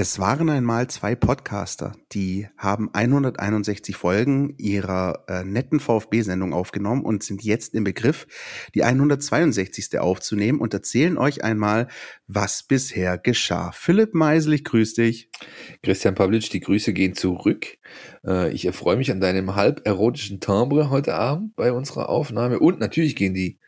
Es 0.00 0.20
waren 0.20 0.48
einmal 0.48 0.86
zwei 0.86 1.16
Podcaster, 1.16 1.96
die 2.12 2.46
haben 2.56 2.88
161 2.92 3.96
Folgen 3.96 4.54
ihrer 4.56 5.24
äh, 5.26 5.42
netten 5.42 5.80
VfB-Sendung 5.80 6.52
aufgenommen 6.52 7.02
und 7.02 7.24
sind 7.24 7.42
jetzt 7.42 7.74
im 7.74 7.82
Begriff, 7.82 8.28
die 8.76 8.84
162. 8.84 9.98
aufzunehmen 9.98 10.60
und 10.60 10.72
erzählen 10.72 11.18
euch 11.18 11.42
einmal, 11.42 11.88
was 12.28 12.62
bisher 12.62 13.18
geschah. 13.18 13.72
Philipp 13.72 14.14
Meisel, 14.14 14.52
ich 14.52 14.62
grüße 14.62 15.02
dich. 15.02 15.30
Christian 15.82 16.14
Pavlic, 16.14 16.48
die 16.50 16.60
Grüße 16.60 16.92
gehen 16.92 17.14
zurück. 17.16 17.66
Äh, 18.24 18.52
ich 18.52 18.66
erfreue 18.66 18.98
mich 18.98 19.10
an 19.10 19.20
deinem 19.20 19.56
halb 19.56 19.84
erotischen 19.84 20.38
Timbre 20.38 20.90
heute 20.90 21.16
Abend 21.16 21.56
bei 21.56 21.72
unserer 21.72 22.08
Aufnahme 22.08 22.60
und 22.60 22.78
natürlich 22.78 23.16
gehen 23.16 23.34
die 23.34 23.58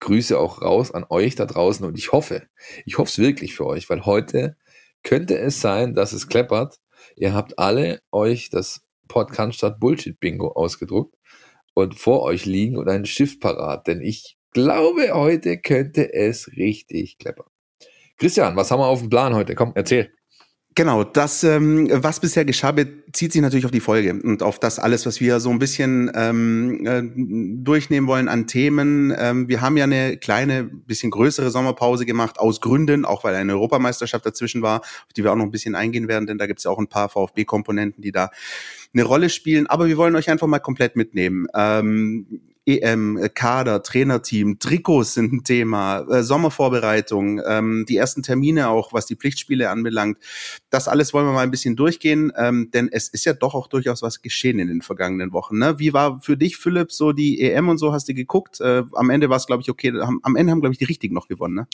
Grüße 0.00 0.38
auch 0.38 0.60
raus 0.60 0.92
an 0.92 1.06
euch 1.08 1.34
da 1.34 1.46
draußen 1.46 1.86
und 1.86 1.96
ich 1.96 2.12
hoffe, 2.12 2.42
ich 2.84 2.98
hoffe 2.98 3.08
es 3.08 3.18
wirklich 3.18 3.54
für 3.54 3.64
euch, 3.64 3.88
weil 3.88 4.04
heute 4.04 4.58
könnte 5.06 5.38
es 5.38 5.60
sein, 5.60 5.94
dass 5.94 6.12
es 6.12 6.26
kleppert. 6.26 6.80
Ihr 7.14 7.32
habt 7.32 7.60
alle 7.60 8.00
euch 8.10 8.50
das 8.50 8.82
Podcast 9.06 9.58
statt 9.58 9.78
Bullshit 9.78 10.18
Bingo 10.18 10.48
ausgedruckt 10.48 11.14
und 11.74 11.94
vor 11.94 12.22
euch 12.22 12.44
liegen 12.44 12.76
und 12.76 12.88
einen 12.88 13.06
Stift 13.06 13.40
parat, 13.40 13.86
denn 13.86 14.00
ich 14.00 14.36
glaube, 14.50 15.12
heute 15.14 15.58
könnte 15.58 16.12
es 16.12 16.48
richtig 16.56 17.18
kleppern. 17.18 17.46
Christian, 18.16 18.56
was 18.56 18.70
haben 18.72 18.80
wir 18.80 18.88
auf 18.88 18.98
dem 18.98 19.08
Plan 19.08 19.34
heute? 19.34 19.54
Komm, 19.54 19.72
erzähl. 19.76 20.12
Genau, 20.76 21.04
das, 21.04 21.42
ähm, 21.42 21.88
was 21.90 22.20
bisher 22.20 22.44
geschah, 22.44 22.70
bezieht 22.70 23.32
sich 23.32 23.40
natürlich 23.40 23.64
auf 23.64 23.70
die 23.70 23.80
Folge 23.80 24.12
und 24.12 24.42
auf 24.42 24.58
das 24.58 24.78
alles, 24.78 25.06
was 25.06 25.22
wir 25.22 25.40
so 25.40 25.48
ein 25.48 25.58
bisschen 25.58 26.12
ähm, 26.14 26.86
äh, 26.86 27.02
durchnehmen 27.64 28.06
wollen 28.06 28.28
an 28.28 28.46
Themen. 28.46 29.10
Ähm, 29.16 29.48
wir 29.48 29.62
haben 29.62 29.78
ja 29.78 29.84
eine 29.84 30.18
kleine, 30.18 30.64
bisschen 30.64 31.10
größere 31.10 31.50
Sommerpause 31.50 32.04
gemacht, 32.04 32.38
aus 32.38 32.60
Gründen, 32.60 33.06
auch 33.06 33.24
weil 33.24 33.34
eine 33.36 33.54
Europameisterschaft 33.54 34.26
dazwischen 34.26 34.60
war, 34.60 34.80
auf 34.80 35.14
die 35.16 35.24
wir 35.24 35.32
auch 35.32 35.36
noch 35.36 35.46
ein 35.46 35.50
bisschen 35.50 35.74
eingehen 35.74 36.08
werden, 36.08 36.26
denn 36.26 36.36
da 36.36 36.46
gibt's 36.46 36.64
ja 36.64 36.70
auch 36.70 36.78
ein 36.78 36.88
paar 36.88 37.08
VfB-Komponenten, 37.08 38.02
die 38.02 38.12
da 38.12 38.28
eine 38.92 39.04
Rolle 39.04 39.30
spielen. 39.30 39.66
Aber 39.66 39.86
wir 39.86 39.96
wollen 39.96 40.14
euch 40.14 40.28
einfach 40.28 40.46
mal 40.46 40.58
komplett 40.58 40.94
mitnehmen. 40.94 41.46
Ähm, 41.54 42.26
EM, 42.66 43.16
äh, 43.16 43.28
Kader, 43.28 43.82
Trainerteam, 43.82 44.58
Trikots 44.58 45.14
sind 45.14 45.32
ein 45.32 45.44
Thema, 45.44 46.00
äh, 46.10 46.22
Sommervorbereitung, 46.22 47.40
ähm, 47.46 47.86
die 47.88 47.96
ersten 47.96 48.22
Termine 48.22 48.68
auch, 48.68 48.92
was 48.92 49.06
die 49.06 49.14
Pflichtspiele 49.14 49.70
anbelangt. 49.70 50.18
Das 50.70 50.88
alles 50.88 51.14
wollen 51.14 51.26
wir 51.26 51.32
mal 51.32 51.42
ein 51.42 51.50
bisschen 51.50 51.76
durchgehen, 51.76 52.32
ähm, 52.36 52.70
denn 52.74 52.88
es 52.90 53.08
ist 53.08 53.24
ja 53.24 53.32
doch 53.32 53.54
auch 53.54 53.68
durchaus 53.68 54.02
was 54.02 54.20
geschehen 54.20 54.58
in 54.58 54.68
den 54.68 54.82
vergangenen 54.82 55.32
Wochen. 55.32 55.58
Ne? 55.58 55.78
Wie 55.78 55.92
war 55.92 56.20
für 56.20 56.36
dich, 56.36 56.56
Philipp, 56.56 56.92
so 56.92 57.12
die 57.12 57.40
EM 57.40 57.68
und 57.68 57.78
so? 57.78 57.92
Hast 57.92 58.08
du 58.08 58.14
geguckt? 58.14 58.60
Äh, 58.60 58.82
am 58.92 59.10
Ende 59.10 59.30
war 59.30 59.36
es, 59.36 59.46
glaube 59.46 59.62
ich, 59.62 59.70
okay. 59.70 59.92
Am 60.22 60.36
Ende 60.36 60.50
haben, 60.50 60.60
glaube 60.60 60.72
ich, 60.72 60.78
die 60.78 60.84
Richtigen 60.84 61.14
noch 61.14 61.28
gewonnen. 61.28 61.54
Ne? 61.54 61.66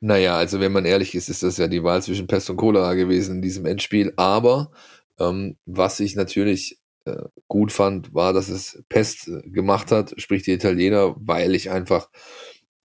Naja, 0.00 0.36
also 0.36 0.60
wenn 0.60 0.72
man 0.72 0.84
ehrlich 0.84 1.14
ist, 1.14 1.28
ist 1.28 1.42
das 1.42 1.56
ja 1.58 1.68
die 1.68 1.84
Wahl 1.84 2.02
zwischen 2.02 2.26
Pest 2.26 2.50
und 2.50 2.56
Cholera 2.56 2.94
gewesen 2.94 3.36
in 3.36 3.42
diesem 3.42 3.64
Endspiel. 3.66 4.12
Aber 4.16 4.72
ähm, 5.18 5.56
was 5.64 6.00
ich 6.00 6.16
natürlich 6.16 6.81
äh, 7.04 7.22
gut 7.48 7.72
fand, 7.72 8.14
war, 8.14 8.32
dass 8.32 8.48
es 8.48 8.82
Pest 8.88 9.28
äh, 9.28 9.42
gemacht 9.50 9.90
hat, 9.90 10.14
sprich 10.18 10.42
die 10.42 10.52
Italiener, 10.52 11.14
weil 11.18 11.54
ich 11.54 11.70
einfach, 11.70 12.08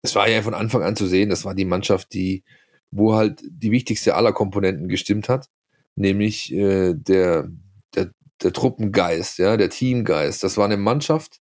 es 0.02 0.14
war 0.14 0.28
ja 0.28 0.42
von 0.42 0.54
Anfang 0.54 0.82
an 0.82 0.96
zu 0.96 1.06
sehen, 1.06 1.30
das 1.30 1.44
war 1.44 1.54
die 1.54 1.64
Mannschaft, 1.64 2.12
die, 2.14 2.44
wo 2.90 3.14
halt 3.14 3.42
die 3.48 3.72
wichtigste 3.72 4.14
aller 4.14 4.32
Komponenten 4.32 4.88
gestimmt 4.88 5.28
hat, 5.28 5.48
nämlich 5.96 6.52
äh, 6.52 6.94
der, 6.94 7.50
der, 7.94 8.10
der 8.42 8.52
Truppengeist, 8.52 9.38
ja, 9.38 9.56
der 9.56 9.70
Teamgeist. 9.70 10.42
Das 10.42 10.56
war 10.56 10.64
eine 10.64 10.76
Mannschaft, 10.76 11.40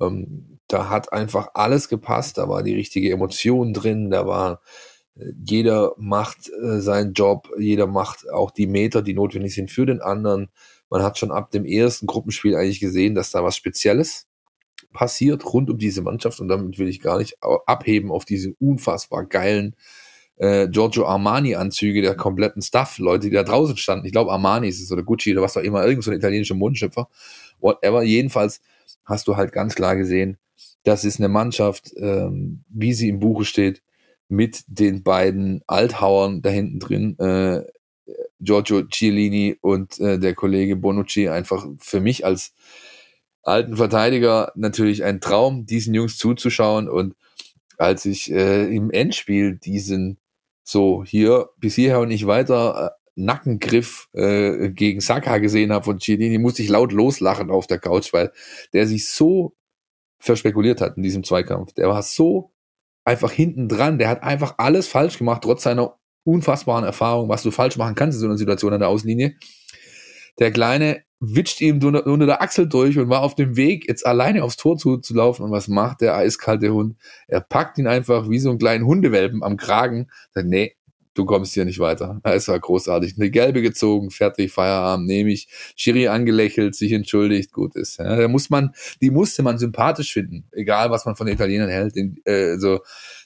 ähm, 0.00 0.58
da 0.68 0.88
hat 0.88 1.12
einfach 1.12 1.48
alles 1.54 1.88
gepasst, 1.88 2.38
da 2.38 2.48
war 2.48 2.62
die 2.62 2.74
richtige 2.74 3.10
Emotion 3.10 3.74
drin, 3.74 4.10
da 4.10 4.26
war 4.26 4.60
äh, 5.16 5.32
jeder 5.44 5.94
macht 5.98 6.48
äh, 6.48 6.80
seinen 6.80 7.12
Job, 7.12 7.48
jeder 7.58 7.86
macht 7.86 8.30
auch 8.30 8.50
die 8.50 8.66
Meter, 8.66 9.02
die 9.02 9.14
notwendig 9.14 9.54
sind 9.54 9.70
für 9.70 9.86
den 9.86 10.00
anderen. 10.00 10.48
Man 10.90 11.02
hat 11.02 11.18
schon 11.18 11.30
ab 11.30 11.50
dem 11.50 11.64
ersten 11.64 12.06
Gruppenspiel 12.06 12.56
eigentlich 12.56 12.80
gesehen, 12.80 13.14
dass 13.14 13.30
da 13.30 13.42
was 13.44 13.56
Spezielles 13.56 14.26
passiert 14.92 15.44
rund 15.52 15.70
um 15.70 15.78
diese 15.78 16.02
Mannschaft 16.02 16.40
und 16.40 16.48
damit 16.48 16.78
will 16.78 16.88
ich 16.88 17.00
gar 17.00 17.18
nicht 17.18 17.36
abheben 17.66 18.10
auf 18.10 18.24
diese 18.24 18.54
unfassbar 18.58 19.24
geilen 19.24 19.76
äh, 20.36 20.68
Giorgio 20.68 21.06
Armani 21.06 21.54
Anzüge 21.54 22.02
der 22.02 22.16
kompletten 22.16 22.62
Stuff, 22.62 22.98
Leute, 22.98 23.28
die 23.28 23.34
da 23.34 23.42
draußen 23.42 23.76
standen. 23.76 24.06
Ich 24.06 24.12
glaube 24.12 24.32
Armani 24.32 24.68
ist 24.68 24.82
es 24.82 24.90
oder 24.90 25.02
Gucci 25.02 25.32
oder 25.32 25.42
was 25.42 25.56
auch 25.56 25.62
immer, 25.62 25.86
irgend 25.86 26.02
so 26.02 26.10
ein 26.10 26.16
italienischer 26.16 26.54
Mundschöpfer. 26.54 27.08
Whatever. 27.60 28.02
Jedenfalls 28.02 28.60
hast 29.04 29.28
du 29.28 29.36
halt 29.36 29.52
ganz 29.52 29.74
klar 29.74 29.96
gesehen, 29.96 30.38
das 30.82 31.04
ist 31.04 31.18
eine 31.18 31.28
Mannschaft, 31.28 31.92
ähm, 31.98 32.64
wie 32.68 32.94
sie 32.94 33.10
im 33.10 33.20
Buche 33.20 33.44
steht, 33.44 33.82
mit 34.28 34.62
den 34.66 35.02
beiden 35.02 35.62
Althauern 35.66 36.40
da 36.40 36.48
hinten 36.48 36.78
drin, 36.78 37.18
äh, 37.18 37.64
Giorgio 38.40 38.82
Cialini 38.82 39.56
und 39.60 39.98
äh, 40.00 40.18
der 40.18 40.34
Kollege 40.34 40.76
Bonucci 40.76 41.28
einfach 41.28 41.66
für 41.78 42.00
mich 42.00 42.24
als 42.24 42.54
alten 43.42 43.76
Verteidiger 43.76 44.52
natürlich 44.54 45.04
ein 45.04 45.20
Traum, 45.20 45.66
diesen 45.66 45.94
Jungs 45.94 46.18
zuzuschauen. 46.18 46.88
Und 46.88 47.14
als 47.78 48.04
ich 48.04 48.30
äh, 48.30 48.74
im 48.74 48.90
Endspiel 48.90 49.56
diesen 49.56 50.18
so 50.62 51.04
hier 51.04 51.50
bis 51.58 51.74
hierher 51.74 52.00
und 52.00 52.08
nicht 52.08 52.26
weiter 52.26 52.86
äh, 52.86 53.00
Nackengriff 53.16 54.08
äh, 54.12 54.70
gegen 54.70 55.00
Saka 55.00 55.38
gesehen 55.38 55.72
habe 55.72 55.84
von 55.84 55.98
Cialini, 55.98 56.38
musste 56.38 56.62
ich 56.62 56.68
laut 56.68 56.92
loslachen 56.92 57.50
auf 57.50 57.66
der 57.66 57.78
Couch, 57.78 58.12
weil 58.12 58.32
der 58.72 58.86
sich 58.86 59.08
so 59.08 59.54
verspekuliert 60.18 60.80
hat 60.80 60.96
in 60.96 61.02
diesem 61.02 61.24
Zweikampf. 61.24 61.72
Der 61.72 61.88
war 61.88 62.02
so 62.02 62.52
einfach 63.04 63.32
hinten 63.32 63.68
dran. 63.68 63.98
Der 63.98 64.08
hat 64.08 64.22
einfach 64.22 64.54
alles 64.58 64.86
falsch 64.86 65.18
gemacht, 65.18 65.42
trotz 65.42 65.62
seiner 65.62 65.98
unfassbaren 66.24 66.84
Erfahrung, 66.84 67.28
was 67.28 67.42
du 67.42 67.50
falsch 67.50 67.76
machen 67.76 67.94
kannst 67.94 68.16
in 68.16 68.20
so 68.20 68.26
einer 68.26 68.38
Situation 68.38 68.72
an 68.72 68.80
der 68.80 68.88
Außenlinie. 68.88 69.34
Der 70.38 70.50
Kleine 70.50 71.02
witscht 71.20 71.60
ihm 71.60 71.82
unter, 71.82 72.06
unter 72.06 72.26
der 72.26 72.42
Achsel 72.42 72.66
durch 72.66 72.98
und 72.98 73.10
war 73.10 73.22
auf 73.22 73.34
dem 73.34 73.56
Weg, 73.56 73.86
jetzt 73.88 74.06
alleine 74.06 74.42
aufs 74.42 74.56
Tor 74.56 74.78
zu, 74.78 74.96
zu 74.96 75.14
laufen. 75.14 75.44
Und 75.44 75.50
was 75.50 75.68
macht 75.68 76.00
der 76.00 76.16
eiskalte 76.16 76.72
Hund? 76.72 76.96
Er 77.28 77.40
packt 77.40 77.78
ihn 77.78 77.86
einfach 77.86 78.30
wie 78.30 78.38
so 78.38 78.48
einen 78.48 78.58
kleinen 78.58 78.86
Hundewelpen 78.86 79.42
am 79.42 79.58
Kragen. 79.58 80.08
Sagt, 80.32 80.46
nee, 80.46 80.76
du 81.14 81.26
kommst 81.26 81.52
hier 81.52 81.66
nicht 81.66 81.78
weiter. 81.78 82.20
Es 82.24 82.48
war 82.48 82.58
großartig. 82.58 83.16
Eine 83.18 83.30
gelbe 83.30 83.60
gezogen, 83.60 84.10
fertig, 84.10 84.50
Feierabend, 84.50 85.06
nehme 85.06 85.30
ich. 85.30 85.48
Schiri 85.76 86.08
angelächelt, 86.08 86.74
sich 86.74 86.92
entschuldigt, 86.92 87.52
gut 87.52 87.76
ist. 87.76 87.98
Ja, 87.98 88.16
da 88.16 88.28
muss 88.28 88.48
man, 88.48 88.70
die 89.02 89.10
musste 89.10 89.42
man 89.42 89.58
sympathisch 89.58 90.12
finden, 90.12 90.46
egal 90.52 90.90
was 90.90 91.04
man 91.04 91.16
von 91.16 91.26
den 91.26 91.34
Italienern 91.34 91.68
hält. 91.68 91.96
Den, 91.96 92.16
äh, 92.24 92.56
so, 92.56 92.80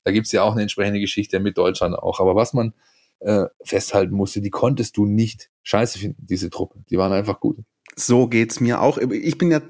da 0.04 0.12
gibt's 0.12 0.32
ja 0.32 0.42
auch 0.42 0.53
eine 0.53 0.62
entsprechende 0.62 1.00
Geschichte 1.00 1.41
mit 1.41 1.59
Deutschland 1.59 1.97
auch. 1.97 2.20
Aber 2.20 2.37
was 2.37 2.53
man 2.53 2.75
äh, 3.20 3.47
festhalten 3.62 4.15
musste, 4.15 4.41
die 4.41 4.50
konntest 4.50 4.97
du 4.97 5.06
nicht 5.06 5.50
scheiße 5.62 5.98
finden, 5.98 6.26
diese 6.26 6.50
Truppe. 6.50 6.84
Die 6.91 6.98
waren 6.98 7.12
einfach 7.12 7.41
gut. 7.41 7.59
So 7.97 8.26
geht's 8.28 8.60
mir 8.60 8.81
auch. 8.81 8.98
Ich 8.98 9.38
bin 9.38 9.50
ja 9.50 9.60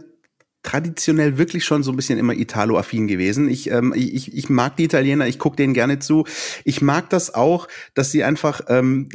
traditionell 0.62 1.38
wirklich 1.38 1.64
schon 1.64 1.82
so 1.82 1.92
ein 1.92 1.96
bisschen 1.96 2.18
immer 2.18 2.32
Italo-affin 2.32 3.06
gewesen. 3.06 3.48
Ich, 3.48 3.70
ähm, 3.70 3.92
ich, 3.94 4.34
ich 4.34 4.48
mag 4.48 4.76
die 4.76 4.84
Italiener, 4.84 5.28
ich 5.28 5.38
gucke 5.38 5.56
denen 5.56 5.74
gerne 5.74 5.98
zu. 5.98 6.26
Ich 6.64 6.80
mag 6.82 7.10
das 7.10 7.34
auch, 7.34 7.68
dass 7.92 8.10
sie 8.10 8.24
einfach 8.24 8.62
ähm, 8.68 9.08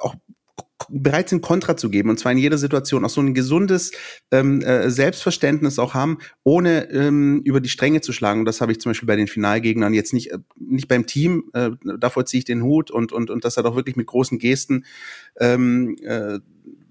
auch 0.00 0.16
bereit 0.88 1.28
sind, 1.28 1.42
Kontra 1.42 1.76
zu 1.76 1.90
geben, 1.90 2.10
und 2.10 2.18
zwar 2.18 2.32
in 2.32 2.38
jeder 2.38 2.58
Situation, 2.58 3.04
auch 3.04 3.10
so 3.10 3.20
ein 3.20 3.34
gesundes 3.34 3.90
ähm, 4.30 4.60
äh, 4.62 4.90
Selbstverständnis 4.90 5.78
auch 5.78 5.94
haben, 5.94 6.18
ohne 6.44 6.90
ähm, 6.90 7.42
über 7.44 7.60
die 7.60 7.68
Stränge 7.68 8.00
zu 8.00 8.12
schlagen. 8.12 8.40
Und 8.40 8.46
das 8.46 8.60
habe 8.60 8.72
ich 8.72 8.80
zum 8.80 8.90
Beispiel 8.90 9.06
bei 9.06 9.16
den 9.16 9.26
Finalgegnern 9.26 9.92
jetzt 9.92 10.12
nicht, 10.12 10.30
äh, 10.30 10.38
nicht 10.56 10.88
beim 10.88 11.06
Team, 11.06 11.50
äh, 11.52 11.70
davor 11.98 12.26
ziehe 12.26 12.38
ich 12.38 12.44
den 12.44 12.62
Hut 12.62 12.90
und, 12.90 13.12
und, 13.12 13.30
und 13.30 13.44
das 13.44 13.56
hat 13.56 13.64
auch 13.66 13.76
wirklich 13.76 13.96
mit 13.96 14.06
großen 14.06 14.38
Gesten 14.38 14.84
ähm, 15.40 15.96
äh, 16.02 16.38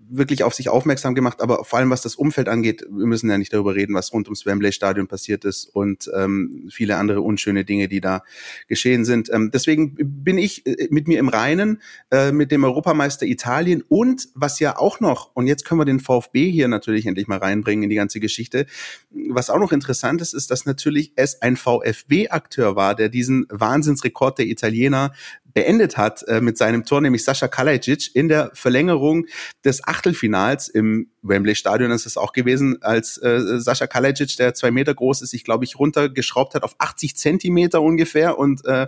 wirklich 0.10 0.44
auf 0.44 0.54
sich 0.54 0.70
aufmerksam 0.70 1.16
gemacht, 1.16 1.42
aber 1.42 1.64
vor 1.66 1.80
allem 1.80 1.90
was 1.90 2.02
das 2.02 2.16
Umfeld 2.16 2.50
angeht, 2.50 2.86
wir 2.90 3.06
müssen 3.06 3.30
ja 3.30 3.38
nicht 3.38 3.54
darüber 3.54 3.76
reden, 3.76 3.94
was 3.94 4.14
rund 4.14 4.28
ums 4.28 4.46
Wembley 4.46 4.72
Stadion 4.72 5.08
passiert 5.08 5.46
ist 5.46 5.66
und 5.66 6.10
ähm, 6.16 6.68
viele 6.70 6.98
andere 6.98 7.22
unschöne 7.22 7.66
Dinge, 7.66 7.88
die 7.88 8.02
da 8.02 8.24
geschehen 8.68 9.06
sind. 9.06 9.30
Ähm, 9.32 9.52
deswegen 9.54 9.96
bin 9.98 10.38
ich 10.38 10.66
äh, 10.66 10.88
mit 10.90 11.08
mir 11.08 11.20
im 11.20 11.30
Reinen 11.30 11.82
äh, 12.12 12.32
mit 12.32 12.52
dem 12.52 12.64
Europameister 12.64 13.26
Italien 13.26 13.84
und 13.88 14.30
was 14.34 14.60
ja 14.60 14.78
auch 14.78 15.00
noch, 15.00 15.32
und 15.36 15.48
jetzt 15.48 15.66
können 15.66 15.80
wir 15.82 15.86
den 15.86 16.00
VfB 16.00 16.52
hier 16.52 16.68
natürlich 16.68 17.06
endlich 17.06 17.28
mal 17.28 17.40
reinbringen 17.40 17.84
in 17.84 17.90
die 17.90 17.96
ganze 17.96 18.20
Geschichte, 18.20 18.66
was 19.10 19.50
auch 19.50 19.60
noch 19.60 19.72
interessant 19.72 20.22
ist, 20.22 20.34
ist, 20.34 20.52
dass 20.52 20.66
natürlich 20.66 21.14
es 21.16 21.42
ein 21.42 21.58
VfB-Akteur 21.58 22.76
war, 22.76 22.96
der 22.96 23.10
diesen 23.10 23.46
Wahnsinnsrekord 23.50 24.38
der 24.38 24.48
Italiener 24.48 25.14
beendet 25.58 25.98
hat 25.98 26.22
äh, 26.28 26.40
mit 26.40 26.56
seinem 26.56 26.86
Tor, 26.86 27.02
nämlich 27.02 27.24
Sascha 27.24 27.48
Kalajic 27.48 28.16
in 28.16 28.28
der 28.28 28.52
Verlängerung 28.54 29.26
des 29.66 29.84
Achtelfinals 29.84 30.68
im 30.68 31.10
Wembley 31.24 31.56
Stadion 31.56 31.90
ist 31.90 32.06
es 32.06 32.16
auch 32.16 32.32
gewesen, 32.32 32.78
als 32.84 33.18
äh, 33.18 33.60
Sascha 33.60 33.88
Kalajic, 33.88 34.38
der 34.38 34.54
zwei 34.54 34.70
Meter 34.70 34.94
groß 34.94 35.24
ist, 35.24 35.34
ich 35.34 35.44
glaube 35.44 35.66
ich 35.66 35.80
runtergeschraubt 35.80 36.54
hat 36.54 36.62
auf 36.62 36.76
80 36.78 37.18
Zentimeter 37.18 37.82
ungefähr 37.82 38.38
und 38.38 38.64
äh, 38.66 38.86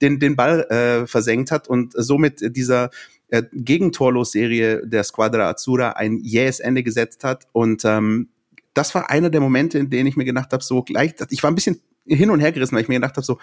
den, 0.00 0.18
den 0.18 0.36
Ball 0.36 0.62
äh, 0.70 1.06
versenkt 1.06 1.50
hat 1.50 1.68
und 1.68 1.92
somit 1.94 2.56
dieser 2.56 2.88
äh, 3.28 3.42
Gegentorlos-Serie 3.52 4.86
der 4.86 5.04
Squadra 5.04 5.50
Azzurra 5.50 5.90
ein 5.90 6.20
jähes 6.22 6.60
Ende 6.60 6.82
gesetzt 6.82 7.24
hat. 7.24 7.46
Und 7.52 7.84
ähm, 7.84 8.30
das 8.72 8.94
war 8.94 9.10
einer 9.10 9.28
der 9.28 9.42
Momente, 9.42 9.78
in 9.78 9.90
denen 9.90 10.06
ich 10.06 10.16
mir 10.16 10.24
gedacht 10.24 10.54
habe, 10.54 10.64
so 10.64 10.82
gleich, 10.82 11.12
ich 11.28 11.42
war 11.42 11.50
ein 11.50 11.54
bisschen 11.54 11.82
hin 12.06 12.30
und 12.30 12.40
her 12.40 12.52
gerissen, 12.52 12.74
weil 12.74 12.82
ich 12.82 12.88
mir 12.88 12.96
gedacht 12.96 13.16
habe, 13.16 13.26
so 13.26 13.38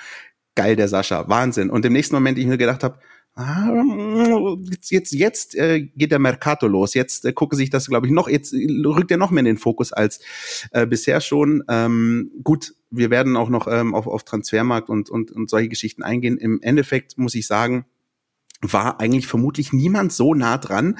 geil 0.55 0.75
der 0.75 0.87
Sascha, 0.87 1.27
Wahnsinn. 1.27 1.69
Und 1.69 1.85
im 1.85 1.93
nächsten 1.93 2.15
Moment 2.15 2.37
ich 2.37 2.45
mir 2.45 2.57
gedacht 2.57 2.83
habe, 2.83 2.99
ah, 3.35 3.69
jetzt 4.69 4.91
jetzt, 4.91 5.11
jetzt 5.13 5.55
äh, 5.55 5.81
geht 5.81 6.11
der 6.11 6.19
Mercato 6.19 6.67
los. 6.67 6.93
Jetzt 6.93 7.25
äh, 7.25 7.33
gucke 7.33 7.55
sich 7.55 7.69
das, 7.69 7.87
glaube 7.87 8.07
ich, 8.07 8.13
noch. 8.13 8.29
Jetzt 8.29 8.53
rückt 8.53 9.11
er 9.11 9.17
noch 9.17 9.31
mehr 9.31 9.39
in 9.39 9.45
den 9.45 9.57
Fokus 9.57 9.91
als 9.91 10.21
äh, 10.71 10.85
bisher 10.85 11.21
schon. 11.21 11.63
Ähm, 11.69 12.31
gut, 12.43 12.75
wir 12.91 13.09
werden 13.09 13.35
auch 13.35 13.49
noch 13.49 13.67
ähm, 13.67 13.95
auf, 13.95 14.07
auf 14.07 14.23
Transfermarkt 14.23 14.89
und, 14.89 15.09
und 15.09 15.31
und 15.31 15.49
solche 15.49 15.69
Geschichten 15.69 16.03
eingehen. 16.03 16.37
Im 16.37 16.61
Endeffekt 16.61 17.17
muss 17.17 17.35
ich 17.35 17.47
sagen, 17.47 17.85
war 18.71 18.99
eigentlich 19.01 19.27
vermutlich 19.27 19.73
niemand 19.73 20.13
so 20.13 20.33
nah 20.33 20.57
dran, 20.57 20.97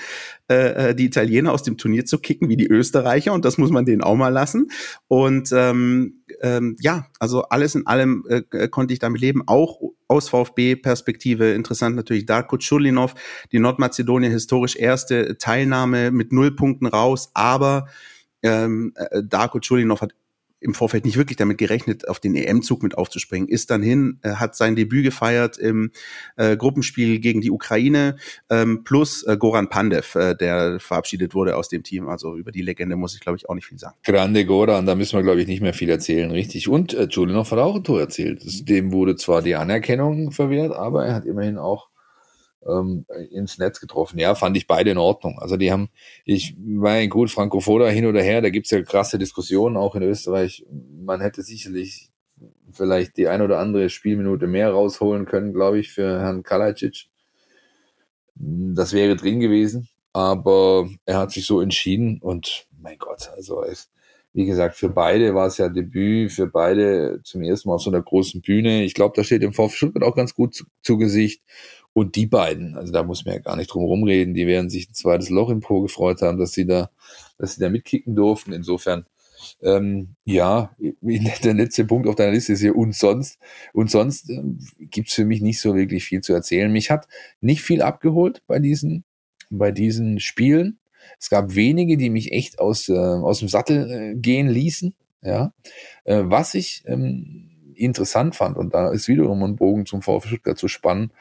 äh, 0.49 0.89
äh, 0.89 0.95
die 0.95 1.05
Italiener 1.05 1.53
aus 1.53 1.63
dem 1.63 1.77
Turnier 1.77 2.05
zu 2.05 2.19
kicken 2.19 2.49
wie 2.49 2.57
die 2.57 2.67
Österreicher 2.67 3.31
und 3.33 3.45
das 3.45 3.57
muss 3.57 3.71
man 3.71 3.85
denen 3.85 4.01
auch 4.01 4.15
mal 4.15 4.29
lassen. 4.29 4.69
Und 5.07 5.51
ähm, 5.53 6.23
ähm, 6.41 6.75
ja, 6.81 7.05
also 7.19 7.43
alles 7.43 7.75
in 7.75 7.87
allem 7.87 8.25
äh, 8.27 8.67
konnte 8.67 8.93
ich 8.93 8.99
damit 8.99 9.21
leben, 9.21 9.43
auch 9.47 9.79
aus 10.07 10.29
VfB-Perspektive 10.29 11.53
interessant 11.53 11.95
natürlich 11.95 12.25
Darko 12.25 12.57
Chulinov, 12.57 13.15
die 13.51 13.59
Nordmazedonien 13.59 14.31
historisch 14.31 14.75
erste 14.75 15.37
Teilnahme 15.37 16.11
mit 16.11 16.31
null 16.33 16.55
Punkten 16.55 16.87
raus, 16.87 17.31
aber 17.33 17.87
ähm, 18.41 18.93
äh, 18.95 19.23
Darko 19.23 19.59
Chulinov 19.59 20.01
hat 20.01 20.13
im 20.63 20.73
Vorfeld 20.73 21.05
nicht 21.05 21.17
wirklich 21.17 21.37
damit 21.37 21.57
gerechnet, 21.57 22.07
auf 22.07 22.19
den 22.19 22.35
EM-Zug 22.35 22.83
mit 22.83 22.97
aufzuspringen. 22.97 23.47
Ist 23.47 23.69
dann 23.69 23.83
hin, 23.83 24.19
äh, 24.23 24.31
hat 24.35 24.55
sein 24.55 24.75
Debüt 24.75 25.03
gefeiert 25.03 25.57
im 25.57 25.91
äh, 26.37 26.57
Gruppenspiel 26.57 27.19
gegen 27.19 27.41
die 27.41 27.51
Ukraine, 27.51 28.15
ähm, 28.49 28.83
plus 28.83 29.23
äh, 29.23 29.37
Goran 29.37 29.69
Pandev, 29.69 30.15
äh, 30.15 30.35
der 30.35 30.79
verabschiedet 30.79 31.33
wurde 31.33 31.55
aus 31.57 31.69
dem 31.69 31.83
Team. 31.83 32.07
Also 32.07 32.35
über 32.35 32.51
die 32.51 32.61
Legende 32.61 32.95
muss 32.95 33.13
ich, 33.13 33.19
glaube 33.19 33.37
ich, 33.37 33.49
auch 33.49 33.55
nicht 33.55 33.67
viel 33.67 33.79
sagen. 33.79 33.95
Grande 34.03 34.45
Goran, 34.45 34.85
da 34.85 34.95
müssen 34.95 35.17
wir, 35.17 35.23
glaube 35.23 35.41
ich, 35.41 35.47
nicht 35.47 35.61
mehr 35.61 35.73
viel 35.73 35.89
erzählen, 35.89 36.31
richtig. 36.31 36.67
Und 36.67 36.93
äh, 36.93 37.07
Julianov 37.09 37.51
hat 37.51 37.59
auch 37.59 37.75
ein 37.75 37.83
Tor 37.83 37.99
erzählt. 37.99 38.41
Dem 38.69 38.91
wurde 38.91 39.15
zwar 39.15 39.41
die 39.41 39.55
Anerkennung 39.55 40.31
verwehrt, 40.31 40.71
aber 40.71 41.05
er 41.05 41.15
hat 41.15 41.25
immerhin 41.25 41.57
auch 41.57 41.92
ähm, 42.67 43.05
ins 43.31 43.57
Netz 43.57 43.79
getroffen. 43.79 44.19
Ja, 44.19 44.35
fand 44.35 44.57
ich 44.57 44.67
beide 44.67 44.91
in 44.91 44.97
Ordnung. 44.97 45.39
Also 45.39 45.57
die 45.57 45.71
haben, 45.71 45.89
ich 46.25 46.55
mein 46.57 47.09
gut, 47.09 47.31
Franco 47.31 47.59
Foda 47.59 47.87
hin 47.87 48.05
oder 48.05 48.21
her, 48.21 48.41
da 48.41 48.49
gibt's 48.49 48.71
ja 48.71 48.81
krasse 48.81 49.17
Diskussionen 49.17 49.77
auch 49.77 49.95
in 49.95 50.03
Österreich. 50.03 50.65
Man 50.69 51.21
hätte 51.21 51.41
sicherlich 51.41 52.09
vielleicht 52.71 53.17
die 53.17 53.27
ein 53.27 53.41
oder 53.41 53.59
andere 53.59 53.89
Spielminute 53.89 54.47
mehr 54.47 54.71
rausholen 54.71 55.25
können, 55.25 55.53
glaube 55.53 55.79
ich, 55.79 55.91
für 55.91 56.19
Herrn 56.19 56.43
Kalajic. 56.43 57.07
Das 58.35 58.93
wäre 58.93 59.15
drin 59.15 59.39
gewesen, 59.39 59.89
aber 60.11 60.89
er 61.05 61.19
hat 61.19 61.31
sich 61.31 61.45
so 61.45 61.61
entschieden 61.61 62.19
und 62.19 62.67
mein 62.81 62.97
Gott, 62.97 63.29
also 63.35 63.63
es, 63.63 63.89
wie 64.33 64.45
gesagt, 64.45 64.75
für 64.75 64.89
beide 64.89 65.35
war 65.35 65.47
es 65.47 65.59
ja 65.59 65.69
Debüt, 65.69 66.31
für 66.31 66.47
beide 66.47 67.21
zum 67.23 67.43
ersten 67.43 67.69
Mal 67.69 67.75
auf 67.75 67.83
so 67.83 67.91
einer 67.91 68.01
großen 68.01 68.41
Bühne. 68.41 68.83
Ich 68.83 68.95
glaube, 68.95 69.13
da 69.15 69.23
steht 69.23 69.43
im 69.43 69.53
VfB 69.53 69.75
Stuttgart 69.75 70.03
auch 70.03 70.15
ganz 70.15 70.33
gut 70.33 70.55
zu, 70.55 70.65
zu 70.81 70.97
Gesicht. 70.97 71.43
Und 71.93 72.15
die 72.15 72.25
beiden, 72.25 72.75
also 72.75 72.91
da 72.91 73.03
muss 73.03 73.23
man 73.23 73.35
ja 73.35 73.41
gar 73.41 73.55
nicht 73.55 73.67
drum 73.67 73.83
rumreden, 73.83 74.33
die 74.33 74.47
werden 74.47 74.69
sich 74.69 74.89
ein 74.89 74.93
zweites 74.95 75.29
Loch 75.29 75.49
im 75.49 75.59
Po 75.59 75.81
gefreut 75.81 76.21
haben, 76.21 76.39
dass 76.39 76.51
sie 76.51 76.65
da, 76.65 76.89
dass 77.37 77.55
sie 77.55 77.61
da 77.61 77.69
mitkicken 77.69 78.15
durften. 78.15 78.51
Insofern, 78.51 79.05
ähm, 79.61 80.15
ja, 80.25 80.75
der 80.79 81.53
letzte 81.53 81.85
Punkt 81.85 82.07
auf 82.07 82.15
deiner 82.15 82.31
Liste 82.31 82.53
ist 82.53 82.61
hier 82.61 82.75
und 82.75 82.95
sonst. 82.95 83.37
Und 83.73 83.91
sonst 83.91 84.29
äh, 84.31 84.41
gibt's 84.79 85.13
für 85.13 85.25
mich 85.25 85.41
nicht 85.41 85.59
so 85.59 85.75
wirklich 85.75 86.03
viel 86.03 86.21
zu 86.21 86.33
erzählen. 86.33 86.71
Mich 86.71 86.89
hat 86.89 87.07
nicht 87.41 87.61
viel 87.61 87.83
abgeholt 87.83 88.41
bei 88.47 88.57
diesen, 88.57 89.03
bei 89.51 89.71
diesen 89.71 90.19
Spielen. 90.19 90.79
Es 91.19 91.29
gab 91.29 91.53
wenige, 91.53 91.97
die 91.97 92.09
mich 92.09 92.31
echt 92.31 92.59
aus, 92.59 92.89
äh, 92.89 92.97
aus 92.97 93.39
dem 93.39 93.49
Sattel 93.49 93.91
äh, 93.91 94.15
gehen 94.15 94.47
ließen. 94.47 94.95
Ja, 95.21 95.53
äh, 96.03 96.23
was 96.25 96.53
ich 96.53 96.83
ähm, 96.85 97.49
interessant 97.75 98.35
fand, 98.35 98.57
und 98.57 98.73
da 98.73 98.91
ist 98.91 99.07
wiederum 99.07 99.41
ein 99.43 99.55
Bogen 99.55 99.85
zum 99.85 100.01
VfB 100.01 100.27
Stuttgart 100.27 100.57
zu 100.57 100.67
spannen, 100.67 101.11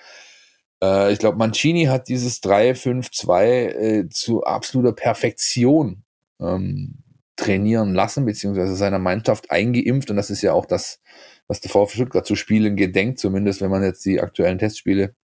äh, 0.82 1.12
ich 1.12 1.18
glaube, 1.18 1.38
Mancini 1.38 1.84
hat 1.84 2.08
dieses 2.08 2.42
3-5-2 2.42 3.44
äh, 3.44 4.08
zu 4.10 4.42
absoluter 4.42 4.92
Perfektion 4.92 6.02
ähm, 6.40 6.98
trainieren 7.36 7.94
lassen, 7.94 8.26
beziehungsweise 8.26 8.76
seiner 8.76 8.98
Mannschaft 8.98 9.50
eingeimpft. 9.50 10.10
Und 10.10 10.16
das 10.16 10.30
ist 10.30 10.42
ja 10.42 10.52
auch 10.52 10.66
das, 10.66 11.00
was 11.46 11.60
der 11.60 11.70
VfB 11.70 11.94
Stuttgart 11.94 12.26
zu 12.26 12.36
spielen 12.36 12.76
gedenkt, 12.76 13.18
zumindest 13.18 13.60
wenn 13.60 13.70
man 13.70 13.82
jetzt 13.82 14.04
die 14.04 14.20
aktuellen 14.20 14.58
Testspiele 14.58 15.14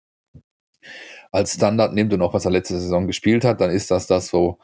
als 1.31 1.55
Standard 1.55 1.93
nimmt 1.93 2.12
und 2.14 2.22
auch 2.22 2.32
was 2.32 2.44
er 2.46 2.50
letzte 2.50 2.78
Saison 2.78 3.06
gespielt 3.06 3.44
hat, 3.44 3.61
dann 3.61 3.70
ist 3.70 3.90
das 3.90 4.06
das, 4.06 4.32
wo, 4.32 4.58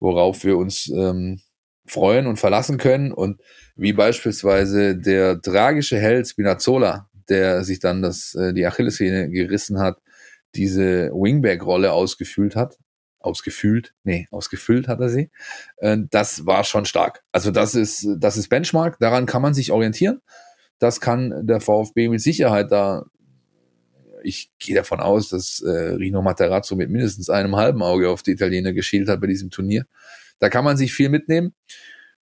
worauf 0.00 0.42
wir 0.44 0.56
uns 0.56 0.88
ähm, 0.88 1.40
freuen 1.86 2.26
und 2.26 2.38
verlassen 2.38 2.78
können. 2.78 3.12
Und 3.12 3.40
wie 3.76 3.92
beispielsweise 3.92 4.96
der 4.96 5.40
tragische 5.40 5.98
Held 5.98 6.26
Spinazzola, 6.26 7.08
der 7.28 7.62
sich 7.62 7.78
dann 7.78 8.02
das, 8.02 8.34
äh, 8.34 8.52
die 8.52 8.66
Achillessehne 8.66 9.30
gerissen 9.30 9.78
hat, 9.78 9.98
diese 10.54 11.10
Wingback-Rolle 11.12 11.92
ausgefüllt 11.92 12.56
hat. 12.56 12.78
Ausgefüllt? 13.20 13.94
Nee, 14.04 14.28
ausgefüllt 14.30 14.88
hat 14.88 15.00
er 15.00 15.08
sie. 15.08 15.30
Äh, 15.78 15.98
das 16.10 16.46
war 16.46 16.64
schon 16.64 16.84
stark. 16.84 17.24
Also 17.32 17.50
das 17.50 17.74
ist, 17.74 18.06
das 18.18 18.36
ist 18.36 18.48
Benchmark, 18.48 18.98
daran 19.00 19.26
kann 19.26 19.42
man 19.42 19.54
sich 19.54 19.72
orientieren. 19.72 20.20
Das 20.78 21.00
kann 21.00 21.46
der 21.46 21.60
VfB 21.60 22.08
mit 22.08 22.20
Sicherheit 22.20 22.70
da 22.70 23.06
ich 24.22 24.50
gehe 24.58 24.74
davon 24.74 25.00
aus, 25.00 25.28
dass 25.28 25.60
äh, 25.60 25.70
Rino 25.70 26.22
Materazzo 26.22 26.76
mit 26.76 26.90
mindestens 26.90 27.30
einem 27.30 27.56
halben 27.56 27.82
Auge 27.82 28.10
auf 28.10 28.22
die 28.22 28.32
Italiener 28.32 28.72
geschielt 28.72 29.08
hat 29.08 29.20
bei 29.20 29.26
diesem 29.26 29.50
Turnier. 29.50 29.86
Da 30.38 30.48
kann 30.48 30.64
man 30.64 30.76
sich 30.76 30.92
viel 30.92 31.08
mitnehmen. 31.08 31.54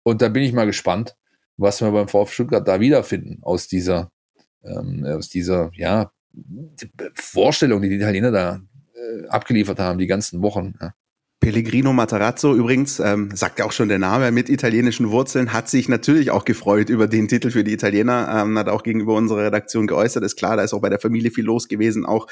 Und 0.04 0.22
da 0.22 0.30
bin 0.30 0.44
ich 0.44 0.54
mal 0.54 0.66
gespannt, 0.66 1.16
was 1.58 1.82
wir 1.82 1.92
beim 1.92 2.08
VfB 2.08 2.34
Stuttgart 2.34 2.68
da 2.68 2.80
wiederfinden 2.80 3.40
aus 3.44 3.68
dieser, 3.68 4.12
ähm, 4.64 5.06
aus 5.06 5.30
dieser, 5.30 5.72
ja, 5.76 6.12
Vorstellung, 7.14 7.82
die 7.82 7.90
die 7.90 7.96
Italiener 7.96 8.32
da 8.32 8.62
äh, 8.94 9.28
abgeliefert 9.28 9.80
haben, 9.80 10.00
die 10.00 10.08
ganzen 10.08 10.42
Wochen. 10.42 10.76
Ja. 10.80 10.94
Pellegrino 11.42 11.92
Matarazzo 11.92 12.54
übrigens, 12.54 13.00
ähm, 13.00 13.32
sagt 13.34 13.58
ja 13.58 13.66
auch 13.66 13.72
schon 13.72 13.90
der 13.90 13.98
Name, 13.98 14.32
mit 14.32 14.48
italienischen 14.48 15.10
Wurzeln, 15.10 15.52
hat 15.52 15.68
sich 15.70 15.90
natürlich 15.90 16.30
auch 16.30 16.46
gefreut 16.46 16.90
über 16.90 17.08
den 17.08 17.28
Titel 17.28 17.50
für 17.50 17.64
die 17.64 17.74
Italiener, 17.74 18.44
ähm, 18.44 18.60
hat 18.60 18.70
auch 18.70 18.84
gegenüber 18.84 19.16
unserer 19.16 19.46
Redaktion 19.46 19.88
geäußert. 19.88 20.24
Ist 20.24 20.36
klar, 20.36 20.56
da 20.56 20.64
ist 20.64 20.72
auch 20.72 20.82
bei 20.82 20.90
der 20.90 21.00
Familie 21.00 21.32
viel 21.32 21.46
los 21.46 21.68
gewesen, 21.68 22.06
auch 22.06 22.28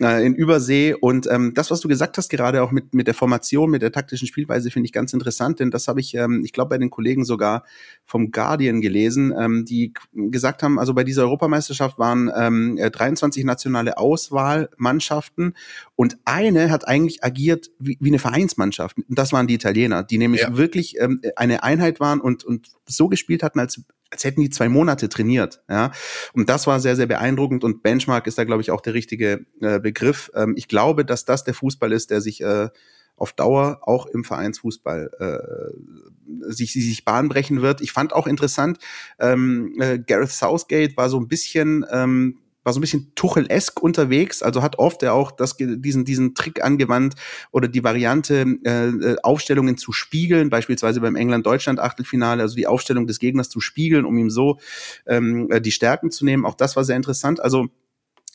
äh, 0.00 0.24
in 0.24 0.36
Übersee. 0.36 0.94
Und 0.94 1.26
ähm, 1.28 1.54
das, 1.54 1.72
was 1.72 1.80
du 1.80 1.88
gesagt 1.88 2.18
hast, 2.18 2.28
gerade 2.28 2.62
auch 2.62 2.70
mit, 2.70 2.94
mit 2.94 3.08
der 3.08 3.14
Formation, 3.14 3.68
mit 3.68 3.82
der 3.82 3.90
taktischen 3.90 4.28
Spielweise, 4.28 4.70
finde 4.70 4.86
ich 4.86 4.92
ganz 4.92 5.12
interessant, 5.12 5.58
denn 5.58 5.72
das 5.72 5.88
habe 5.88 5.98
ich, 5.98 6.14
ähm, 6.14 6.42
ich 6.44 6.52
glaube, 6.52 6.70
bei 6.70 6.78
den 6.78 6.90
Kollegen 6.90 7.24
sogar 7.24 7.64
vom 8.04 8.30
Guardian 8.30 8.80
gelesen, 8.80 9.34
ähm, 9.36 9.64
die 9.64 9.92
gesagt 10.12 10.62
haben, 10.62 10.78
also 10.78 10.94
bei 10.94 11.02
dieser 11.02 11.22
Europameisterschaft 11.22 11.98
waren 11.98 12.30
ähm, 12.36 12.76
23 12.76 13.42
äh, 13.42 13.46
nationale 13.46 13.98
Auswahlmannschaften 13.98 15.54
und 15.96 16.18
eine 16.26 16.70
hat 16.70 16.86
eigentlich 16.86 17.24
agiert 17.24 17.70
wie, 17.78 17.96
wie 18.00 18.08
eine 18.10 18.18
Vereinsmannschaft. 18.18 18.98
Und 18.98 19.18
das 19.18 19.32
waren 19.32 19.46
die 19.46 19.54
Italiener, 19.54 20.02
die 20.04 20.18
nämlich 20.18 20.42
ja. 20.42 20.56
wirklich 20.56 21.00
ähm, 21.00 21.20
eine 21.36 21.62
Einheit 21.62 22.00
waren 22.00 22.20
und, 22.20 22.44
und 22.44 22.68
so 22.86 23.08
gespielt 23.08 23.42
hatten, 23.42 23.58
als 23.58 23.82
als 24.10 24.22
hätten 24.22 24.40
die 24.40 24.50
zwei 24.50 24.68
Monate 24.68 25.08
trainiert. 25.08 25.62
Ja, 25.68 25.90
und 26.32 26.48
das 26.48 26.68
war 26.68 26.78
sehr, 26.78 26.94
sehr 26.94 27.06
beeindruckend. 27.06 27.64
Und 27.64 27.82
Benchmark 27.82 28.28
ist 28.28 28.38
da, 28.38 28.44
glaube 28.44 28.62
ich, 28.62 28.70
auch 28.70 28.80
der 28.80 28.94
richtige 28.94 29.46
äh, 29.60 29.80
Begriff. 29.80 30.30
Ähm, 30.34 30.54
ich 30.56 30.68
glaube, 30.68 31.04
dass 31.04 31.24
das 31.24 31.42
der 31.42 31.54
Fußball 31.54 31.90
ist, 31.90 32.12
der 32.12 32.20
sich 32.20 32.40
äh, 32.40 32.68
auf 33.16 33.32
Dauer 33.32 33.80
auch 33.82 34.06
im 34.06 34.24
Vereinsfußball 34.24 35.10
äh, 35.18 36.52
sich, 36.52 36.72
sich 36.72 37.04
Bahn 37.04 37.28
brechen 37.28 37.62
wird. 37.62 37.80
Ich 37.80 37.92
fand 37.92 38.12
auch 38.12 38.26
interessant, 38.26 38.78
ähm, 39.18 39.74
äh, 39.80 39.98
Gareth 39.98 40.30
Southgate 40.30 40.96
war 40.96 41.08
so 41.08 41.18
ein 41.18 41.28
bisschen 41.28 41.84
ähm, 41.90 42.38
war 42.66 42.72
so 42.72 42.80
ein 42.80 42.82
bisschen 42.82 43.12
Tuchel-esk 43.14 43.80
unterwegs, 43.80 44.42
also 44.42 44.60
hat 44.60 44.78
oft 44.80 45.02
er 45.04 45.14
auch 45.14 45.30
das, 45.30 45.56
diesen, 45.56 46.04
diesen 46.04 46.34
Trick 46.34 46.64
angewandt 46.64 47.14
oder 47.52 47.68
die 47.68 47.84
Variante, 47.84 48.44
äh, 48.64 48.88
äh, 48.88 49.16
Aufstellungen 49.22 49.78
zu 49.78 49.92
spiegeln, 49.92 50.50
beispielsweise 50.50 51.00
beim 51.00 51.14
England-Deutschland-Achtelfinale, 51.14 52.42
also 52.42 52.56
die 52.56 52.66
Aufstellung 52.66 53.06
des 53.06 53.20
Gegners 53.20 53.48
zu 53.50 53.60
spiegeln, 53.60 54.04
um 54.04 54.18
ihm 54.18 54.30
so 54.30 54.58
ähm, 55.06 55.48
äh, 55.50 55.60
die 55.60 55.70
Stärken 55.70 56.10
zu 56.10 56.24
nehmen. 56.24 56.44
Auch 56.44 56.56
das 56.56 56.74
war 56.74 56.82
sehr 56.82 56.96
interessant. 56.96 57.38
Also 57.40 57.68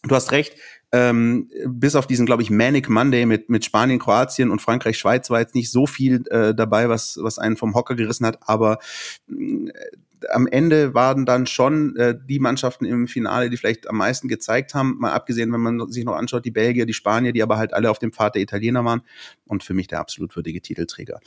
du 0.04 0.16
hast 0.16 0.32
recht, 0.32 0.56
ähm, 0.94 1.50
bis 1.68 1.96
auf 1.96 2.08
diesen, 2.08 2.26
glaube 2.26 2.42
ich, 2.42 2.50
Manic 2.50 2.90
Monday 2.90 3.26
mit, 3.26 3.50
mit 3.50 3.66
Spanien, 3.66 4.00
Kroatien 4.00 4.50
und 4.50 4.62
Frankreich, 4.62 4.98
Schweiz 4.98 5.30
war 5.30 5.42
jetzt 5.42 5.56
nicht 5.56 5.72
so 5.72 5.86
viel 5.88 6.26
äh, 6.30 6.56
dabei, 6.56 6.88
was, 6.88 7.20
was 7.22 7.38
einen 7.38 7.58
vom 7.58 7.76
Hocker 7.76 7.96
gerissen 7.96 8.26
hat, 8.26 8.40
aber 8.48 8.80
äh, 9.30 9.72
am 10.30 10.48
Ende 10.48 10.94
waren 10.94 11.26
dann 11.26 11.48
schon 11.48 11.96
äh, 11.96 12.18
die 12.28 12.40
Mannschaften 12.40 12.86
im 12.86 13.08
Finale, 13.08 13.50
die 13.50 13.58
vielleicht 13.58 13.90
am 13.90 13.98
meisten 13.98 14.28
gezeigt 14.28 14.74
haben, 14.74 14.98
mal 15.00 15.12
abgesehen, 15.12 15.52
wenn 15.52 15.62
man 15.62 15.92
sich 15.92 16.06
noch 16.06 16.16
anschaut, 16.16 16.46
die 16.46 16.52
Belgier, 16.52 16.86
die 16.86 16.94
Spanier, 16.94 17.34
die 17.34 17.44
aber 17.44 17.58
halt 17.58 17.74
alle 17.74 17.90
auf 17.90 18.00
dem 18.00 18.12
Pfad 18.12 18.36
der 18.36 18.42
Italiener 18.42 18.86
waren 18.86 19.02
und 19.46 19.64
für 19.64 19.74
mich 19.74 19.88
der 19.88 20.00
absolut 20.00 20.36
würdige 20.36 20.62
Titelträger. 20.62 21.20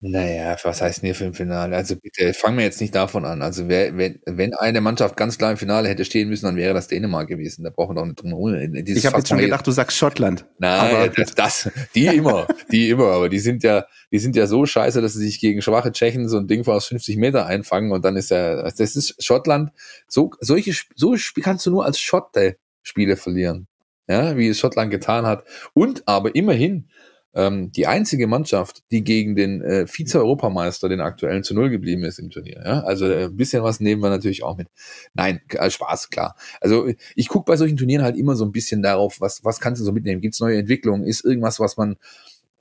Naja, 0.00 0.56
was 0.62 0.82
heißt 0.82 1.00
denn 1.00 1.06
hier 1.06 1.14
für 1.14 1.24
ein 1.24 1.32
Finale? 1.32 1.74
Also 1.74 1.96
bitte, 1.96 2.34
fangen 2.34 2.58
wir 2.58 2.64
jetzt 2.64 2.82
nicht 2.82 2.94
davon 2.94 3.24
an. 3.24 3.40
Also 3.40 3.66
wer, 3.68 3.96
wenn, 3.96 4.20
wenn 4.26 4.52
eine 4.52 4.82
Mannschaft 4.82 5.16
ganz 5.16 5.38
klar 5.38 5.50
im 5.50 5.56
Finale 5.56 5.88
hätte 5.88 6.04
stehen 6.04 6.28
müssen, 6.28 6.44
dann 6.44 6.56
wäre 6.56 6.74
das 6.74 6.88
Dänemark 6.88 7.28
gewesen. 7.28 7.64
Da 7.64 7.70
brauchen 7.70 7.96
wir 7.96 8.00
doch 8.00 8.06
nicht 8.06 8.20
drum 8.20 8.28
herum. 8.28 8.74
Ich 8.74 9.06
habe 9.06 9.16
jetzt 9.16 9.28
schon 9.28 9.38
gedacht, 9.38 9.66
du 9.66 9.70
sagst 9.70 9.96
Schottland. 9.96 10.44
Nein, 10.58 11.12
das, 11.16 11.34
das, 11.34 11.70
die 11.94 12.06
immer, 12.06 12.46
die 12.70 12.90
immer. 12.90 13.06
Aber 13.06 13.30
die 13.30 13.38
sind 13.38 13.62
ja, 13.62 13.86
die 14.12 14.18
sind 14.18 14.36
ja 14.36 14.46
so 14.46 14.66
scheiße, 14.66 15.00
dass 15.00 15.14
sie 15.14 15.24
sich 15.24 15.40
gegen 15.40 15.62
schwache 15.62 15.92
Tschechen 15.92 16.28
so 16.28 16.36
ein 16.36 16.46
Ding 16.46 16.66
aus 16.66 16.88
50 16.88 17.16
Meter 17.16 17.46
einfangen 17.46 17.90
und 17.90 18.04
dann 18.04 18.16
ist 18.16 18.30
ja, 18.30 18.64
das 18.64 18.78
ist 18.96 19.22
Schottland. 19.24 19.70
So, 20.08 20.30
solche, 20.40 20.72
so 20.94 21.16
kannst 21.42 21.64
du 21.64 21.70
nur 21.70 21.86
als 21.86 21.98
Schotte 21.98 22.58
Spiele 22.82 23.16
verlieren. 23.16 23.66
Ja, 24.08 24.36
wie 24.36 24.48
es 24.48 24.58
Schottland 24.58 24.90
getan 24.90 25.26
hat. 25.26 25.44
Und 25.74 26.06
aber 26.06 26.34
immerhin, 26.34 26.88
ähm, 27.36 27.70
die 27.70 27.86
einzige 27.86 28.26
Mannschaft, 28.26 28.82
die 28.90 29.04
gegen 29.04 29.36
den 29.36 29.60
äh, 29.60 29.86
Vize-Europameister, 29.86 30.88
den 30.88 31.00
aktuellen, 31.00 31.42
zu 31.42 31.54
Null 31.54 31.68
geblieben 31.68 32.02
ist 32.02 32.18
im 32.18 32.30
Turnier. 32.30 32.62
Ja? 32.64 32.80
Also 32.80 33.06
äh, 33.06 33.26
ein 33.26 33.36
bisschen 33.36 33.62
was 33.62 33.78
nehmen 33.78 34.02
wir 34.02 34.08
natürlich 34.08 34.42
auch 34.42 34.56
mit. 34.56 34.68
Nein, 35.12 35.40
äh, 35.50 35.70
Spaß, 35.70 36.08
klar. 36.08 36.34
Also 36.62 36.88
ich 37.14 37.28
gucke 37.28 37.44
bei 37.44 37.56
solchen 37.56 37.76
Turnieren 37.76 38.02
halt 38.02 38.16
immer 38.16 38.36
so 38.36 38.44
ein 38.46 38.52
bisschen 38.52 38.82
darauf, 38.82 39.20
was, 39.20 39.44
was 39.44 39.60
kannst 39.60 39.80
du 39.80 39.84
so 39.84 39.92
mitnehmen? 39.92 40.22
Gibt 40.22 40.34
es 40.34 40.40
neue 40.40 40.58
Entwicklungen? 40.58 41.04
Ist 41.04 41.24
irgendwas, 41.24 41.60
was 41.60 41.76
man 41.76 41.96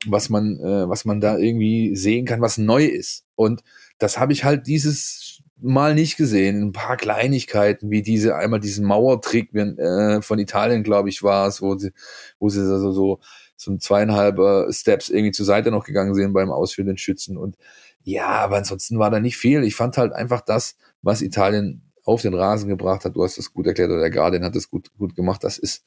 was 0.07 0.29
man, 0.29 0.59
äh, 0.59 0.87
was 0.87 1.05
man 1.05 1.19
da 1.19 1.37
irgendwie 1.37 1.95
sehen 1.95 2.25
kann, 2.25 2.41
was 2.41 2.59
neu 2.59 2.85
ist. 2.85 3.25
Und 3.33 3.63
das 3.97 4.19
habe 4.19 4.33
ich 4.33 4.43
halt 4.43 4.67
dieses 4.67 5.41
Mal 5.57 5.95
nicht 5.95 6.17
gesehen. 6.17 6.61
Ein 6.61 6.71
paar 6.73 6.97
Kleinigkeiten, 6.97 7.89
wie 7.89 8.01
diese, 8.01 8.35
einmal 8.35 8.59
diesen 8.59 8.85
Mauertrick 8.85 9.55
äh, 9.55 10.21
von 10.21 10.37
Italien, 10.37 10.83
glaube 10.83 11.09
ich, 11.09 11.23
war 11.23 11.47
es, 11.47 11.61
wo 11.61 11.77
sie, 11.77 11.91
wo 12.39 12.49
sie 12.49 12.63
so, 12.65 12.91
so 12.91 13.19
so 13.55 13.71
ein 13.71 13.79
zweieinhalb 13.79 14.39
äh, 14.39 14.71
Steps 14.71 15.09
irgendwie 15.09 15.31
zur 15.31 15.45
Seite 15.45 15.71
noch 15.71 15.85
gegangen 15.85 16.13
sind 16.15 16.33
beim 16.33 16.51
ausführenden 16.51 16.97
Schützen. 16.97 17.37
Und 17.37 17.57
ja, 18.03 18.27
aber 18.27 18.57
ansonsten 18.57 18.99
war 18.99 19.09
da 19.09 19.19
nicht 19.19 19.37
viel. 19.37 19.63
Ich 19.63 19.75
fand 19.75 19.97
halt 19.97 20.13
einfach 20.13 20.41
das, 20.41 20.75
was 21.01 21.21
Italien 21.21 21.91
auf 22.03 22.21
den 22.21 22.33
Rasen 22.33 22.69
gebracht 22.69 23.05
hat. 23.05 23.15
Du 23.15 23.23
hast 23.23 23.37
das 23.37 23.51
gut 23.53 23.67
erklärt 23.67 23.89
oder 23.89 24.01
der 24.01 24.11
Guardian 24.11 24.43
hat 24.43 24.55
das 24.55 24.69
gut, 24.69 24.91
gut 24.97 25.15
gemacht. 25.15 25.43
Das 25.43 25.57
ist, 25.57 25.83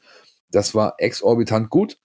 das 0.50 0.74
war 0.74 0.94
exorbitant 0.98 1.70
gut. 1.70 1.98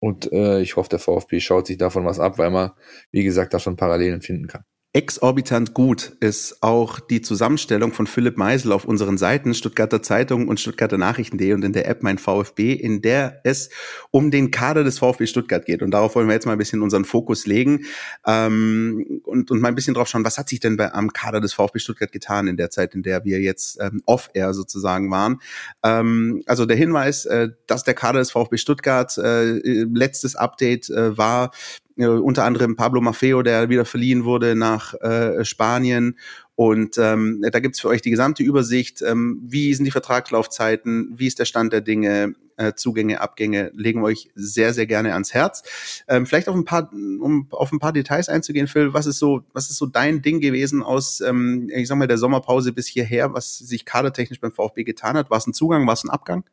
Und 0.00 0.32
äh, 0.32 0.60
ich 0.60 0.76
hoffe, 0.76 0.88
der 0.88 0.98
VfB 0.98 1.40
schaut 1.40 1.66
sich 1.66 1.76
davon 1.76 2.06
was 2.06 2.18
ab, 2.18 2.38
weil 2.38 2.50
man, 2.50 2.70
wie 3.10 3.22
gesagt, 3.22 3.52
da 3.52 3.58
schon 3.58 3.76
Parallelen 3.76 4.22
finden 4.22 4.46
kann. 4.46 4.64
Exorbitant 4.92 5.72
gut 5.72 6.16
ist 6.18 6.64
auch 6.64 6.98
die 6.98 7.20
Zusammenstellung 7.20 7.92
von 7.92 8.08
Philipp 8.08 8.36
Meisel 8.36 8.72
auf 8.72 8.84
unseren 8.84 9.18
Seiten 9.18 9.54
Stuttgarter 9.54 10.02
Zeitung 10.02 10.48
und 10.48 10.58
Stuttgarter 10.58 10.98
Nachrichten.de 10.98 11.52
und 11.52 11.64
in 11.64 11.72
der 11.72 11.86
App 11.86 12.02
Mein 12.02 12.18
VfB, 12.18 12.72
in 12.72 13.00
der 13.00 13.40
es 13.44 13.70
um 14.10 14.32
den 14.32 14.50
Kader 14.50 14.82
des 14.82 14.98
VfB 14.98 15.28
Stuttgart 15.28 15.64
geht. 15.64 15.82
Und 15.82 15.92
darauf 15.92 16.16
wollen 16.16 16.26
wir 16.26 16.34
jetzt 16.34 16.44
mal 16.46 16.52
ein 16.52 16.58
bisschen 16.58 16.82
unseren 16.82 17.04
Fokus 17.04 17.46
legen 17.46 17.84
ähm, 18.26 19.20
und, 19.22 19.52
und 19.52 19.60
mal 19.60 19.68
ein 19.68 19.76
bisschen 19.76 19.94
drauf 19.94 20.08
schauen, 20.08 20.24
was 20.24 20.38
hat 20.38 20.48
sich 20.48 20.58
denn 20.58 20.76
bei, 20.76 20.92
am 20.92 21.12
Kader 21.12 21.40
des 21.40 21.52
VfB 21.52 21.78
Stuttgart 21.78 22.10
getan 22.10 22.48
in 22.48 22.56
der 22.56 22.70
Zeit, 22.70 22.92
in 22.96 23.04
der 23.04 23.24
wir 23.24 23.38
jetzt 23.38 23.78
ähm, 23.80 24.02
off-air 24.06 24.54
sozusagen 24.54 25.08
waren. 25.12 25.40
Ähm, 25.84 26.42
also 26.46 26.66
der 26.66 26.76
Hinweis, 26.76 27.26
äh, 27.26 27.50
dass 27.68 27.84
der 27.84 27.94
Kader 27.94 28.18
des 28.18 28.32
VfB 28.32 28.56
Stuttgart 28.56 29.16
äh, 29.18 29.60
letztes 29.84 30.34
Update 30.34 30.90
äh, 30.90 31.16
war, 31.16 31.52
äh, 31.96 32.06
unter 32.06 32.44
anderem 32.44 32.76
Pablo 32.76 33.00
Maffeo, 33.00 33.42
der 33.42 33.68
wieder 33.68 33.84
verliehen 33.84 34.24
wurde 34.24 34.54
nach 34.54 34.94
äh, 34.94 35.44
Spanien. 35.44 36.18
Und 36.54 36.98
ähm, 36.98 37.42
da 37.50 37.58
gibt's 37.60 37.80
für 37.80 37.88
euch 37.88 38.02
die 38.02 38.10
gesamte 38.10 38.42
Übersicht. 38.42 39.02
Ähm, 39.02 39.40
wie 39.42 39.72
sind 39.74 39.86
die 39.86 39.90
Vertragslaufzeiten? 39.90 41.10
Wie 41.14 41.26
ist 41.26 41.38
der 41.38 41.46
Stand 41.46 41.72
der 41.72 41.80
Dinge? 41.80 42.34
Äh, 42.56 42.74
Zugänge, 42.74 43.22
Abgänge 43.22 43.70
legen 43.74 44.02
wir 44.02 44.08
euch 44.08 44.30
sehr, 44.34 44.74
sehr 44.74 44.86
gerne 44.86 45.14
ans 45.14 45.32
Herz. 45.32 45.62
Ähm, 46.08 46.26
vielleicht 46.26 46.46
auf 46.46 46.54
ein 46.54 46.66
paar, 46.66 46.92
um 46.92 47.48
auf 47.52 47.72
ein 47.72 47.78
paar 47.78 47.94
Details 47.94 48.28
einzugehen, 48.28 48.66
Phil, 48.66 48.92
was 48.92 49.06
ist 49.06 49.18
so, 49.18 49.40
was 49.54 49.70
ist 49.70 49.78
so 49.78 49.86
dein 49.86 50.20
Ding 50.20 50.40
gewesen 50.40 50.82
aus, 50.82 51.22
ähm, 51.22 51.70
ich 51.74 51.88
sag 51.88 51.96
mal, 51.96 52.06
der 52.06 52.18
Sommerpause 52.18 52.74
bis 52.74 52.86
hierher, 52.86 53.32
was 53.32 53.56
sich 53.56 53.86
kadertechnisch 53.86 54.40
beim 54.40 54.52
VfB 54.52 54.84
getan 54.84 55.16
hat? 55.16 55.30
War 55.30 55.38
es 55.38 55.46
ein 55.46 55.54
Zugang, 55.54 55.86
war 55.86 55.94
es 55.94 56.04
ein 56.04 56.10
Abgang? 56.10 56.44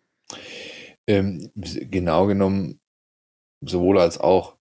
Ähm, 1.07 1.51
genau 1.55 2.27
genommen 2.27 2.79
sowohl 3.61 3.99
als 3.99 4.19
auch. 4.19 4.56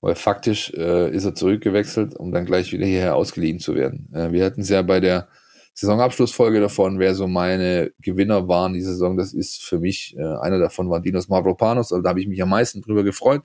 Weil 0.00 0.14
faktisch 0.14 0.72
äh, 0.74 1.14
ist 1.14 1.24
er 1.24 1.34
zurückgewechselt, 1.34 2.14
um 2.16 2.32
dann 2.32 2.46
gleich 2.46 2.72
wieder 2.72 2.86
hierher 2.86 3.16
ausgeliehen 3.16 3.58
zu 3.58 3.74
werden. 3.74 4.10
Äh, 4.14 4.32
wir 4.32 4.44
hatten 4.44 4.62
es 4.62 4.70
ja 4.70 4.82
bei 4.82 5.00
der 5.00 5.28
Saisonabschlussfolge 5.74 6.60
davon, 6.60 6.98
wer 6.98 7.14
so 7.14 7.26
meine 7.26 7.92
Gewinner 8.00 8.48
waren 8.48 8.72
die 8.72 8.82
Saison. 8.82 9.16
Das 9.16 9.32
ist 9.32 9.62
für 9.62 9.78
mich, 9.78 10.16
äh, 10.16 10.22
einer 10.22 10.58
davon 10.58 10.90
war 10.90 11.00
Dinos 11.00 11.28
Mavropanos. 11.28 11.92
Also 11.92 12.02
da 12.02 12.10
habe 12.10 12.20
ich 12.20 12.28
mich 12.28 12.42
am 12.42 12.48
meisten 12.50 12.82
drüber 12.82 13.04
gefreut, 13.04 13.42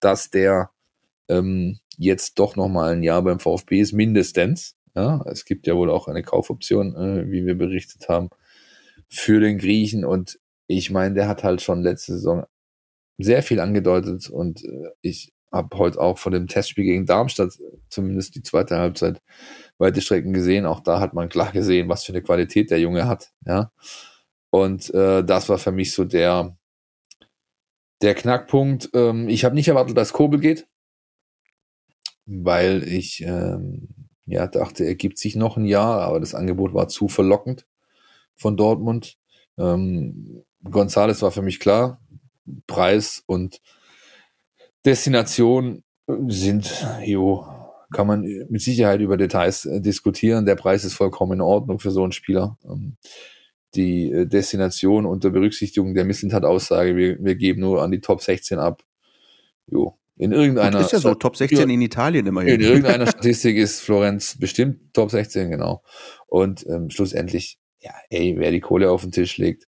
dass 0.00 0.30
der 0.30 0.70
ähm, 1.28 1.78
jetzt 1.98 2.38
doch 2.38 2.56
nochmal 2.56 2.94
ein 2.94 3.02
Jahr 3.02 3.22
beim 3.22 3.38
VfB 3.40 3.80
ist, 3.80 3.92
mindestens. 3.92 4.76
Ja, 4.94 5.22
es 5.26 5.44
gibt 5.44 5.66
ja 5.66 5.74
wohl 5.74 5.90
auch 5.90 6.08
eine 6.08 6.22
Kaufoption, 6.22 6.94
äh, 6.96 7.30
wie 7.30 7.46
wir 7.46 7.56
berichtet 7.56 8.08
haben, 8.08 8.30
für 9.08 9.40
den 9.40 9.58
Griechen. 9.58 10.04
Und 10.04 10.38
ich 10.66 10.90
meine, 10.90 11.14
der 11.14 11.28
hat 11.28 11.44
halt 11.44 11.62
schon 11.62 11.82
letzte 11.82 12.12
Saison 12.12 12.44
sehr 13.18 13.42
viel 13.42 13.60
angedeutet 13.60 14.28
und 14.30 14.64
äh, 14.64 14.90
ich 15.00 15.32
habe 15.52 15.76
heute 15.78 16.00
auch 16.00 16.18
von 16.18 16.32
dem 16.32 16.48
Testspiel 16.48 16.84
gegen 16.84 17.06
Darmstadt 17.06 17.58
zumindest 17.88 18.34
die 18.34 18.42
zweite 18.42 18.78
Halbzeit 18.78 19.20
weite 19.78 20.00
Strecken 20.00 20.32
gesehen. 20.32 20.64
Auch 20.66 20.80
da 20.80 21.00
hat 21.00 21.12
man 21.12 21.28
klar 21.28 21.52
gesehen, 21.52 21.88
was 21.88 22.04
für 22.04 22.12
eine 22.12 22.22
Qualität 22.22 22.70
der 22.70 22.80
Junge 22.80 23.06
hat. 23.06 23.32
Ja. 23.46 23.72
Und 24.50 24.92
äh, 24.94 25.24
das 25.24 25.48
war 25.48 25.58
für 25.58 25.72
mich 25.72 25.92
so 25.92 26.04
der, 26.04 26.56
der 28.00 28.14
Knackpunkt. 28.14 28.90
Ähm, 28.94 29.28
ich 29.28 29.44
habe 29.44 29.54
nicht 29.54 29.68
erwartet, 29.68 29.96
dass 29.96 30.12
Kobel 30.12 30.40
geht, 30.40 30.66
weil 32.26 32.82
ich 32.84 33.22
ähm, 33.22 33.88
ja 34.26 34.46
dachte, 34.46 34.84
er 34.84 34.94
gibt 34.94 35.18
sich 35.18 35.36
noch 35.36 35.56
ein 35.56 35.64
Jahr, 35.64 36.02
aber 36.02 36.20
das 36.20 36.34
Angebot 36.34 36.74
war 36.74 36.88
zu 36.88 37.08
verlockend 37.08 37.66
von 38.36 38.56
Dortmund. 38.56 39.18
Ähm, 39.58 40.44
Gonzales 40.64 41.22
war 41.22 41.32
für 41.32 41.42
mich 41.42 41.58
klar, 41.58 42.00
Preis 42.66 43.22
und 43.26 43.60
Destination 44.84 45.82
sind, 46.28 46.86
jo, 47.04 47.46
kann 47.92 48.06
man 48.06 48.22
mit 48.48 48.60
Sicherheit 48.60 49.00
über 49.00 49.16
Details 49.16 49.66
äh, 49.66 49.80
diskutieren. 49.80 50.46
Der 50.46 50.56
Preis 50.56 50.84
ist 50.84 50.94
vollkommen 50.94 51.34
in 51.34 51.40
Ordnung 51.40 51.78
für 51.78 51.90
so 51.90 52.02
einen 52.02 52.12
Spieler. 52.12 52.58
Ähm, 52.64 52.96
die 53.74 54.10
äh, 54.10 54.26
Destination 54.26 55.06
unter 55.06 55.30
Berücksichtigung 55.30 55.94
der 55.94 56.04
Missentat-Aussage, 56.04 56.96
wir, 56.96 57.22
wir 57.22 57.34
geben 57.36 57.60
nur 57.60 57.82
an 57.82 57.90
die 57.90 58.00
Top 58.00 58.20
16 58.20 58.58
ab. 58.58 58.82
Jo, 59.66 59.98
in 60.16 60.32
irgendeiner. 60.32 60.80
ist 60.80 60.92
ja 60.92 61.00
so, 61.00 61.14
Top 61.14 61.36
16 61.36 61.70
in 61.70 61.80
Italien 61.80 62.26
immerhin. 62.26 62.54
In 62.54 62.60
irgendeiner 62.60 63.06
Statistik 63.08 63.56
ist 63.56 63.80
Florenz 63.80 64.36
bestimmt 64.38 64.92
Top 64.92 65.10
16, 65.10 65.50
genau. 65.50 65.82
Und 66.26 66.66
ähm, 66.66 66.90
schlussendlich, 66.90 67.58
ja, 67.82 67.92
ey, 68.10 68.36
wer 68.38 68.50
die 68.52 68.60
Kohle 68.60 68.90
auf 68.90 69.02
den 69.02 69.10
Tisch 69.10 69.38
legt, 69.38 69.68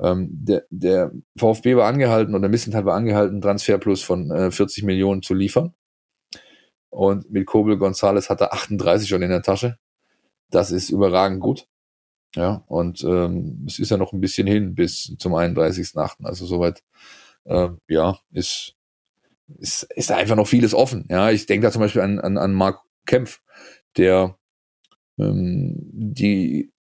ähm, 0.00 0.28
der, 0.32 0.64
der 0.70 1.12
VfB 1.36 1.76
war 1.76 1.86
angehalten 1.88 2.34
oder 2.34 2.48
Missenthal 2.48 2.84
war 2.84 2.96
angehalten, 2.96 3.40
Transferplus 3.40 4.02
von 4.02 4.30
äh, 4.30 4.50
40 4.50 4.84
Millionen 4.84 5.22
zu 5.22 5.34
liefern. 5.34 5.74
Und 6.90 7.30
mit 7.30 7.46
Kobel 7.46 7.78
Gonzales 7.78 8.28
hat 8.28 8.40
er 8.40 8.52
38 8.52 9.08
schon 9.08 9.22
in 9.22 9.30
der 9.30 9.42
Tasche. 9.42 9.78
Das 10.50 10.72
ist 10.72 10.90
überragend 10.90 11.40
gut. 11.40 11.66
Ja, 12.34 12.64
und 12.66 13.04
ähm, 13.04 13.64
es 13.66 13.78
ist 13.78 13.90
ja 13.90 13.96
noch 13.96 14.12
ein 14.12 14.20
bisschen 14.20 14.46
hin 14.46 14.74
bis 14.74 15.14
zum 15.18 15.34
31.8. 15.34 16.24
Also 16.24 16.46
soweit, 16.46 16.82
äh, 17.44 17.68
ja, 17.88 18.18
ist, 18.32 18.74
ist, 19.58 19.84
ist 19.94 20.12
einfach 20.12 20.36
noch 20.36 20.48
vieles 20.48 20.74
offen. 20.74 21.06
Ja, 21.10 21.30
ich 21.30 21.46
denke 21.46 21.66
da 21.66 21.72
zum 21.72 21.82
Beispiel 21.82 22.02
an, 22.02 22.18
an, 22.20 22.38
an 22.38 22.54
Marc 22.54 22.80
Kempf, 23.06 23.40
der 23.96 24.38
ähm, 25.18 25.76
die 25.92 26.71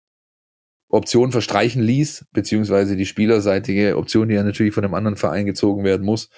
Option 0.92 1.32
verstreichen 1.32 1.82
ließ, 1.82 2.26
beziehungsweise 2.34 2.98
die 2.98 3.06
spielerseitige 3.06 3.98
Option, 3.98 4.28
die 4.28 4.36
ja 4.36 4.44
natürlich 4.44 4.74
von 4.74 4.84
einem 4.84 4.94
anderen 4.94 5.16
Verein 5.16 5.46
gezogen 5.46 5.86
werden 5.86 6.06
muss, 6.06 6.30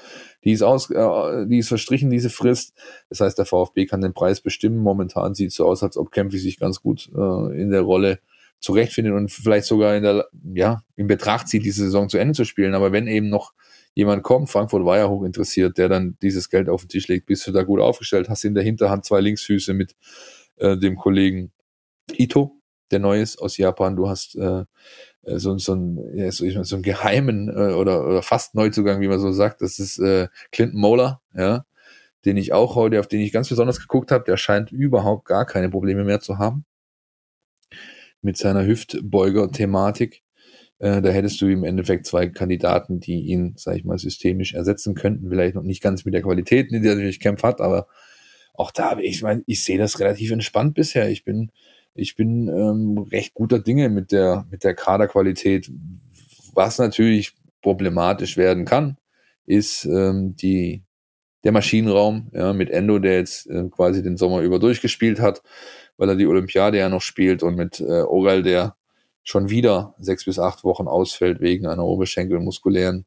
die 0.44 0.52
ist 0.52 0.62
aus, 0.62 0.92
äh, 0.92 1.48
die 1.48 1.58
ist 1.58 1.70
verstrichen, 1.70 2.12
diese 2.12 2.30
Frist. 2.30 2.74
Das 3.10 3.20
heißt, 3.20 3.38
der 3.38 3.46
VfB 3.46 3.88
kann 3.88 4.02
den 4.02 4.14
Preis 4.14 4.42
bestimmen. 4.42 4.78
Momentan 4.78 5.34
sieht 5.34 5.50
es 5.50 5.56
so 5.56 5.66
aus, 5.66 5.82
als 5.82 5.98
ob 5.98 6.12
Kempfi 6.12 6.38
sich 6.38 6.60
ganz 6.60 6.82
gut 6.82 7.10
äh, 7.16 7.62
in 7.62 7.72
der 7.72 7.82
Rolle 7.82 8.20
zurechtfindet 8.60 9.14
und 9.14 9.32
vielleicht 9.32 9.66
sogar 9.66 9.96
in 9.96 10.04
der, 10.04 10.28
ja, 10.54 10.84
in 10.96 11.08
Betracht 11.08 11.48
zieht, 11.48 11.66
diese 11.66 11.84
Saison 11.84 12.08
zu 12.08 12.18
Ende 12.18 12.34
zu 12.34 12.46
spielen. 12.46 12.76
Aber 12.76 12.92
wenn 12.92 13.08
eben 13.08 13.30
noch 13.30 13.54
jemand 13.96 14.24
kommt, 14.24 14.50
Frankfurt 14.50 14.86
war 14.86 14.98
ja 14.98 15.10
hoch 15.10 15.24
interessiert, 15.24 15.78
der 15.78 15.90
dann 15.90 16.18
dieses 16.22 16.50
Geld 16.50 16.70
auf 16.70 16.84
den 16.84 16.90
Tisch 16.90 17.08
legt, 17.08 17.26
bist 17.26 17.46
du 17.48 17.52
da 17.52 17.64
gut 17.64 17.80
aufgestellt, 17.82 18.30
hast 18.30 18.46
in 18.46 18.54
der 18.54 18.64
Hinterhand 18.64 19.04
zwei 19.04 19.20
Linksfüße 19.20 19.74
mit 19.74 19.96
äh, 20.58 20.78
dem 20.78 20.96
Kollegen 20.96 21.52
Ito, 22.12 22.56
der 22.94 23.00
neu 23.00 23.22
ist 23.22 23.42
aus 23.42 23.58
Japan. 23.58 23.96
Du 23.96 24.08
hast 24.10 24.36
äh, 24.36 24.64
äh 25.24 25.40
so, 25.40 25.58
so, 25.58 25.74
ein, 25.76 26.00
ja, 26.16 26.32
so, 26.32 26.46
so 26.64 26.76
einen 26.76 26.84
geheimen 26.84 27.50
äh, 27.50 27.74
oder, 27.74 28.08
oder 28.08 28.22
fast 28.22 28.56
Neuzugang, 28.56 29.02
wie 29.02 29.08
man 29.08 29.20
so 29.20 29.32
sagt. 29.32 29.62
Das 29.62 29.80
ist 29.80 30.00
äh, 30.00 30.28
Clinton 30.52 30.80
Moller, 30.80 31.22
ja, 31.36 31.66
den 32.26 32.38
ich 32.38 32.54
auch 32.54 32.76
heute, 32.76 33.00
auf 33.00 33.08
den 33.08 33.20
ich 33.20 33.34
ganz 33.34 33.50
besonders 33.50 33.80
geguckt 33.80 34.12
habe. 34.12 34.24
Der 34.26 34.38
scheint 34.38 34.72
überhaupt 34.72 35.26
gar 35.26 35.46
keine 35.46 35.70
Probleme 35.70 36.04
mehr 36.04 36.22
zu 36.22 36.38
haben 36.38 36.66
mit 38.22 38.38
seiner 38.38 38.66
Hüftbeuger-Thematik. 38.66 40.24
Äh, 40.80 41.02
da 41.02 41.10
hättest 41.10 41.42
du 41.42 41.48
im 41.48 41.64
Endeffekt 41.64 42.06
zwei 42.06 42.28
Kandidaten, 42.28 43.00
die 43.00 43.22
ihn, 43.22 43.54
sag 43.58 43.76
ich 43.76 43.86
mal, 43.86 43.98
systemisch 43.98 44.54
ersetzen 44.54 44.96
könnten. 44.96 45.30
Vielleicht 45.30 45.56
noch 45.56 45.64
nicht 45.64 45.84
ganz 45.84 46.06
mit 46.06 46.14
der 46.14 46.24
Qualität, 46.24 46.72
die 46.72 46.78
er 46.78 46.96
natürlich 46.96 47.20
Kämpf 47.20 47.44
hat, 47.44 47.62
aber 47.62 47.88
auch 48.54 48.72
da, 48.72 48.98
ich 49.00 49.22
meine, 49.24 49.44
ich 49.48 49.64
sehe 49.64 49.78
das 49.78 50.00
relativ 50.00 50.32
entspannt 50.32 50.76
bisher. 50.76 51.10
Ich 51.10 51.24
bin, 51.24 51.52
ich 51.96 52.16
bin 52.16 52.48
ähm, 52.48 52.98
recht 53.12 53.34
guter 53.34 53.60
Dinge 53.60 53.90
mit 53.90 54.12
der, 54.12 54.46
mit 54.50 54.64
der 54.64 54.74
Kaderqualität. 54.74 55.72
Was 56.54 56.80
natürlich 56.80 57.34
problematisch 57.62 58.38
werden 58.38 58.66
kann, 58.66 58.98
ist 59.46 59.86
ähm, 59.86 60.36
die, 60.36 60.84
der 61.44 61.52
Maschinenraum, 61.52 62.30
ja, 62.34 62.54
mit 62.54 62.70
Endo, 62.70 63.00
der 63.00 63.18
jetzt 63.18 63.48
äh, 63.48 63.70
quasi 63.70 64.02
den 64.02 64.18
Sommer 64.18 64.42
über 64.42 64.60
durchgespielt 64.60 65.20
hat, 65.20 65.42
weil 65.98 66.10
er 66.10 66.16
die 66.16 66.28
Olympiade 66.28 66.78
ja 66.78 66.90
noch 66.90 67.02
spielt 67.02 67.44
und 67.44 67.56
mit 67.56 67.80
äh, 67.80 68.02
Oral, 68.02 68.44
der 68.44 68.76
schon 69.24 69.50
wieder 69.50 69.96
sechs 70.00 70.26
bis 70.26 70.40
acht 70.40 70.64
Wochen 70.64 70.88
ausfällt 70.88 71.40
wegen 71.40 71.66
einer 71.66 71.86
oberschenkelmuskulären 71.86 73.06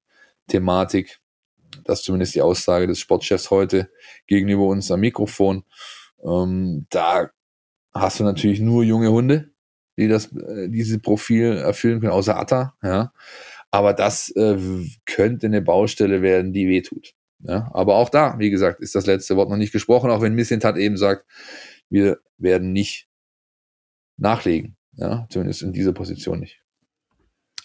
Thematik. 0.48 1.18
Das 1.84 2.00
ist 2.00 2.04
zumindest 2.04 2.34
die 2.34 2.42
Aussage 2.42 2.86
des 2.86 2.98
Sportchefs 3.00 3.50
heute 3.50 3.90
gegenüber 4.26 4.66
uns 4.66 4.90
am 4.90 5.00
Mikrofon. 5.00 5.64
Ähm, 6.24 6.86
da 6.90 7.30
hast 8.00 8.20
du 8.20 8.24
natürlich 8.24 8.60
nur 8.60 8.84
junge 8.84 9.10
Hunde, 9.10 9.50
die 9.98 10.08
das, 10.08 10.32
äh, 10.32 10.68
diese 10.68 10.98
Profil 10.98 11.56
erfüllen 11.56 12.00
können, 12.00 12.12
außer 12.12 12.36
Atta, 12.36 12.74
ja. 12.82 13.12
Aber 13.70 13.92
das 13.92 14.30
äh, 14.36 14.56
könnte 15.04 15.46
eine 15.46 15.62
Baustelle 15.62 16.22
werden, 16.22 16.52
die 16.52 16.68
wehtut. 16.68 17.14
Ja, 17.40 17.70
aber 17.74 17.96
auch 17.96 18.08
da, 18.08 18.38
wie 18.38 18.50
gesagt, 18.50 18.80
ist 18.80 18.94
das 18.94 19.06
letzte 19.06 19.36
Wort 19.36 19.50
noch 19.50 19.56
nicht 19.56 19.72
gesprochen, 19.72 20.10
auch 20.10 20.22
wenn 20.22 20.34
Missentat 20.34 20.76
eben 20.76 20.96
sagt, 20.96 21.26
wir 21.90 22.18
werden 22.38 22.72
nicht 22.72 23.08
nachlegen. 24.16 24.76
Ja, 24.92 25.26
zumindest 25.28 25.62
in 25.62 25.72
dieser 25.72 25.92
Position 25.92 26.40
nicht. 26.40 26.62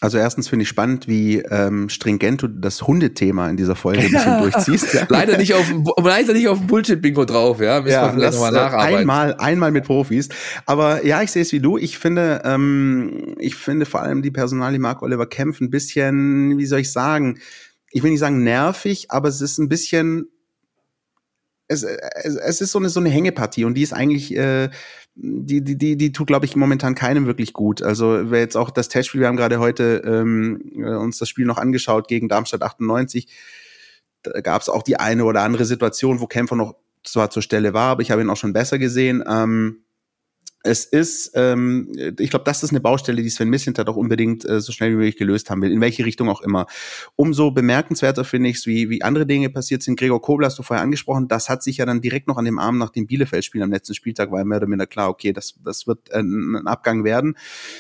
Also 0.03 0.17
erstens 0.17 0.47
finde 0.47 0.63
ich 0.63 0.69
spannend, 0.69 1.07
wie 1.07 1.37
ähm, 1.37 1.87
stringent 1.87 2.41
du 2.41 2.47
das 2.47 2.87
Hundethema 2.87 3.47
in 3.51 3.55
dieser 3.55 3.75
Folge 3.75 4.01
ein 4.01 4.11
bisschen 4.11 4.39
durchziehst. 4.41 4.93
Ja. 4.95 5.05
leider 5.09 5.37
nicht 5.37 5.53
auf 5.53 5.71
leider 6.03 6.33
nicht 6.33 6.47
auf 6.47 6.57
dem 6.57 6.65
Bullshit-Bingo 6.65 7.23
drauf, 7.25 7.61
ja. 7.61 7.79
Müssen 7.81 7.93
ja, 7.93 8.07
wir 8.07 8.13
vielleicht 8.13 8.33
nochmal 8.33 8.51
nacharbeiten. 8.51 8.97
Einmal, 8.97 9.35
einmal 9.35 9.71
mit 9.71 9.85
Profis. 9.85 10.29
Aber 10.65 11.05
ja, 11.05 11.21
ich 11.21 11.31
sehe 11.31 11.43
es 11.43 11.51
wie 11.51 11.59
du. 11.59 11.77
Ich 11.77 11.99
finde, 11.99 12.41
ähm, 12.45 13.35
ich 13.37 13.55
finde 13.55 13.85
vor 13.85 14.01
allem 14.01 14.23
die 14.23 14.31
Personalie 14.31 14.79
Mark 14.79 15.03
Oliver 15.03 15.27
Kempf 15.27 15.61
ein 15.61 15.69
bisschen, 15.69 16.57
wie 16.57 16.65
soll 16.65 16.79
ich 16.79 16.91
sagen, 16.91 17.39
ich 17.91 18.01
will 18.01 18.09
nicht 18.09 18.21
sagen 18.21 18.43
nervig, 18.43 19.11
aber 19.11 19.29
es 19.29 19.39
ist 19.39 19.59
ein 19.59 19.69
bisschen 19.69 20.29
es, 21.67 21.83
es, 21.83 22.35
es 22.35 22.61
ist 22.61 22.71
so 22.71 22.79
eine, 22.79 22.89
so 22.89 22.99
eine 22.99 23.09
Hängepartie 23.09 23.65
und 23.65 23.75
die 23.75 23.83
ist 23.83 23.93
eigentlich, 23.93 24.35
äh, 24.35 24.69
die, 25.15 25.61
die, 25.61 25.77
die, 25.77 25.97
die 25.97 26.11
tut, 26.11 26.27
glaube 26.27 26.45
ich, 26.45 26.55
momentan 26.55 26.95
keinem 26.95 27.25
wirklich 27.25 27.53
gut. 27.53 27.81
Also 27.81 28.31
wer 28.31 28.39
jetzt 28.39 28.55
auch 28.55 28.69
das 28.69 28.87
Testspiel, 28.87 29.21
wir 29.21 29.27
haben 29.27 29.37
gerade 29.37 29.59
heute 29.59 30.01
ähm, 30.05 30.61
äh, 30.75 30.95
uns 30.95 31.17
das 31.17 31.29
Spiel 31.29 31.45
noch 31.45 31.57
angeschaut 31.57 32.07
gegen 32.07 32.29
Darmstadt 32.29 32.61
98, 32.61 33.27
da 34.23 34.39
gab 34.41 34.61
es 34.61 34.69
auch 34.69 34.83
die 34.83 34.99
eine 34.99 35.25
oder 35.25 35.41
andere 35.41 35.65
Situation, 35.65 36.19
wo 36.19 36.27
Kämpfer 36.27 36.55
noch 36.55 36.75
zwar 37.03 37.29
zur 37.29 37.41
Stelle 37.41 37.73
war, 37.73 37.91
aber 37.91 38.01
ich 38.01 38.11
habe 38.11 38.21
ihn 38.21 38.29
auch 38.29 38.37
schon 38.37 38.53
besser 38.53 38.77
gesehen. 38.77 39.23
Ähm, 39.27 39.80
es 40.63 40.85
ist, 40.85 41.31
ähm, 41.35 41.91
ich 42.19 42.29
glaube, 42.29 42.45
das 42.45 42.63
ist 42.63 42.69
eine 42.69 42.79
Baustelle, 42.79 43.21
die 43.23 43.29
Sven 43.29 43.49
Missinter 43.49 43.83
doch 43.83 43.95
unbedingt 43.95 44.45
äh, 44.45 44.61
so 44.61 44.71
schnell 44.71 44.91
wie 44.91 44.95
möglich 44.95 45.17
gelöst 45.17 45.49
haben 45.49 45.61
will, 45.61 45.71
in 45.71 45.81
welche 45.81 46.05
Richtung 46.05 46.29
auch 46.29 46.41
immer. 46.41 46.67
Umso 47.15 47.51
bemerkenswerter 47.51 48.23
finde 48.23 48.49
ich 48.49 48.57
es, 48.57 48.67
wie, 48.67 48.89
wie 48.89 49.01
andere 49.01 49.25
Dinge 49.25 49.49
passiert 49.49 49.81
sind. 49.83 49.97
Gregor 49.97 50.21
Kobler 50.21 50.47
hast 50.47 50.59
du 50.59 50.63
vorher 50.63 50.83
angesprochen, 50.83 51.27
das 51.27 51.49
hat 51.49 51.63
sich 51.63 51.77
ja 51.77 51.85
dann 51.85 52.01
direkt 52.01 52.27
noch 52.27 52.37
an 52.37 52.45
dem 52.45 52.59
Abend 52.59 52.79
nach 52.79 52.91
dem 52.91 53.07
Bielefeld-Spiel 53.07 53.63
am 53.63 53.71
letzten 53.71 53.95
Spieltag, 53.95 54.31
war 54.31 54.43
mehr 54.45 54.57
oder 54.57 54.67
minder 54.67 54.87
klar, 54.87 55.09
okay, 55.09 55.33
das, 55.33 55.55
das 55.63 55.87
wird 55.87 56.09
äh, 56.11 56.19
ein 56.19 56.67
Abgang 56.67 57.03
werden. 57.03 57.37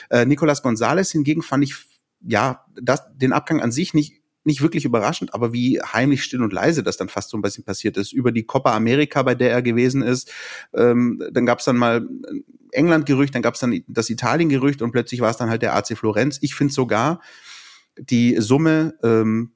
Äh, 0.09 0.25
Nicolas 0.25 0.63
Gonzalez 0.63 1.11
hingegen 1.11 1.41
fand 1.41 1.63
ich, 1.63 1.75
ja, 2.23 2.65
das, 2.79 3.03
den 3.15 3.33
Abgang 3.33 3.61
an 3.61 3.71
sich 3.71 3.93
nicht 3.93 4.20
nicht 4.43 4.61
wirklich 4.61 4.85
überraschend, 4.85 5.33
aber 5.33 5.53
wie 5.53 5.79
heimlich 5.81 6.23
still 6.23 6.41
und 6.41 6.53
leise 6.53 6.83
das 6.83 6.97
dann 6.97 7.09
fast 7.09 7.29
so 7.29 7.37
ein 7.37 7.41
bisschen 7.41 7.63
passiert 7.63 7.97
ist. 7.97 8.11
Über 8.11 8.31
die 8.31 8.43
Copa 8.43 8.75
America, 8.75 9.21
bei 9.23 9.35
der 9.35 9.51
er 9.51 9.61
gewesen 9.61 10.01
ist, 10.01 10.31
ähm, 10.73 11.23
dann 11.31 11.45
gab 11.45 11.59
es 11.59 11.65
dann 11.65 11.77
mal 11.77 12.07
England-Gerücht, 12.71 13.35
dann 13.35 13.41
gab 13.41 13.53
es 13.53 13.59
dann 13.59 13.83
das 13.87 14.09
Italien-Gerücht 14.09 14.81
und 14.81 14.91
plötzlich 14.91 15.21
war 15.21 15.29
es 15.29 15.37
dann 15.37 15.49
halt 15.49 15.61
der 15.61 15.75
AC 15.75 15.97
Florenz. 15.97 16.39
Ich 16.41 16.55
finde 16.55 16.73
sogar 16.73 17.21
die 17.97 18.37
Summe 18.39 18.95
ähm, 19.03 19.51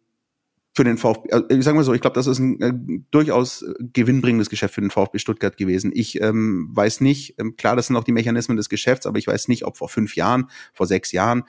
für 0.75 0.83
den 0.83 0.97
VfB, 0.97 1.31
also 1.31 1.47
ich 1.49 1.63
sage 1.63 1.77
mal 1.77 1.83
so, 1.83 1.93
ich 1.93 2.01
glaube, 2.01 2.15
das 2.15 2.27
ist 2.27 2.39
ein 2.39 2.61
äh, 2.61 2.73
durchaus 3.09 3.65
gewinnbringendes 3.79 4.49
Geschäft 4.49 4.75
für 4.75 4.81
den 4.81 4.91
VfB 4.91 5.19
Stuttgart 5.19 5.55
gewesen. 5.55 5.91
Ich 5.95 6.21
ähm, 6.21 6.69
weiß 6.73 6.99
nicht, 7.01 7.39
ähm, 7.39 7.55
klar, 7.55 7.75
das 7.77 7.87
sind 7.87 7.95
auch 7.95 8.03
die 8.03 8.11
Mechanismen 8.11 8.57
des 8.57 8.69
Geschäfts, 8.69 9.05
aber 9.05 9.17
ich 9.17 9.27
weiß 9.27 9.47
nicht, 9.47 9.65
ob 9.65 9.77
vor 9.77 9.87
fünf 9.87 10.15
Jahren, 10.15 10.49
vor 10.73 10.85
sechs 10.85 11.13
Jahren, 11.13 11.43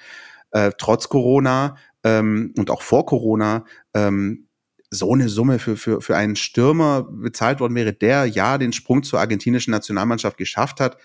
äh, 0.53 0.71
trotz 0.79 1.09
Corona 1.09 1.77
ähm, 2.07 2.55
und 2.57 2.71
auch 2.71 2.83
vor 2.83 3.05
Corona 3.05 3.65
ähm, 3.93 4.47
so 4.91 5.13
eine 5.13 5.29
Summe 5.29 5.59
für, 5.59 5.77
für, 5.77 6.01
für 6.01 6.17
einen 6.17 6.37
Stürmer 6.37 7.03
bezahlt 7.03 7.59
worden 7.59 7.75
wäre, 7.75 7.93
der 7.93 8.27
ja 8.27 8.59
den 8.59 8.73
Sprung 8.73 9.03
zur 9.03 9.19
argentinischen 9.19 9.73
Nationalmannschaft 9.73 10.39
geschafft 10.39 10.79
hat, 10.79 10.99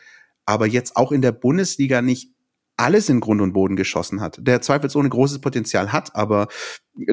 aber 0.45 0.67
jetzt 0.67 0.95
auch 0.95 1.11
in 1.11 1.23
der 1.23 1.31
Bundesliga 1.31 2.03
nicht 2.03 2.31
alles 2.81 3.09
in 3.09 3.19
Grund 3.19 3.41
und 3.41 3.53
Boden 3.53 3.75
geschossen 3.75 4.21
hat, 4.21 4.39
der 4.41 4.61
zweifelsohne 4.61 5.09
großes 5.09 5.39
Potenzial 5.39 5.93
hat, 5.93 6.15
aber 6.15 6.47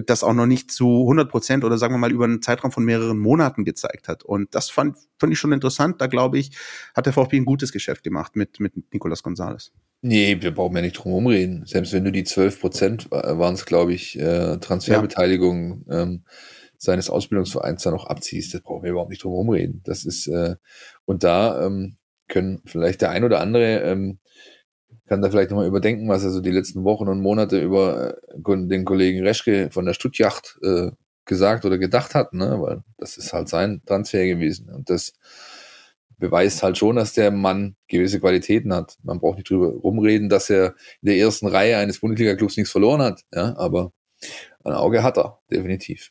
das 0.06 0.24
auch 0.24 0.32
noch 0.32 0.46
nicht 0.46 0.72
zu 0.72 1.02
100 1.02 1.30
Prozent 1.30 1.62
oder 1.62 1.76
sagen 1.76 1.94
wir 1.94 1.98
mal 1.98 2.10
über 2.10 2.24
einen 2.24 2.42
Zeitraum 2.42 2.72
von 2.72 2.84
mehreren 2.84 3.18
Monaten 3.18 3.64
gezeigt 3.64 4.08
hat. 4.08 4.24
Und 4.24 4.54
das 4.54 4.70
fand, 4.70 4.96
fand 5.18 5.32
ich 5.32 5.38
schon 5.38 5.52
interessant. 5.52 6.00
Da 6.00 6.06
glaube 6.06 6.38
ich, 6.38 6.52
hat 6.94 7.06
der 7.06 7.12
VfB 7.12 7.36
ein 7.36 7.44
gutes 7.44 7.70
Geschäft 7.70 8.02
gemacht 8.02 8.34
mit, 8.34 8.60
mit 8.60 8.72
Nicolas 8.92 9.22
Gonzalez. 9.22 9.72
Nee, 10.00 10.38
wir 10.40 10.52
brauchen 10.52 10.74
ja 10.74 10.82
nicht 10.82 10.94
drum 10.94 11.26
reden. 11.26 11.64
Selbst 11.66 11.92
wenn 11.92 12.04
du 12.04 12.12
die 12.12 12.24
12 12.24 12.60
Prozent 12.60 13.10
waren 13.10 13.54
es, 13.54 13.66
glaube 13.66 13.92
ich, 13.92 14.18
äh, 14.18 14.56
Transferbeteiligung 14.58 15.84
ja. 15.86 16.02
ähm, 16.02 16.24
seines 16.78 17.10
Ausbildungsvereins 17.10 17.82
da 17.82 17.90
noch 17.90 18.06
abziehst, 18.06 18.54
das 18.54 18.62
brauchen 18.62 18.84
wir 18.84 18.90
überhaupt 18.92 19.10
nicht 19.10 19.24
drum 19.24 19.50
reden. 19.50 19.82
Das 19.84 20.04
ist, 20.04 20.28
äh, 20.28 20.56
und 21.04 21.24
da 21.24 21.66
ähm, 21.66 21.96
können 22.28 22.62
vielleicht 22.64 23.02
der 23.02 23.10
ein 23.10 23.24
oder 23.24 23.40
andere 23.40 23.80
ähm, 23.80 24.18
kann 25.08 25.22
da 25.22 25.30
vielleicht 25.30 25.50
nochmal 25.50 25.66
überdenken, 25.66 26.08
was 26.08 26.24
er 26.24 26.30
so 26.30 26.40
die 26.40 26.50
letzten 26.50 26.84
Wochen 26.84 27.08
und 27.08 27.20
Monate 27.20 27.60
über 27.60 28.14
äh, 28.14 28.66
den 28.66 28.84
Kollegen 28.84 29.24
Reschke 29.24 29.70
von 29.70 29.84
der 29.84 29.94
Stuttjacht 29.94 30.58
äh, 30.62 30.90
gesagt 31.24 31.64
oder 31.64 31.78
gedacht 31.78 32.14
hat, 32.14 32.32
ne? 32.32 32.60
weil 32.60 32.82
das 32.96 33.16
ist 33.16 33.32
halt 33.32 33.48
sein 33.48 33.82
Transfer 33.86 34.26
gewesen. 34.26 34.70
Und 34.70 34.90
das 34.90 35.12
beweist 36.18 36.62
halt 36.62 36.78
schon, 36.78 36.96
dass 36.96 37.12
der 37.12 37.30
Mann 37.30 37.76
gewisse 37.86 38.20
Qualitäten 38.20 38.72
hat. 38.74 38.96
Man 39.02 39.20
braucht 39.20 39.36
nicht 39.36 39.50
drüber 39.50 39.68
rumreden, 39.68 40.28
dass 40.28 40.50
er 40.50 40.74
in 41.00 41.06
der 41.06 41.16
ersten 41.16 41.46
Reihe 41.46 41.78
eines 41.78 42.00
Bundesliga-Clubs 42.00 42.56
nichts 42.56 42.72
verloren 42.72 43.02
hat, 43.02 43.22
ja, 43.32 43.56
aber 43.56 43.92
ein 44.64 44.72
Auge 44.72 45.02
hat 45.02 45.16
er, 45.16 45.38
definitiv. 45.50 46.10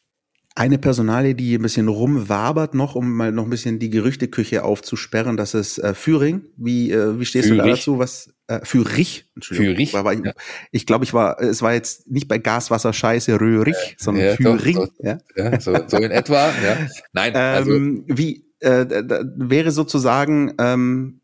Eine 0.58 0.80
Personalie, 0.80 1.36
die 1.36 1.54
ein 1.54 1.62
bisschen 1.62 1.88
rumwabert 1.88 2.74
noch, 2.74 2.96
um 2.96 3.14
mal 3.14 3.32
noch 3.32 3.44
ein 3.44 3.50
bisschen 3.52 3.78
die 3.78 3.92
Gerüchteküche 3.92 4.64
aufzusperren, 4.64 5.38
das 5.38 5.54
ist 5.54 5.78
äh, 5.78 5.94
Führing. 5.94 6.46
Wie, 6.58 6.92
äh, 6.92 7.20
wie 7.20 7.26
stehst 7.26 7.50
Führig. 7.50 7.62
du 7.62 7.70
da 7.70 7.76
dazu? 7.76 8.00
Was 8.00 8.34
äh, 8.48 8.62
Führich? 8.64 9.30
Entschuldigung. 9.36 9.76
Führich. 9.76 9.94
War, 9.94 10.04
war, 10.04 10.14
ja. 10.14 10.34
Ich 10.72 10.88
glaube, 10.88 11.06
ich 11.06 11.14
war, 11.14 11.40
es 11.40 11.62
war 11.62 11.76
jetzt 11.76 12.10
nicht 12.10 12.28
bei 12.28 12.40
Gaswasser 12.40 12.92
Scheiße 12.92 13.40
Röhrig, 13.40 13.76
sondern 14.00 14.26
ja, 14.26 14.36
Führing. 14.36 14.78
Doch, 14.78 14.88
doch, 14.88 15.06
ja? 15.06 15.20
ja 15.36 15.62
so, 15.62 15.78
so, 15.86 15.98
in 15.98 16.10
etwa. 16.10 16.48
Ja. 16.48 16.88
Nein. 17.14 17.36
Also. 17.36 17.76
Ähm, 17.76 18.04
wie 18.08 18.44
äh, 18.60 18.88
wäre 19.36 19.70
sozusagen 19.70 20.56
ähm, 20.58 21.22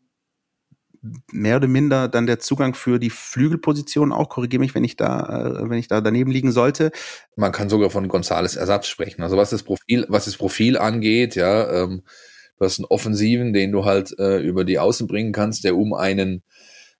mehr 1.32 1.56
oder 1.56 1.68
minder 1.68 2.08
dann 2.08 2.26
der 2.26 2.38
Zugang 2.38 2.74
für 2.74 2.98
die 2.98 3.10
Flügelposition 3.10 4.12
auch. 4.12 4.28
Korrigiere 4.28 4.60
mich, 4.60 4.74
wenn 4.74 4.84
ich 4.84 4.96
da, 4.96 5.58
äh, 5.60 5.68
wenn 5.70 5.78
ich 5.78 5.88
da 5.88 6.00
daneben 6.00 6.30
liegen 6.30 6.52
sollte. 6.52 6.90
Man 7.36 7.52
kann 7.52 7.68
sogar 7.68 7.90
von 7.90 8.08
Gonzales 8.08 8.56
Ersatz 8.56 8.86
sprechen. 8.86 9.22
Also 9.22 9.36
was 9.36 9.50
das 9.50 9.62
Profil, 9.62 10.06
was 10.08 10.24
das 10.24 10.36
Profil 10.36 10.78
angeht, 10.78 11.34
ja, 11.34 11.84
ähm, 11.84 12.02
du 12.58 12.64
hast 12.64 12.78
einen 12.78 12.86
Offensiven, 12.86 13.52
den 13.52 13.72
du 13.72 13.84
halt 13.84 14.18
äh, 14.18 14.38
über 14.38 14.64
die 14.64 14.78
Außen 14.78 15.06
bringen 15.06 15.32
kannst, 15.32 15.64
der 15.64 15.76
um 15.76 15.94
einen 15.94 16.42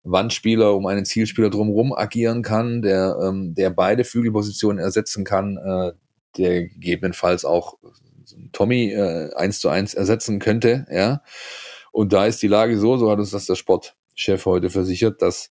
Wandspieler, 0.02 0.74
um 0.74 0.86
einen 0.86 1.06
Zielspieler 1.06 1.50
drumherum 1.50 1.94
agieren 1.94 2.42
kann, 2.42 2.82
der, 2.82 3.16
ähm, 3.22 3.54
der 3.54 3.70
beide 3.70 4.04
Flügelpositionen 4.04 4.78
ersetzen 4.78 5.24
kann, 5.24 5.56
äh, 5.56 5.92
der 6.36 6.64
gegebenenfalls 6.64 7.44
auch 7.44 7.78
Tommy 8.52 8.92
äh, 8.92 9.32
eins 9.34 9.60
zu 9.60 9.68
eins 9.68 9.94
ersetzen 9.94 10.38
könnte, 10.38 10.86
ja. 10.90 11.22
Und 11.94 12.12
da 12.12 12.26
ist 12.26 12.42
die 12.42 12.48
Lage 12.48 12.76
so, 12.76 12.96
so 12.96 13.09
hat 13.09 13.20
uns 13.20 13.30
das 13.30 13.46
der 13.46 13.54
Sportchef 13.54 14.46
heute 14.46 14.68
versichert, 14.68 15.22
dass 15.22 15.52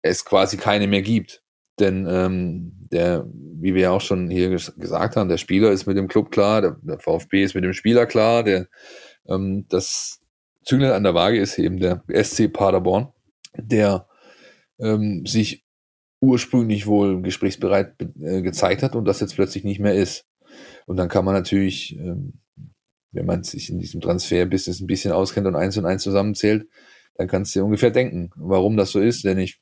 es 0.00 0.24
quasi 0.24 0.56
keine 0.56 0.86
mehr 0.86 1.02
gibt. 1.02 1.42
Denn 1.78 2.06
ähm, 2.08 2.72
der, 2.90 3.26
wie 3.26 3.74
wir 3.74 3.82
ja 3.82 3.90
auch 3.90 4.00
schon 4.00 4.30
hier 4.30 4.48
gesagt 4.48 5.16
haben, 5.16 5.28
der 5.28 5.36
Spieler 5.36 5.70
ist 5.70 5.84
mit 5.84 5.98
dem 5.98 6.08
Club 6.08 6.30
klar, 6.30 6.62
der, 6.62 6.76
der 6.80 6.98
VfB 6.98 7.44
ist 7.44 7.54
mit 7.54 7.64
dem 7.64 7.74
Spieler 7.74 8.06
klar, 8.06 8.42
der 8.42 8.68
ähm, 9.28 9.66
das 9.68 10.22
Zünglein 10.64 10.92
an 10.92 11.02
der 11.02 11.14
Waage 11.14 11.38
ist 11.38 11.58
eben 11.58 11.78
der 11.78 12.02
SC 12.08 12.50
Paderborn, 12.50 13.12
der 13.54 14.08
ähm, 14.80 15.26
sich 15.26 15.62
ursprünglich 16.22 16.86
wohl 16.86 17.20
gesprächsbereit 17.20 17.96
äh, 18.18 18.40
gezeigt 18.40 18.82
hat 18.82 18.96
und 18.96 19.04
das 19.04 19.20
jetzt 19.20 19.34
plötzlich 19.34 19.64
nicht 19.64 19.80
mehr 19.80 19.94
ist. 19.94 20.24
Und 20.86 20.96
dann 20.96 21.10
kann 21.10 21.26
man 21.26 21.34
natürlich 21.34 21.98
ähm, 21.98 22.41
wenn 23.12 23.26
man 23.26 23.44
sich 23.44 23.70
in 23.70 23.78
diesem 23.78 24.00
Transferbusiness 24.00 24.80
ein 24.80 24.86
bisschen 24.86 25.12
auskennt 25.12 25.46
und 25.46 25.56
eins 25.56 25.76
und 25.76 25.86
eins 25.86 26.02
zusammenzählt, 26.02 26.66
dann 27.16 27.28
kannst 27.28 27.54
du 27.54 27.60
dir 27.60 27.64
ungefähr 27.64 27.90
denken, 27.90 28.30
warum 28.36 28.76
das 28.76 28.90
so 28.90 29.00
ist. 29.00 29.24
Denn 29.24 29.38
ich 29.38 29.60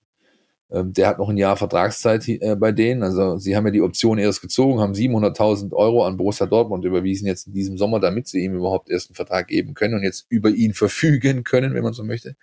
Ähm, 0.73 0.93
der 0.93 1.09
hat 1.09 1.19
noch 1.19 1.29
ein 1.29 1.37
Jahr 1.37 1.57
Vertragszeit 1.57 2.29
äh, 2.29 2.55
bei 2.57 2.71
denen. 2.73 3.03
Also 3.03 3.39
sie 3.39 3.57
haben 3.57 3.67
ja 3.67 3.73
die 3.73 3.83
Option 3.83 4.19
erst 4.19 4.41
gezogen, 4.41 4.79
haben 4.81 4.93
700.000 4.93 5.73
Euro 5.73 6.05
an 6.07 6.17
Borussia 6.17 6.47
Dortmund 6.47 6.85
überwiesen 6.85 7.27
jetzt 7.27 7.49
in 7.49 7.53
diesem 7.53 7.77
Sommer, 7.77 7.99
damit 7.99 8.29
sie 8.29 8.45
ihm 8.45 8.55
überhaupt 8.55 8.89
erst 8.89 9.11
einen 9.11 9.17
Vertrag 9.17 9.49
geben 9.49 9.75
können 9.75 9.95
und 9.95 10.05
jetzt 10.05 10.27
über 10.29 10.51
ihn 10.51 10.73
verfügen 10.75 11.43
können, 11.43 11.75
wenn 11.75 11.83
man 11.83 11.93
so 11.93 12.05
möchte. 12.05 12.37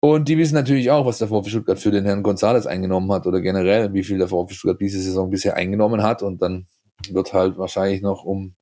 Und 0.00 0.28
die 0.28 0.36
wissen 0.36 0.54
natürlich 0.54 0.90
auch, 0.90 1.06
was 1.06 1.18
der 1.18 1.28
VfB 1.28 1.50
Stuttgart 1.50 1.78
für 1.78 1.90
den 1.90 2.04
Herrn 2.04 2.24
González 2.24 2.66
eingenommen 2.66 3.10
hat 3.12 3.26
oder 3.26 3.40
generell, 3.40 3.92
wie 3.94 4.04
viel 4.04 4.18
der 4.18 4.28
VfB 4.28 4.54
Stuttgart 4.54 4.80
diese 4.80 5.00
Saison 5.00 5.30
bisher 5.30 5.56
eingenommen 5.56 6.02
hat. 6.02 6.22
Und 6.22 6.42
dann 6.42 6.66
wird 7.08 7.32
halt 7.32 7.56
wahrscheinlich 7.56 8.02
noch 8.02 8.24
um 8.24 8.54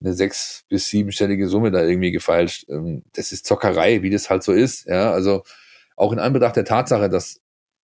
eine 0.00 0.12
sechs- 0.14 0.64
bis 0.68 0.88
siebenstellige 0.88 1.48
Summe 1.48 1.70
da 1.70 1.82
irgendwie 1.84 2.12
gefeilscht. 2.12 2.68
Ähm, 2.68 3.02
das 3.14 3.32
ist 3.32 3.46
Zockerei, 3.46 4.02
wie 4.02 4.10
das 4.10 4.30
halt 4.30 4.42
so 4.42 4.52
ist. 4.52 4.86
Ja, 4.86 5.12
also 5.12 5.42
auch 5.96 6.12
in 6.12 6.18
Anbetracht 6.18 6.56
der 6.56 6.64
Tatsache, 6.64 7.08
dass 7.08 7.40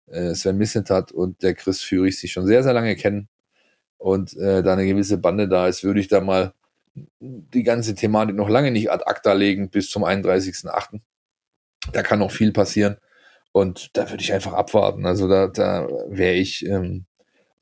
äh, 0.07 0.33
Sven 0.35 0.57
Missentat 0.57 1.11
und 1.11 1.41
der 1.43 1.55
Chris 1.55 1.81
Führig 1.81 2.19
sich 2.19 2.31
schon 2.31 2.45
sehr, 2.45 2.63
sehr 2.63 2.73
lange 2.73 2.95
kennen 2.95 3.27
und 3.97 4.35
äh, 4.37 4.61
da 4.63 4.73
eine 4.73 4.85
gewisse 4.85 5.17
Bande 5.17 5.47
da 5.47 5.67
ist, 5.67 5.83
würde 5.83 5.99
ich 5.99 6.07
da 6.07 6.21
mal 6.21 6.53
die 7.19 7.63
ganze 7.63 7.95
Thematik 7.95 8.35
noch 8.35 8.49
lange 8.49 8.71
nicht 8.71 8.91
ad 8.91 9.03
acta 9.05 9.33
legen 9.33 9.69
bis 9.69 9.89
zum 9.89 10.03
31.8. 10.03 11.01
Da 11.91 12.03
kann 12.03 12.19
noch 12.19 12.31
viel 12.31 12.51
passieren. 12.51 12.97
Und 13.51 13.89
da 13.97 14.09
würde 14.09 14.23
ich 14.23 14.33
einfach 14.33 14.53
abwarten. 14.53 15.05
Also 15.05 15.27
da, 15.27 15.47
da 15.47 15.87
wäre 16.09 16.33
ich 16.33 16.65
ähm, 16.65 17.05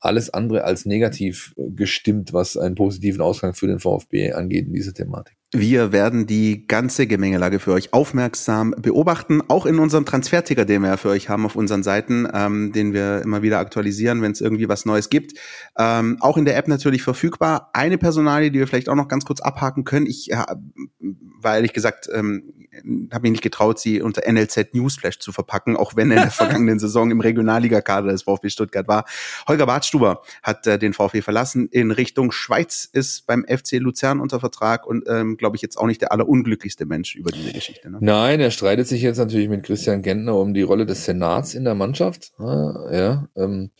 alles 0.04 0.30
andere 0.30 0.64
als 0.64 0.86
negativ 0.86 1.54
gestimmt, 1.56 2.32
was 2.32 2.56
einen 2.56 2.74
positiven 2.74 3.20
Ausgang 3.20 3.54
für 3.54 3.66
den 3.66 3.80
VfB 3.80 4.32
angeht 4.32 4.66
in 4.66 4.74
dieser 4.74 4.94
Thematik. 4.94 5.36
Wir 5.56 5.92
werden 5.92 6.26
die 6.26 6.66
ganze 6.66 7.06
Gemengelage 7.06 7.60
für 7.60 7.72
euch 7.72 7.92
aufmerksam 7.92 8.74
beobachten, 8.76 9.40
auch 9.46 9.66
in 9.66 9.78
unserem 9.78 10.04
Transferticker, 10.04 10.64
den 10.64 10.82
wir 10.82 10.88
ja 10.88 10.96
für 10.96 11.10
euch 11.10 11.28
haben 11.28 11.46
auf 11.46 11.54
unseren 11.54 11.84
Seiten, 11.84 12.26
ähm, 12.34 12.72
den 12.72 12.92
wir 12.92 13.22
immer 13.22 13.42
wieder 13.42 13.60
aktualisieren, 13.60 14.20
wenn 14.20 14.32
es 14.32 14.40
irgendwie 14.40 14.68
was 14.68 14.84
Neues 14.84 15.10
gibt. 15.10 15.38
Ähm, 15.78 16.16
auch 16.18 16.36
in 16.36 16.44
der 16.44 16.56
App 16.56 16.66
natürlich 16.66 17.02
verfügbar. 17.02 17.70
Eine 17.72 17.98
Personalie, 17.98 18.50
die 18.50 18.58
wir 18.58 18.66
vielleicht 18.66 18.88
auch 18.88 18.96
noch 18.96 19.06
ganz 19.06 19.24
kurz 19.24 19.40
abhaken 19.40 19.84
können. 19.84 20.06
Ich 20.06 20.32
äh, 20.32 20.44
war 21.40 21.54
ehrlich 21.54 21.72
gesagt, 21.72 22.08
ähm, 22.12 22.53
habe 23.12 23.22
mich 23.22 23.32
nicht 23.32 23.42
getraut, 23.42 23.78
sie 23.78 24.00
unter 24.00 24.30
NLZ 24.30 24.74
Newsflash 24.74 25.18
zu 25.18 25.32
verpacken, 25.32 25.76
auch 25.76 25.96
wenn 25.96 26.10
er 26.10 26.16
in 26.16 26.22
der 26.22 26.30
vergangenen 26.32 26.78
Saison 26.78 27.10
im 27.10 27.20
Regionalligakader 27.20 28.10
des 28.10 28.22
VfB 28.22 28.50
Stuttgart 28.50 28.88
war. 28.88 29.04
Holger 29.48 29.66
Bartstuber 29.66 30.22
hat 30.42 30.66
äh, 30.66 30.78
den 30.78 30.92
VfB 30.92 31.22
verlassen 31.22 31.68
in 31.68 31.90
Richtung 31.90 32.32
Schweiz, 32.32 32.88
ist 32.92 33.26
beim 33.26 33.44
FC 33.46 33.72
Luzern 33.74 34.20
unter 34.20 34.40
Vertrag 34.40 34.86
und 34.86 35.04
ähm, 35.08 35.36
glaube 35.36 35.56
ich, 35.56 35.62
jetzt 35.62 35.76
auch 35.76 35.86
nicht 35.86 36.00
der 36.00 36.12
allerunglücklichste 36.12 36.86
Mensch 36.86 37.14
über 37.14 37.30
diese 37.30 37.52
Geschichte. 37.52 37.90
Ne? 37.90 37.98
Nein, 38.00 38.40
er 38.40 38.50
streitet 38.50 38.88
sich 38.88 39.02
jetzt 39.02 39.18
natürlich 39.18 39.48
mit 39.48 39.64
Christian 39.64 40.02
Gentner 40.02 40.36
um 40.36 40.54
die 40.54 40.62
Rolle 40.62 40.86
des 40.86 41.04
Senats 41.04 41.54
in 41.54 41.64
der 41.64 41.74
Mannschaft. 41.74 42.32
Ja, 42.38 43.28
ähm, 43.36 43.70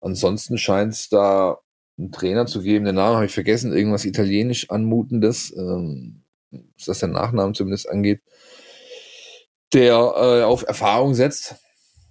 ansonsten 0.00 0.58
scheint 0.58 0.92
es 0.92 1.08
da 1.08 1.58
einen 1.98 2.12
Trainer 2.12 2.46
zu 2.46 2.62
geben, 2.62 2.84
den 2.84 2.94
Namen 2.94 3.16
habe 3.16 3.26
ich 3.26 3.34
vergessen, 3.34 3.72
irgendwas 3.72 4.04
italienisch 4.04 4.70
anmutendes, 4.70 5.54
ähm, 5.56 6.21
was 6.86 6.98
der 6.98 7.08
Nachnamen 7.08 7.54
zumindest 7.54 7.88
angeht, 7.88 8.20
der 9.72 9.94
äh, 9.94 10.42
auf 10.42 10.66
Erfahrung 10.66 11.14
setzt. 11.14 11.56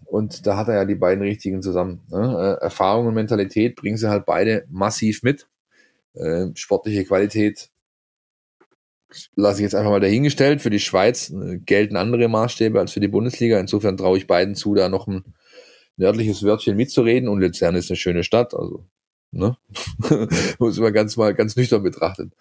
Und 0.06 0.46
da 0.46 0.58
hat 0.58 0.68
er 0.68 0.76
ja 0.76 0.86
die 0.86 0.96
beiden 0.96 1.24
richtigen 1.24 1.62
zusammen. 1.62 2.02
Ne? 2.10 2.58
Äh, 2.60 2.64
Erfahrung 2.64 3.08
und 3.08 3.14
Mentalität 3.14 3.76
bringen 3.76 3.98
sie 3.98 4.10
halt 4.10 4.26
beide 4.26 4.66
massiv 4.70 5.24
mit. 5.24 5.48
Äh, 6.14 6.48
sportliche 6.56 7.06
Qualität 7.06 7.70
lasse 9.36 9.60
ich 9.60 9.64
jetzt 9.64 9.76
einfach 9.76 9.92
mal 9.92 10.00
dahingestellt. 10.00 10.62
Für 10.62 10.70
die 10.70 10.80
Schweiz 10.80 11.30
äh, 11.30 11.58
gelten 11.58 11.96
andere 11.96 12.28
Maßstäbe 12.28 12.80
als 12.80 12.92
für 12.92 13.00
die 13.00 13.08
Bundesliga. 13.08 13.60
Insofern 13.60 13.98
traue 13.98 14.18
ich 14.18 14.28
beiden 14.28 14.56
zu, 14.56 14.76
da 14.76 14.90
noch 14.90 15.08
ein 15.08 15.24
nördliches 15.98 16.44
Wörtchen 16.44 16.76
mitzureden. 16.76 17.30
Und 17.30 17.40
Luzern 17.40 17.76
ist 17.76 17.90
eine 17.90 17.98
schöne 17.98 18.24
Stadt, 18.24 18.54
also 18.54 18.86
ne? 19.32 19.58
muss 20.60 20.78
man 20.80 20.94
ganz 20.94 21.18
mal 21.18 21.34
ganz 21.34 21.56
nüchtern 21.56 21.84
betrachten. 21.84 22.32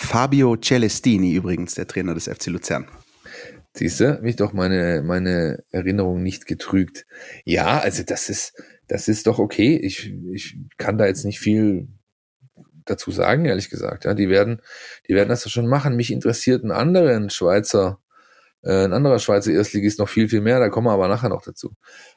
Fabio 0.00 0.56
Celestini 0.56 1.34
übrigens, 1.34 1.74
der 1.74 1.88
Trainer 1.88 2.14
des 2.14 2.28
FC 2.28 2.46
Luzern. 2.46 2.86
Siehst 3.74 3.98
du, 3.98 4.18
mich 4.22 4.36
doch 4.36 4.52
meine, 4.52 5.02
meine 5.04 5.64
Erinnerung 5.70 6.22
nicht 6.22 6.46
getrügt. 6.46 7.04
Ja, 7.44 7.80
also 7.80 8.04
das 8.04 8.30
ist, 8.30 8.54
das 8.86 9.08
ist 9.08 9.26
doch 9.26 9.40
okay. 9.40 9.76
Ich, 9.76 10.14
ich 10.32 10.56
kann 10.78 10.98
da 10.98 11.06
jetzt 11.06 11.24
nicht 11.24 11.40
viel 11.40 11.88
dazu 12.86 13.10
sagen, 13.10 13.44
ehrlich 13.44 13.70
gesagt. 13.70 14.04
Ja, 14.04 14.14
die 14.14 14.30
werden, 14.30 14.62
die 15.08 15.14
werden 15.14 15.28
das 15.28 15.50
schon 15.50 15.66
machen. 15.66 15.96
Mich 15.96 16.12
interessiert 16.12 16.64
ein 16.64 16.70
anderen 16.70 17.28
Schweizer, 17.28 17.98
äh, 18.62 18.84
ein 18.84 18.92
anderer 18.92 19.18
Schweizer 19.18 19.50
Erstligist 19.50 19.98
noch 19.98 20.08
viel, 20.08 20.28
viel 20.28 20.40
mehr. 20.40 20.60
Da 20.60 20.70
kommen 20.70 20.86
wir 20.86 20.92
aber 20.92 21.08
nachher 21.08 21.28
noch 21.28 21.42
dazu. 21.42 21.74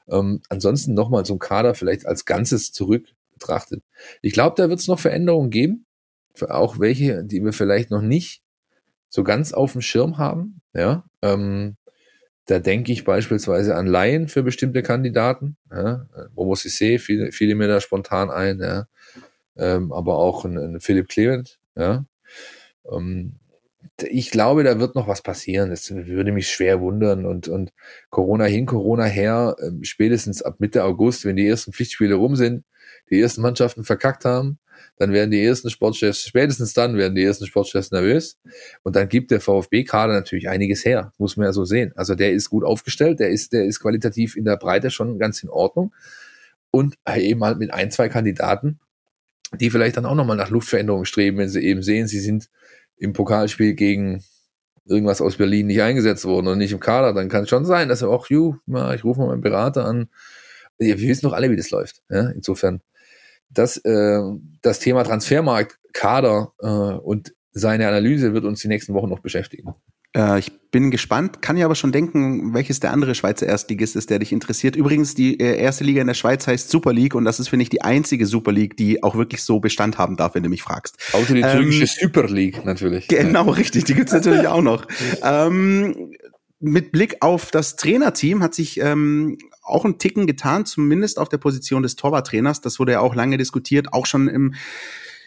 Ähm, 0.08 0.42
ansonsten 0.50 0.94
nochmal 0.94 1.26
zum 1.26 1.40
Kader 1.40 1.74
vielleicht 1.74 2.06
als 2.06 2.26
Ganzes 2.26 2.72
zurück 2.72 3.08
betrachtet. 3.34 3.84
Ich 4.22 4.34
glaube, 4.34 4.54
da 4.56 4.70
wird 4.70 4.80
es 4.80 4.88
noch 4.88 5.00
Veränderungen 5.00 5.50
geben. 5.50 5.88
Auch 6.50 6.80
welche, 6.80 7.24
die 7.24 7.44
wir 7.44 7.54
vielleicht 7.54 7.92
noch 7.92 8.02
nicht 8.02 8.42
so 9.10 9.24
ganz 9.24 9.54
auf 9.54 9.74
dem 9.74 9.82
Schirm 9.82 10.18
haben. 10.18 10.62
Ja, 10.74 11.06
ähm, 11.22 11.76
da 12.46 12.60
denke 12.60 12.92
ich 12.92 13.04
beispielsweise 13.04 13.76
an 13.76 13.88
Laien 13.88 14.28
für 14.28 14.44
bestimmte 14.44 14.82
Kandidaten. 14.84 15.58
Ja, 15.72 16.08
Momo 16.36 16.54
Sissé 16.54 17.00
fiel, 17.00 17.32
fiel 17.32 17.56
mir 17.56 17.68
da 17.68 17.82
spontan 17.82 18.30
ein. 18.30 18.60
Ja 18.60 18.88
ähm, 19.58 19.92
aber 19.92 20.18
auch 20.18 20.46
ein, 20.46 20.58
ein 20.58 20.80
Philipp 20.80 21.08
Clement, 21.10 21.60
ja. 21.76 22.06
Ähm, 22.92 23.34
ich 24.04 24.32
glaube, 24.32 24.64
da 24.64 24.80
wird 24.80 24.96
noch 24.96 25.08
was 25.08 25.22
passieren. 25.22 25.70
Das 25.70 25.92
würde 25.94 26.32
mich 26.32 26.50
schwer 26.50 26.82
wundern. 26.82 27.26
Und, 27.26 27.48
und 27.48 27.72
Corona 28.10 28.46
hin, 28.46 28.66
Corona 28.66 29.04
her, 29.04 29.56
ähm, 29.62 29.84
spätestens 29.84 30.42
ab 30.42 30.56
Mitte 30.60 30.84
August, 30.84 31.26
wenn 31.26 31.36
die 31.36 31.48
ersten 31.48 31.74
Pflichtspiele 31.74 32.16
rum 32.16 32.36
sind, 32.36 32.66
die 33.12 33.22
ersten 33.22 33.42
Mannschaften 33.42 33.84
verkackt 33.84 34.26
haben, 34.26 34.60
dann 34.98 35.12
werden 35.12 35.32
die 35.32 35.44
ersten 35.44 35.70
Sportchefs, 35.70 36.24
spätestens 36.24 36.74
dann 36.74 36.98
werden 36.98 37.16
die 37.16 37.24
ersten 37.24 37.46
Sportchefs 37.46 37.92
nervös. 37.92 38.38
Und 38.84 38.96
dann 38.96 39.10
gibt 39.10 39.32
der 39.32 39.42
VfB-Kader 39.42 40.14
natürlich 40.14 40.50
einiges 40.50 40.86
her. 40.86 41.14
Muss 41.18 41.38
man 41.38 41.46
ja 41.46 41.54
so 41.54 41.66
sehen. 41.66 41.94
Also 41.96 42.16
der 42.16 42.34
ist 42.34 42.50
gut 42.50 42.64
aufgestellt, 42.64 43.20
der 43.20 43.30
ist, 43.30 43.54
der 43.54 43.66
ist 43.66 43.80
qualitativ 43.80 44.36
in 44.36 44.46
der 44.46 44.58
Breite 44.58 44.92
schon 44.92 45.20
ganz 45.20 45.42
in 45.44 45.50
Ordnung. 45.50 45.94
Und 46.72 46.96
eben 47.16 47.44
halt 47.44 47.60
mit 47.60 47.74
ein, 47.74 47.92
zwei 47.92 48.10
Kandidaten, 48.10 48.80
die 49.60 49.70
vielleicht 49.70 49.98
dann 49.98 50.06
auch 50.06 50.16
nochmal 50.16 50.38
nach 50.38 50.50
Luftveränderung 50.50 51.06
streben, 51.06 51.38
wenn 51.38 51.50
sie 51.50 51.62
eben 51.62 51.84
sehen, 51.84 52.08
sie 52.08 52.20
sind 52.20 52.50
im 52.98 53.14
Pokalspiel 53.14 53.74
gegen 53.74 54.24
irgendwas 54.86 55.22
aus 55.22 55.38
Berlin 55.38 55.68
nicht 55.68 55.82
eingesetzt 55.82 56.26
worden 56.26 56.48
und 56.48 56.58
nicht 56.58 56.72
im 56.72 56.80
Kader, 56.80 57.14
dann 57.14 57.30
kann 57.30 57.44
es 57.44 57.50
schon 57.50 57.66
sein, 57.66 57.90
dass 57.90 58.02
er 58.02 58.10
auch, 58.10 58.30
ju, 58.30 58.56
ich 58.96 59.04
rufe 59.04 59.20
mal 59.20 59.28
meinen 59.28 59.42
Berater 59.42 59.86
an. 59.86 60.10
Wir 60.78 61.00
wissen 61.00 61.28
doch 61.28 61.34
alle, 61.34 61.50
wie 61.52 61.56
das 61.56 61.70
läuft. 61.72 62.02
Ja? 62.10 62.30
Insofern, 62.30 62.82
das, 63.54 63.78
äh, 63.78 64.20
das 64.62 64.80
Thema 64.80 65.04
Transfermarkt, 65.04 65.78
Kader 65.94 66.54
äh, 66.60 66.68
und 66.68 67.34
seine 67.52 67.88
Analyse 67.88 68.34
wird 68.34 68.46
uns 68.46 68.62
die 68.62 68.68
nächsten 68.68 68.94
Wochen 68.94 69.10
noch 69.10 69.20
beschäftigen. 69.20 69.74
Äh, 70.16 70.40
ich 70.40 70.52
bin 70.72 70.92
gespannt, 70.92 71.42
kann 71.42 71.58
ja 71.58 71.66
aber 71.66 71.76
schon 71.76 71.92
denken, 71.92 72.54
welches 72.54 72.80
der 72.80 72.92
andere 72.92 73.16
Schweizer 73.16 73.46
Erstligist 73.46 73.96
ist, 73.96 74.10
der 74.10 74.20
dich 74.20 74.32
interessiert. 74.32 74.76
Übrigens, 74.76 75.16
die 75.16 75.40
äh, 75.40 75.58
erste 75.58 75.84
Liga 75.84 76.02
in 76.02 76.08
der 76.08 76.14
Schweiz 76.14 76.48
heißt 76.48 76.70
Super 76.70 76.94
League 76.94 77.16
und 77.16 77.26
das 77.26 77.40
ist, 77.40 77.50
finde 77.50 77.64
ich, 77.64 77.70
die 77.70 77.82
einzige 77.82 78.26
Super 78.26 78.52
League, 78.52 78.78
die 78.78 79.04
auch 79.04 79.16
wirklich 79.16 79.44
so 79.44 79.60
Bestand 79.60 79.98
haben 79.98 80.18
darf, 80.18 80.36
wenn 80.36 80.44
du 80.44 80.50
mich 80.50 80.64
fragst. 80.64 80.98
Außer 81.14 81.34
die 81.34 81.42
türkische 81.42 81.84
ähm, 81.84 81.90
Super 82.00 82.28
League 82.28 82.64
natürlich. 82.66 83.08
Genau, 83.08 83.46
ja. 83.46 83.52
richtig, 83.52 83.86
die 83.86 83.94
gibt's 83.94 84.14
natürlich 84.14 84.48
auch 84.48 84.62
noch. 84.62 84.86
Ähm, 85.24 86.12
mit 86.60 86.92
Blick 86.92 87.18
auf 87.22 87.52
das 87.52 87.76
Trainerteam 87.76 88.44
hat 88.44 88.54
sich 88.54 88.80
ähm, 88.80 89.38
auch 89.62 89.86
ein 89.86 89.98
Ticken 89.98 90.28
getan, 90.28 90.66
zumindest 90.66 91.20
auf 91.20 91.30
der 91.30 91.38
Position 91.38 91.84
des 91.84 91.96
Torwarttrainers. 91.96 92.62
Das 92.62 92.80
wurde 92.80 92.94
ja 92.94 93.00
auch 93.00 93.16
lange 93.16 93.38
diskutiert, 93.38 93.94
auch 93.94 94.06
schon 94.06 94.28
im 94.28 94.54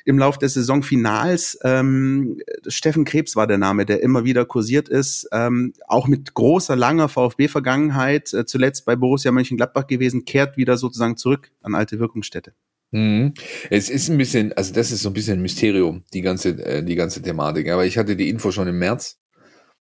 im 0.05 0.18
Lauf 0.18 0.38
des 0.38 0.55
Saisonfinals. 0.55 1.59
Ähm, 1.64 2.38
Steffen 2.66 3.05
Krebs 3.05 3.37
war 3.37 3.47
der 3.47 3.59
Name, 3.59 3.87
der 3.87 4.03
immer 4.03 4.25
wieder 4.25 4.44
kursiert 4.44 4.88
ist, 4.88 5.29
ähm, 5.33 5.73
auch 5.87 6.07
mit 6.09 6.35
großer, 6.35 6.77
langer 6.77 7.09
VfB-Vergangenheit, 7.09 8.33
äh, 8.35 8.44
zuletzt 8.44 8.85
bei 8.85 8.97
Borussia 8.97 9.33
Mönchengladbach 9.33 9.87
gewesen, 9.87 10.25
kehrt 10.25 10.57
wieder 10.57 10.77
sozusagen 10.77 11.16
zurück 11.16 11.51
an 11.62 11.75
alte 11.75 11.99
Wirkungsstätte. 11.99 12.53
Mhm. 12.90 13.35
Es 13.70 13.88
ist 13.88 14.09
ein 14.09 14.18
bisschen, 14.18 14.53
also 14.53 14.73
das 14.75 14.92
ist 14.92 15.03
so 15.03 15.11
ein 15.11 15.14
bisschen 15.14 15.38
ein 15.38 15.42
Mysterium, 15.42 16.05
die 16.12 16.20
ganze, 16.20 16.51
äh, 16.64 16.85
die 16.85 16.94
ganze 16.94 17.23
Thematik. 17.23 17.70
Aber 17.70 17.87
ich 17.87 17.97
hatte 17.97 18.14
die 18.14 18.29
Info 18.29 18.51
schon 18.53 18.68
im 18.68 18.79
März, 18.79 19.18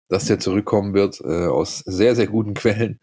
dass 0.07 0.25
der 0.25 0.39
zurückkommen 0.39 0.93
wird, 0.93 1.21
äh, 1.21 1.45
aus 1.45 1.79
sehr, 1.79 2.15
sehr 2.15 2.27
guten 2.27 2.53
Quellen. 2.53 2.99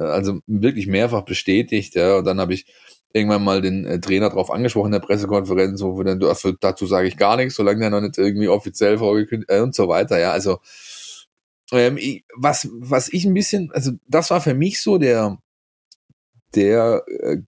Äh, 0.00 0.04
also 0.04 0.40
wirklich 0.46 0.86
mehrfach 0.86 1.22
bestätigt, 1.22 1.94
ja. 1.94 2.16
Und 2.18 2.24
dann 2.24 2.40
habe 2.40 2.54
ich 2.54 2.66
irgendwann 3.12 3.44
mal 3.44 3.60
den 3.60 3.86
äh, 3.86 4.00
Trainer 4.00 4.30
drauf 4.30 4.50
angesprochen 4.50 4.86
in 4.86 4.92
der 4.92 5.00
Pressekonferenz, 5.00 5.82
wo 5.82 5.96
wir 5.98 6.04
dann, 6.04 6.22
also 6.24 6.52
dazu 6.52 6.86
sage 6.86 7.08
ich 7.08 7.16
gar 7.16 7.36
nichts, 7.36 7.56
solange 7.56 7.80
der 7.80 7.90
noch 7.90 8.00
nicht 8.00 8.18
irgendwie 8.18 8.48
offiziell 8.48 8.98
vorgekündigt 8.98 9.50
äh, 9.50 9.60
und 9.60 9.74
so 9.74 9.88
weiter, 9.88 10.18
ja, 10.18 10.32
also 10.32 10.58
ähm, 11.72 11.96
ich, 11.98 12.24
was, 12.36 12.68
was 12.72 13.12
ich 13.12 13.24
ein 13.24 13.34
bisschen, 13.34 13.70
also 13.72 13.92
das 14.08 14.30
war 14.30 14.40
für 14.40 14.54
mich 14.54 14.80
so 14.80 14.98
der, 14.98 15.38
der 16.54 17.04
äh, 17.06 17.38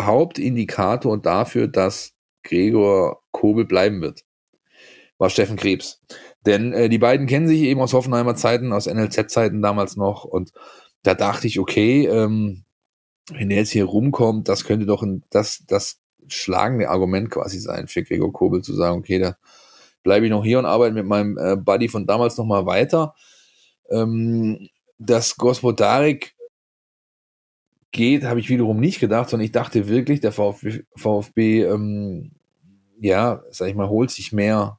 Hauptindikator 0.00 1.18
dafür, 1.18 1.68
dass 1.68 2.12
Gregor 2.42 3.22
Kobel 3.32 3.64
bleiben 3.64 4.00
wird, 4.00 4.24
war 5.18 5.30
Steffen 5.30 5.56
Krebs. 5.56 6.00
Denn 6.46 6.72
äh, 6.72 6.88
die 6.88 6.98
beiden 6.98 7.26
kennen 7.26 7.48
sich 7.48 7.62
eben 7.62 7.80
aus 7.80 7.92
Hoffenheimer 7.92 8.36
Zeiten, 8.36 8.72
aus 8.72 8.86
NLZ-Zeiten 8.86 9.60
damals 9.60 9.96
noch 9.96 10.24
und 10.24 10.52
da 11.02 11.14
dachte 11.14 11.46
ich, 11.46 11.58
okay, 11.58 12.06
ähm, 12.06 12.64
wenn 13.30 13.50
er 13.50 13.58
jetzt 13.58 13.72
hier 13.72 13.84
rumkommt, 13.84 14.48
das 14.48 14.64
könnte 14.64 14.86
doch 14.86 15.02
ein, 15.02 15.22
das, 15.30 15.64
das 15.66 16.00
schlagende 16.28 16.88
Argument 16.88 17.30
quasi 17.30 17.58
sein 17.58 17.88
für 17.88 18.02
Gregor 18.02 18.32
Kobel 18.32 18.62
zu 18.62 18.74
sagen, 18.74 18.98
okay, 18.98 19.18
da 19.18 19.36
bleibe 20.02 20.26
ich 20.26 20.30
noch 20.30 20.44
hier 20.44 20.58
und 20.58 20.66
arbeite 20.66 20.94
mit 20.94 21.06
meinem 21.06 21.36
äh, 21.38 21.56
Buddy 21.56 21.88
von 21.88 22.06
damals 22.06 22.36
nochmal 22.36 22.66
weiter. 22.66 23.14
Ähm, 23.90 24.68
dass 24.98 25.36
Gospodarik 25.36 26.34
geht, 27.90 28.24
habe 28.24 28.40
ich 28.40 28.48
wiederum 28.48 28.80
nicht 28.80 29.00
gedacht, 29.00 29.30
sondern 29.30 29.44
ich 29.44 29.52
dachte 29.52 29.88
wirklich, 29.88 30.20
der 30.20 30.32
VfB, 30.32 30.82
VfB 30.94 31.64
ähm, 31.64 32.32
ja, 33.00 33.42
sag 33.50 33.68
ich 33.68 33.74
mal, 33.74 33.88
holt 33.88 34.10
sich 34.10 34.32
mehr 34.32 34.78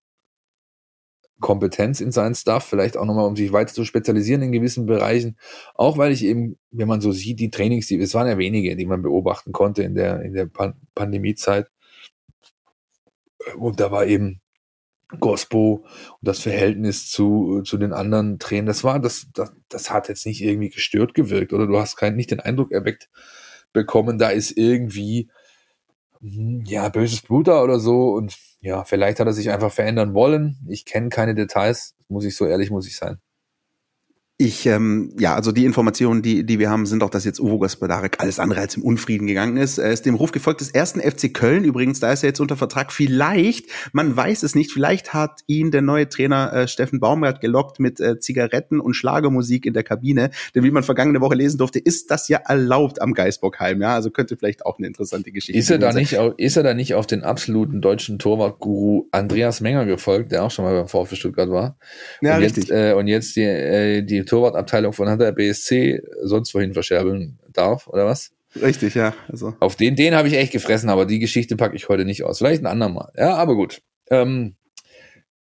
Kompetenz 1.40 2.02
in 2.02 2.12
seinen 2.12 2.36
Stuff, 2.36 2.66
vielleicht 2.66 2.98
auch 2.98 3.06
nochmal, 3.06 3.28
um 3.28 3.36
sich 3.36 3.52
weiter 3.52 3.74
zu 3.74 3.86
spezialisieren 3.86 4.42
in 4.42 4.52
gewissen 4.52 4.86
Bereichen. 4.86 5.38
Auch 5.76 5.98
weil 5.98 6.12
ich 6.12 6.24
eben, 6.24 6.58
wenn 6.72 6.88
man 6.88 7.02
so 7.02 7.12
sieht, 7.12 7.40
die 7.40 7.50
Trainings, 7.50 7.88
die, 7.88 8.00
es 8.00 8.14
waren 8.14 8.28
ja 8.28 8.38
wenige, 8.38 8.76
die 8.76 8.86
man 8.86 9.02
beobachten 9.02 9.52
konnte 9.52 9.84
in 9.84 9.96
der, 9.96 10.22
in 10.22 10.34
der 10.34 10.46
Pan 10.46 10.74
Pandemiezeit. 10.96 11.68
Und 13.58 13.80
da 13.80 13.92
war 13.92 14.06
eben 14.06 14.42
Gospo 15.20 15.86
und 16.20 16.28
das 16.28 16.40
Verhältnis 16.40 17.10
zu, 17.10 17.62
zu 17.64 17.78
den 17.78 17.94
anderen 17.94 18.38
Trainern, 18.38 18.68
das 18.68 18.84
war, 18.84 19.00
das, 19.00 19.28
das, 19.34 19.54
das 19.68 19.90
hat 19.90 20.08
jetzt 20.08 20.26
nicht 20.26 20.42
irgendwie 20.42 20.70
gestört 20.70 21.16
gewirkt 21.16 21.52
oder 21.52 21.66
du 21.66 21.80
hast 21.80 21.96
keinen, 21.96 22.16
nicht 22.16 22.30
den 22.30 22.40
Eindruck 22.40 22.72
erweckt 22.72 23.10
bekommen, 23.74 24.20
da 24.20 24.30
ist 24.30 24.52
irgendwie, 24.52 25.30
hm, 26.22 26.64
ja, 26.66 26.90
böses 26.90 27.22
Blut 27.22 27.48
da 27.48 27.64
oder 27.64 27.80
so 27.80 28.12
und 28.12 28.38
ja, 28.62 28.84
vielleicht 28.84 29.20
hat 29.20 29.28
er 29.28 29.34
sich 29.34 29.52
einfach 29.52 29.72
verändern 29.72 30.14
wollen. 30.14 30.58
Ich 30.68 30.86
kenne 30.86 31.10
keine 31.10 31.36
Details, 31.36 31.96
muss 32.08 32.26
ich 32.26 32.36
so 32.36 32.46
ehrlich, 32.46 32.72
muss 32.72 32.88
ich 32.88 32.98
sein. 32.98 33.20
Ich, 34.42 34.66
ähm, 34.68 35.12
ja, 35.20 35.36
also 35.36 35.52
die 35.52 35.66
Informationen, 35.66 36.22
die, 36.22 36.46
die 36.46 36.60
wir 36.60 36.70
haben, 36.70 36.86
sind 36.86 37.04
auch, 37.04 37.10
dass 37.10 37.26
jetzt 37.26 37.42
Uwe 37.42 37.58
Gospodarek 37.58 38.22
alles 38.22 38.40
andere 38.40 38.62
als 38.62 38.78
im 38.78 38.84
Unfrieden 38.84 39.28
gegangen 39.28 39.58
ist. 39.58 39.80
Er 39.80 39.92
ist 39.92 40.06
dem 40.06 40.16
Ruf 40.16 40.32
gefolgt 40.32 40.62
des 40.62 40.70
ersten 40.70 41.02
FC 41.02 41.34
Köln. 41.34 41.66
Übrigens, 41.66 42.00
da 42.00 42.14
ist 42.14 42.24
er 42.24 42.30
jetzt 42.30 42.40
unter 42.40 42.56
Vertrag. 42.56 42.94
Vielleicht, 42.94 43.66
man 43.92 44.16
weiß 44.16 44.44
es 44.44 44.56
nicht, 44.56 44.72
vielleicht 44.72 45.14
hat 45.14 45.42
ihn 45.48 45.72
der 45.72 45.82
neue 45.82 46.08
Trainer 46.08 46.54
äh, 46.54 46.68
Steffen 46.70 47.02
Baumgart 47.02 47.42
gelockt 47.42 47.82
mit 47.82 48.00
äh, 48.00 48.18
Zigaretten 48.22 48.80
und 48.80 48.94
Schlagermusik 48.94 49.66
in 49.66 49.74
der 49.74 49.84
Kabine. 49.84 50.30
Denn 50.56 50.64
wie 50.64 50.72
man 50.72 50.84
vergangene 50.84 51.20
Woche 51.20 51.36
lesen 51.36 51.58
durfte, 51.58 51.80
ist 51.80 52.10
das 52.10 52.30
ja 52.30 52.38
erlaubt 52.38 53.02
am 53.02 53.14
Geisbockheim. 53.14 53.82
Ja, 53.82 53.96
also 53.96 54.10
könnte 54.10 54.38
vielleicht 54.38 54.66
auch 54.66 54.78
eine 54.78 54.88
interessante 54.88 55.34
Geschichte 55.34 55.60
ist 55.60 55.70
er 55.70 55.80
da 55.80 55.92
sein. 55.92 56.04
Nicht 56.04 56.18
auf, 56.18 56.36
ist 56.38 56.56
er 56.56 56.64
da 56.64 56.74
nicht 56.74 56.94
auf 56.94 57.08
den 57.08 57.24
absoluten 57.24 57.82
deutschen 57.82 58.20
Torwartguru 58.20 59.10
Andreas 59.12 59.60
Menger 59.60 59.86
gefolgt, 59.86 60.32
der 60.32 60.46
auch 60.46 60.52
schon 60.52 60.64
mal 60.64 60.76
beim 60.76 60.88
VfB 60.88 61.18
Stuttgart 61.18 61.50
war? 61.50 61.78
Ja, 62.22 62.38
und 62.38 62.44
richtig. 62.44 62.70
Jetzt, 62.70 62.72
äh, 62.72 62.94
und 62.94 63.08
jetzt 63.08 63.36
die, 63.36 63.42
äh, 63.42 64.02
die 64.02 64.29
Torwartabteilung 64.30 64.94
von 64.94 65.10
Hunter 65.10 65.32
BSC 65.32 66.02
sonst 66.24 66.54
wohin 66.54 66.74
verscherbeln 66.74 67.40
darf, 67.52 67.88
oder 67.88 68.06
was? 68.06 68.32
Richtig, 68.56 68.96
ja. 68.96 69.14
Also. 69.28 69.54
Auf 69.60 69.76
den, 69.76 69.96
den 69.96 70.16
habe 70.16 70.28
ich 70.28 70.36
echt 70.36 70.52
gefressen, 70.52 70.90
aber 70.90 71.06
die 71.06 71.20
Geschichte 71.20 71.56
packe 71.56 71.76
ich 71.76 71.90
heute 71.90 72.06
nicht 72.06 72.24
aus. 72.24 72.40
Vielleicht 72.40 72.64
ein 72.64 72.68
andermal. 72.68 73.12
Ja, 73.16 73.36
aber 73.36 73.56
gut. 73.56 73.82
Ähm, 74.10 74.56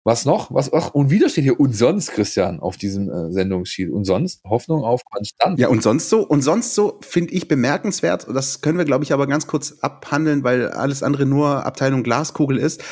was 0.04 0.24
noch? 0.24 0.52
Was, 0.54 0.72
ach, 0.72 0.94
und 0.94 1.10
wieder 1.10 1.28
steht 1.28 1.44
hier 1.44 1.60
und 1.60 1.74
sonst, 1.74 2.12
Christian, 2.12 2.60
auf 2.60 2.76
diesem 2.76 3.10
äh, 3.10 3.30
Sendungsschild. 3.30 3.90
Und 3.90 4.04
sonst 4.04 4.42
Hoffnung 4.44 4.82
auf 4.82 5.04
Konstanz. 5.04 5.60
Ja, 5.60 5.68
und 5.68 5.82
sonst 5.82 6.08
so, 6.08 6.26
und 6.26 6.42
sonst 6.42 6.74
so 6.74 6.98
finde 7.02 7.34
ich 7.34 7.48
bemerkenswert, 7.48 8.26
das 8.34 8.60
können 8.60 8.78
wir, 8.78 8.84
glaube 8.84 9.04
ich, 9.04 9.12
aber 9.12 9.26
ganz 9.26 9.46
kurz 9.46 9.78
abhandeln, 9.80 10.44
weil 10.44 10.68
alles 10.68 11.02
andere 11.02 11.26
nur 11.26 11.66
Abteilung 11.66 12.02
Glaskugel 12.02 12.58
ist. 12.58 12.82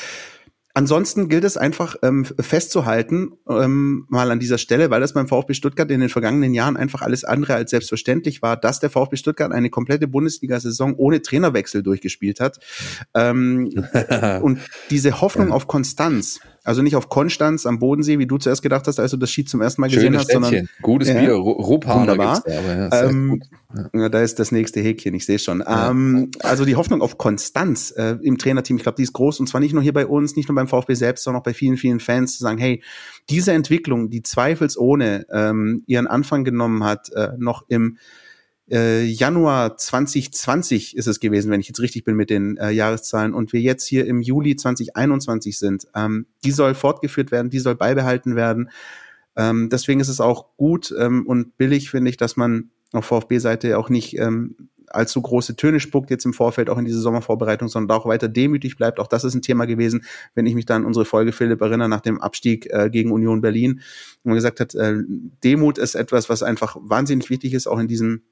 Ansonsten 0.77 1.31
gilt 1.31 1.45
es 1.45 1.57
einfach 1.57 1.97
ähm, 2.03 2.27
festzuhalten, 2.27 3.33
ähm, 3.49 4.05
mal 4.11 4.31
an 4.31 4.39
dieser 4.39 4.59
Stelle, 4.59 4.91
weil 4.91 5.01
das 5.01 5.15
beim 5.15 5.27
VfB 5.27 5.55
Stuttgart 5.55 5.91
in 5.91 6.01
den 6.01 6.11
vergangenen 6.11 6.53
Jahren 6.53 6.77
einfach 6.77 7.01
alles 7.01 7.25
andere 7.25 7.55
als 7.55 7.71
selbstverständlich 7.71 8.43
war, 8.43 8.59
dass 8.59 8.79
der 8.79 8.91
VfB 8.91 9.17
Stuttgart 9.17 9.53
eine 9.53 9.71
komplette 9.71 10.07
Bundesliga-Saison 10.07 10.95
ohne 10.97 11.23
Trainerwechsel 11.23 11.83
durchgespielt 11.83 12.41
hat. 12.41 12.59
Ähm, 13.15 13.87
und 14.43 14.61
diese 14.91 15.23
Hoffnung 15.23 15.51
auf 15.51 15.67
Konstanz, 15.67 16.41
also 16.66 16.83
nicht 16.83 16.96
auf 16.96 17.09
Konstanz 17.09 17.64
am 17.64 17.79
Bodensee, 17.79 18.18
wie 18.18 18.26
du 18.26 18.38
zuerst 18.38 18.61
gedacht 18.61 18.88
hast, 18.88 18.98
als 18.98 19.12
du 19.12 19.16
das 19.16 19.31
Schied 19.31 19.48
zum 19.48 19.62
ersten 19.62 19.81
Mal 19.81 19.87
gesehen 19.87 20.02
Schöne 20.02 20.18
hast, 20.18 20.24
Städtchen. 20.24 20.42
sondern 20.42 20.68
gutes 20.83 21.09
ja, 21.09 21.20
Bier, 21.20 21.33
Rupphaner 21.35 22.00
wunderbar. 22.00 22.42
Da, 22.44 22.52
ja, 22.52 23.05
ähm, 23.05 23.40
ja. 23.94 24.09
da 24.09 24.20
ist 24.20 24.40
das 24.40 24.50
nächste 24.50 24.81
Häkchen, 24.81 25.14
ich 25.14 25.24
sehe 25.24 25.38
schon. 25.38 25.62
Ähm, 25.64 26.33
also 26.40 26.64
die 26.64 26.74
Hoffnung 26.74 27.02
auf 27.02 27.18
Konstanz 27.18 27.92
äh, 27.96 28.16
im 28.20 28.37
Trainerteam, 28.37 28.79
ich 28.79 28.83
glaube, 28.83 28.96
die 28.96 29.05
ist 29.05 29.12
groß 29.12 29.38
und 29.38 29.46
zwar 29.46 29.61
nicht 29.61 29.74
nur 29.74 29.83
hier 29.83 29.92
bei 29.92 30.07
uns, 30.07 30.35
nicht 30.35 30.48
nur 30.48 30.57
beim 30.57 30.66
VfB 30.66 30.94
selbst, 30.94 31.22
sondern 31.22 31.40
auch 31.40 31.44
bei 31.44 31.55
vielen, 31.55 31.76
vielen 31.76 32.00
Fans 32.00 32.37
zu 32.37 32.42
sagen, 32.42 32.59
hey, 32.59 32.83
diese 33.31 33.52
Entwicklung, 33.52 34.11
die 34.11 34.22
zweifelsohne 34.22 35.26
ähm, 35.33 35.85
ihren 35.87 36.09
Anfang 36.09 36.42
genommen 36.42 36.83
hat, 36.83 37.12
äh, 37.12 37.29
noch 37.38 37.64
im 37.68 37.96
äh, 38.70 39.05
Januar 39.05 39.76
2020 39.76 40.96
ist 40.96 41.07
es 41.07 41.20
gewesen, 41.20 41.50
wenn 41.50 41.61
ich 41.61 41.68
jetzt 41.68 41.81
richtig 41.81 42.05
bin 42.05 42.16
mit 42.16 42.31
den 42.31 42.57
äh, 42.57 42.70
Jahreszahlen, 42.70 43.35
und 43.35 43.52
wir 43.52 43.61
jetzt 43.61 43.87
hier 43.87 44.07
im 44.07 44.20
Juli 44.20 44.57
2021 44.57 45.59
sind. 45.59 45.87
Ähm, 45.94 46.26
die 46.44 46.50
soll 46.50 46.74
fortgeführt 46.74 47.31
werden, 47.31 47.50
die 47.50 47.61
soll 47.61 47.76
beibehalten 47.76 48.37
werden. 48.37 48.70
Ähm, 49.37 49.68
deswegen 49.70 50.00
ist 50.00 50.09
es 50.09 50.20
auch 50.20 50.57
gut 50.57 50.94
ähm, 50.98 51.26
und 51.26 51.57
billig, 51.59 51.90
finde 51.90 52.11
ich, 52.11 52.16
dass 52.16 52.37
man 52.37 52.70
auf 52.92 53.05
VfB-Seite 53.07 53.79
auch 53.79 53.88
nicht 53.90 54.18
ähm, 54.18 54.57
allzu 54.88 55.20
große 55.20 55.57
Töne 55.57 55.81
spuckt 55.81 56.11
jetzt 56.11 56.24
im 56.24 56.33
Vorfeld, 56.33 56.70
auch 56.70 56.79
in 56.79 56.85
diese 56.85 57.00
Sommervorbereitung, 57.00 57.68
sondern 57.68 57.96
auch 57.96 58.07
weiter 58.07 58.29
demütig 58.29 58.76
bleibt. 58.76 58.98
Auch 58.98 59.09
das 59.09 59.24
ist 59.24 59.35
ein 59.35 59.42
Thema 59.42 59.66
gewesen, 59.66 60.05
wenn 60.35 60.46
ich 60.46 60.55
mich 60.55 60.66
dann 60.66 60.83
an 60.83 60.87
unsere 60.87 61.05
Folge, 61.05 61.33
Philipp, 61.33 61.61
erinnere, 61.61 61.88
nach 61.88 62.00
dem 62.00 62.20
Abstieg 62.20 62.66
äh, 62.70 62.88
gegen 62.90 63.12
Union 63.12 63.40
Berlin, 63.40 63.81
wo 64.22 64.31
man 64.31 64.37
gesagt 64.37 64.61
hat, 64.61 64.74
äh, 64.74 65.02
Demut 65.44 65.79
ist 65.79 65.94
etwas, 65.94 66.29
was 66.29 66.42
einfach 66.42 66.76
wahnsinnig 66.81 67.31
wichtig 67.31 67.52
ist, 67.52 67.66
auch 67.66 67.79
in 67.79 67.88
diesem 67.88 68.22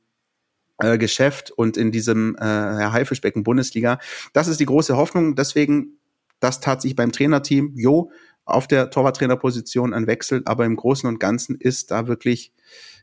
äh, 0.79 0.99
Geschäft 0.99 1.51
und 1.51 1.77
in 1.77 1.93
diesem 1.93 2.37
äh, 2.37 2.43
Haifischbecken 2.43 3.43
Bundesliga. 3.43 3.99
Das 4.33 4.49
ist 4.49 4.61
die 4.61 4.67
große 4.67 4.97
Hoffnung. 4.97 5.37
Deswegen, 5.37 5.99
das 6.41 6.61
tat 6.61 6.83
sich 6.83 6.97
beim 6.97 7.13
Trainerteam. 7.13 7.73
Jo, 7.75 8.11
auf 8.45 8.67
der 8.67 8.91
Torwarttrainerposition 8.91 9.95
ein 9.95 10.07
Wechsel, 10.07 10.43
aber 10.45 10.65
im 10.65 10.77
Großen 10.77 11.09
und 11.09 11.19
Ganzen 11.19 11.57
ist 11.57 11.91
da 11.91 12.07
wirklich 12.07 12.53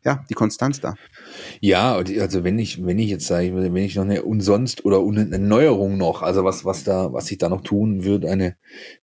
ja 0.04 0.24
die 0.30 0.34
Konstanz 0.34 0.80
da. 0.82 0.96
Ja, 1.60 1.96
also 1.96 2.44
wenn 2.44 2.60
ich 2.60 2.86
wenn 2.86 3.00
ich 3.00 3.10
jetzt 3.10 3.28
sage, 3.28 3.56
wenn 3.56 3.76
ich 3.78 3.96
noch 3.96 4.04
eine 4.04 4.24
umsonst 4.24 4.86
oder 4.86 5.00
eine 5.00 5.40
Neuerung 5.40 5.98
noch, 5.98 6.22
also 6.22 6.44
was 6.44 6.66
was 6.66 6.84
da 6.84 7.14
was 7.14 7.28
sich 7.28 7.38
da 7.38 7.50
noch 7.50 7.62
tun 7.62 8.04
wird, 8.04 8.26
eine 8.26 8.56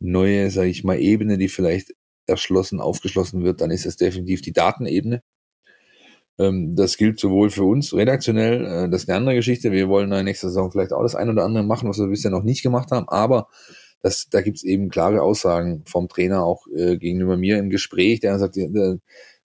neue, 0.00 0.50
sage 0.50 0.68
ich 0.68 0.84
mal 0.84 0.98
Ebene, 0.98 1.38
die 1.38 1.48
vielleicht 1.48 1.94
erschlossen 2.26 2.80
aufgeschlossen 2.80 3.44
wird, 3.44 3.60
dann 3.60 3.70
ist 3.70 3.86
es 3.86 3.96
definitiv 3.96 4.40
die 4.40 4.52
Datenebene. 4.52 5.22
Ähm, 6.38 6.74
das 6.74 6.96
gilt 6.96 7.20
sowohl 7.20 7.50
für 7.50 7.64
uns 7.64 7.94
redaktionell, 7.94 8.64
äh, 8.64 8.90
das 8.90 9.02
ist 9.02 9.08
eine 9.08 9.18
andere 9.18 9.36
Geschichte. 9.36 9.72
Wir 9.72 9.88
wollen 9.88 10.06
in 10.06 10.10
der 10.10 10.22
nächsten 10.22 10.48
Saison 10.48 10.70
vielleicht 10.70 10.92
auch 10.92 11.02
das 11.02 11.14
ein 11.14 11.30
oder 11.30 11.44
andere 11.44 11.64
machen, 11.64 11.88
was 11.88 11.98
wir 11.98 12.08
bisher 12.08 12.30
noch 12.30 12.42
nicht 12.42 12.62
gemacht 12.62 12.90
haben, 12.90 13.08
aber 13.08 13.48
das, 14.02 14.28
da 14.28 14.42
gibt 14.42 14.58
es 14.58 14.64
eben 14.64 14.90
klare 14.90 15.22
Aussagen 15.22 15.82
vom 15.86 16.08
Trainer 16.08 16.44
auch 16.44 16.66
äh, 16.76 16.98
gegenüber 16.98 17.36
mir 17.36 17.58
im 17.58 17.70
Gespräch, 17.70 18.20
der 18.20 18.38
sagt, 18.38 18.56
der, 18.56 18.98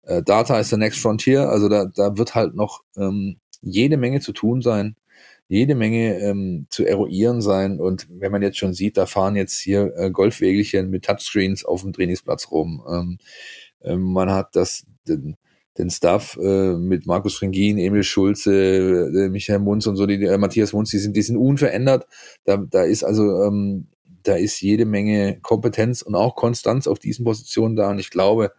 äh, 0.02 0.22
Data 0.22 0.58
ist 0.58 0.70
the 0.70 0.76
next 0.76 1.00
frontier, 1.00 1.48
also 1.50 1.68
da, 1.68 1.84
da 1.84 2.16
wird 2.16 2.34
halt 2.34 2.54
noch 2.54 2.82
ähm, 2.96 3.38
jede 3.60 3.98
Menge 3.98 4.20
zu 4.20 4.32
tun 4.32 4.62
sein, 4.62 4.96
jede 5.48 5.74
Menge 5.74 6.18
ähm, 6.18 6.66
zu 6.70 6.84
eruieren 6.84 7.40
sein 7.40 7.80
und 7.80 8.06
wenn 8.10 8.32
man 8.32 8.42
jetzt 8.42 8.58
schon 8.58 8.74
sieht, 8.74 8.96
da 8.96 9.06
fahren 9.06 9.36
jetzt 9.36 9.58
hier 9.58 9.94
äh, 9.96 10.10
Golfwägelchen 10.10 10.90
mit 10.90 11.04
Touchscreens 11.04 11.64
auf 11.64 11.82
dem 11.82 11.92
Trainingsplatz 11.92 12.50
rum. 12.50 12.82
Ähm, 12.90 13.18
ähm, 13.82 14.02
man 14.12 14.30
hat 14.30 14.56
das, 14.56 14.86
den, 15.06 15.36
den 15.78 15.90
Staff 15.90 16.36
äh, 16.42 16.74
mit 16.74 17.06
Markus 17.06 17.36
Frengin, 17.36 17.78
Emil 17.78 18.02
Schulze, 18.02 19.10
äh, 19.14 19.28
Michael 19.28 19.60
Munz 19.60 19.86
und 19.86 19.96
so, 19.96 20.06
die, 20.06 20.24
äh, 20.24 20.38
Matthias 20.38 20.72
Munz, 20.72 20.90
die 20.90 20.98
sind, 20.98 21.16
die 21.16 21.22
sind 21.22 21.36
unverändert. 21.36 22.06
Da, 22.44 22.56
da 22.56 22.82
ist 22.82 23.04
also, 23.04 23.44
ähm, 23.44 23.88
da 24.22 24.34
ist 24.34 24.60
jede 24.60 24.84
Menge 24.84 25.38
Kompetenz 25.40 26.02
und 26.02 26.14
auch 26.14 26.34
Konstanz 26.34 26.86
auf 26.86 26.98
diesen 26.98 27.24
Positionen 27.24 27.76
da. 27.76 27.90
Und 27.90 27.98
ich 27.98 28.10
glaube, 28.10 28.52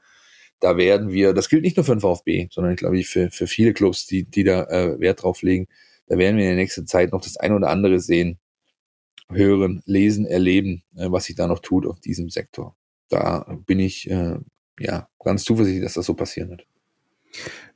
da 0.59 0.77
werden 0.77 1.11
wir, 1.11 1.33
das 1.33 1.49
gilt 1.49 1.63
nicht 1.63 1.77
nur 1.77 1.83
für 1.83 1.95
den 1.95 2.01
VfB, 2.01 2.47
sondern 2.51 2.73
ich 2.73 2.79
glaube 2.79 3.01
für, 3.03 3.29
für 3.31 3.47
viele 3.47 3.73
Clubs, 3.73 4.05
die, 4.05 4.23
die 4.23 4.43
da 4.43 4.63
äh, 4.63 4.99
Wert 4.99 5.23
drauf 5.23 5.41
legen, 5.41 5.67
da 6.07 6.17
werden 6.17 6.37
wir 6.37 6.43
in 6.45 6.51
der 6.51 6.57
nächsten 6.57 6.87
Zeit 6.87 7.11
noch 7.11 7.21
das 7.21 7.37
ein 7.37 7.53
oder 7.53 7.69
andere 7.69 7.99
sehen, 7.99 8.39
hören, 9.29 9.83
lesen, 9.85 10.25
erleben, 10.25 10.83
äh, 10.95 11.11
was 11.11 11.25
sich 11.25 11.35
da 11.35 11.47
noch 11.47 11.59
tut 11.59 11.85
auf 11.85 11.99
diesem 11.99 12.29
Sektor. 12.29 12.75
Da 13.09 13.57
bin 13.65 13.79
ich 13.79 14.09
äh, 14.09 14.37
ja 14.79 15.09
ganz 15.23 15.43
zuversichtlich, 15.43 15.83
dass 15.83 15.93
das 15.93 16.05
so 16.05 16.13
passieren 16.13 16.49
wird. 16.49 16.65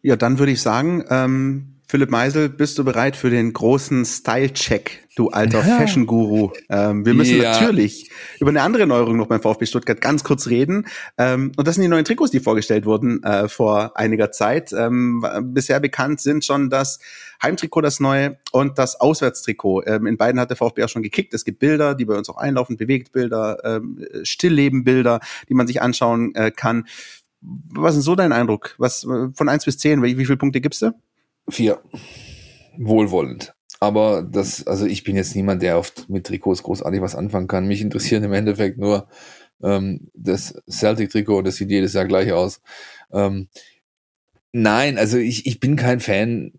Ja, 0.02 0.16
dann 0.16 0.40
würde 0.40 0.52
ich 0.52 0.62
sagen, 0.62 1.04
ähm, 1.10 1.74
Philipp 1.94 2.10
Meisel, 2.10 2.50
bist 2.50 2.80
du 2.80 2.84
bereit 2.84 3.16
für 3.16 3.30
den 3.30 3.54
großen 3.54 4.04
Style-Check, 4.04 5.08
du 5.16 5.30
alter 5.30 5.60
ja. 5.60 5.78
Fashion-Guru? 5.78 6.50
Ähm, 6.68 7.06
wir 7.06 7.14
müssen 7.14 7.40
ja. 7.40 7.52
natürlich 7.52 8.10
über 8.40 8.50
eine 8.50 8.64
andere 8.64 8.88
Neuerung 8.88 9.16
noch 9.16 9.28
beim 9.28 9.42
VfB 9.42 9.68
Stuttgart 9.68 10.02
ganz 10.02 10.24
kurz 10.24 10.48
reden. 10.48 10.88
Ähm, 11.20 11.52
und 11.56 11.68
das 11.68 11.76
sind 11.76 11.84
die 11.84 11.90
neuen 11.90 12.04
Trikots, 12.04 12.32
die 12.32 12.40
vorgestellt 12.40 12.88
wurden 12.88 13.22
äh, 13.22 13.48
vor 13.48 13.96
einiger 13.96 14.32
Zeit. 14.32 14.74
Ähm, 14.74 15.24
bisher 15.54 15.80
bekannt 15.80 16.20
sind 16.20 16.44
schon 16.44 16.72
das 16.72 16.98
Heimtrikot, 17.44 17.82
das 17.82 18.00
neue, 18.00 18.40
und 18.52 18.80
das 18.80 19.00
Auswärtstrikot. 19.00 19.84
Ähm, 19.86 20.08
in 20.08 20.18
beiden 20.18 20.42
hat 20.42 20.50
der 20.50 20.58
VfB 20.58 20.84
auch 20.84 20.90
schon 20.90 21.04
gekickt. 21.04 21.36
Es 21.36 21.46
gibt 21.46 21.60
Bilder, 21.60 21.94
die 21.94 22.06
bei 22.06 22.16
uns 22.16 22.28
auch 22.28 22.38
einlaufen, 22.38 22.76
Bewegtbilder, 22.76 23.60
ähm, 23.64 24.04
Stilllebenbilder, 24.24 25.20
die 25.48 25.54
man 25.54 25.68
sich 25.68 25.80
anschauen 25.80 26.34
äh, 26.34 26.50
kann. 26.50 26.86
Was 27.72 27.96
ist 27.96 28.06
so 28.06 28.16
dein 28.16 28.32
Eindruck? 28.32 28.76
Was 28.78 29.02
von 29.02 29.50
eins 29.50 29.66
bis 29.66 29.78
zehn? 29.78 30.02
Wie, 30.02 30.18
wie 30.18 30.26
viele 30.26 30.38
Punkte 30.38 30.62
gibst 30.62 30.82
du? 30.82 30.92
Vier. 31.50 31.82
Wohlwollend. 32.78 33.54
aber 33.84 34.24
das, 34.24 34.66
also 34.66 34.86
ich 34.86 35.04
bin 35.04 35.18
jetzt 35.18 35.36
niemand, 35.36 35.62
der 35.62 35.78
oft 35.78 36.10
mit 36.10 36.26
Trikots 36.26 36.64
großartig 36.64 37.02
was 37.02 37.16
anfangen 37.16 37.48
kann. 37.48 37.68
Mich 37.68 37.82
interessieren 37.82 38.24
im 38.24 38.32
Endeffekt 38.34 38.78
nur 38.78 39.08
ähm, 39.62 40.10
das 40.14 40.56
Celtic-Trikot, 40.70 41.42
das 41.42 41.58
sieht 41.58 41.70
jedes 41.70 41.94
Jahr 41.94 42.06
gleich 42.06 42.32
aus. 42.32 42.62
Ähm, 43.12 43.50
nein, 44.54 44.98
also 44.98 45.18
ich, 45.18 45.46
ich 45.46 45.60
bin 45.60 45.76
kein 45.76 46.00
Fan. 46.00 46.54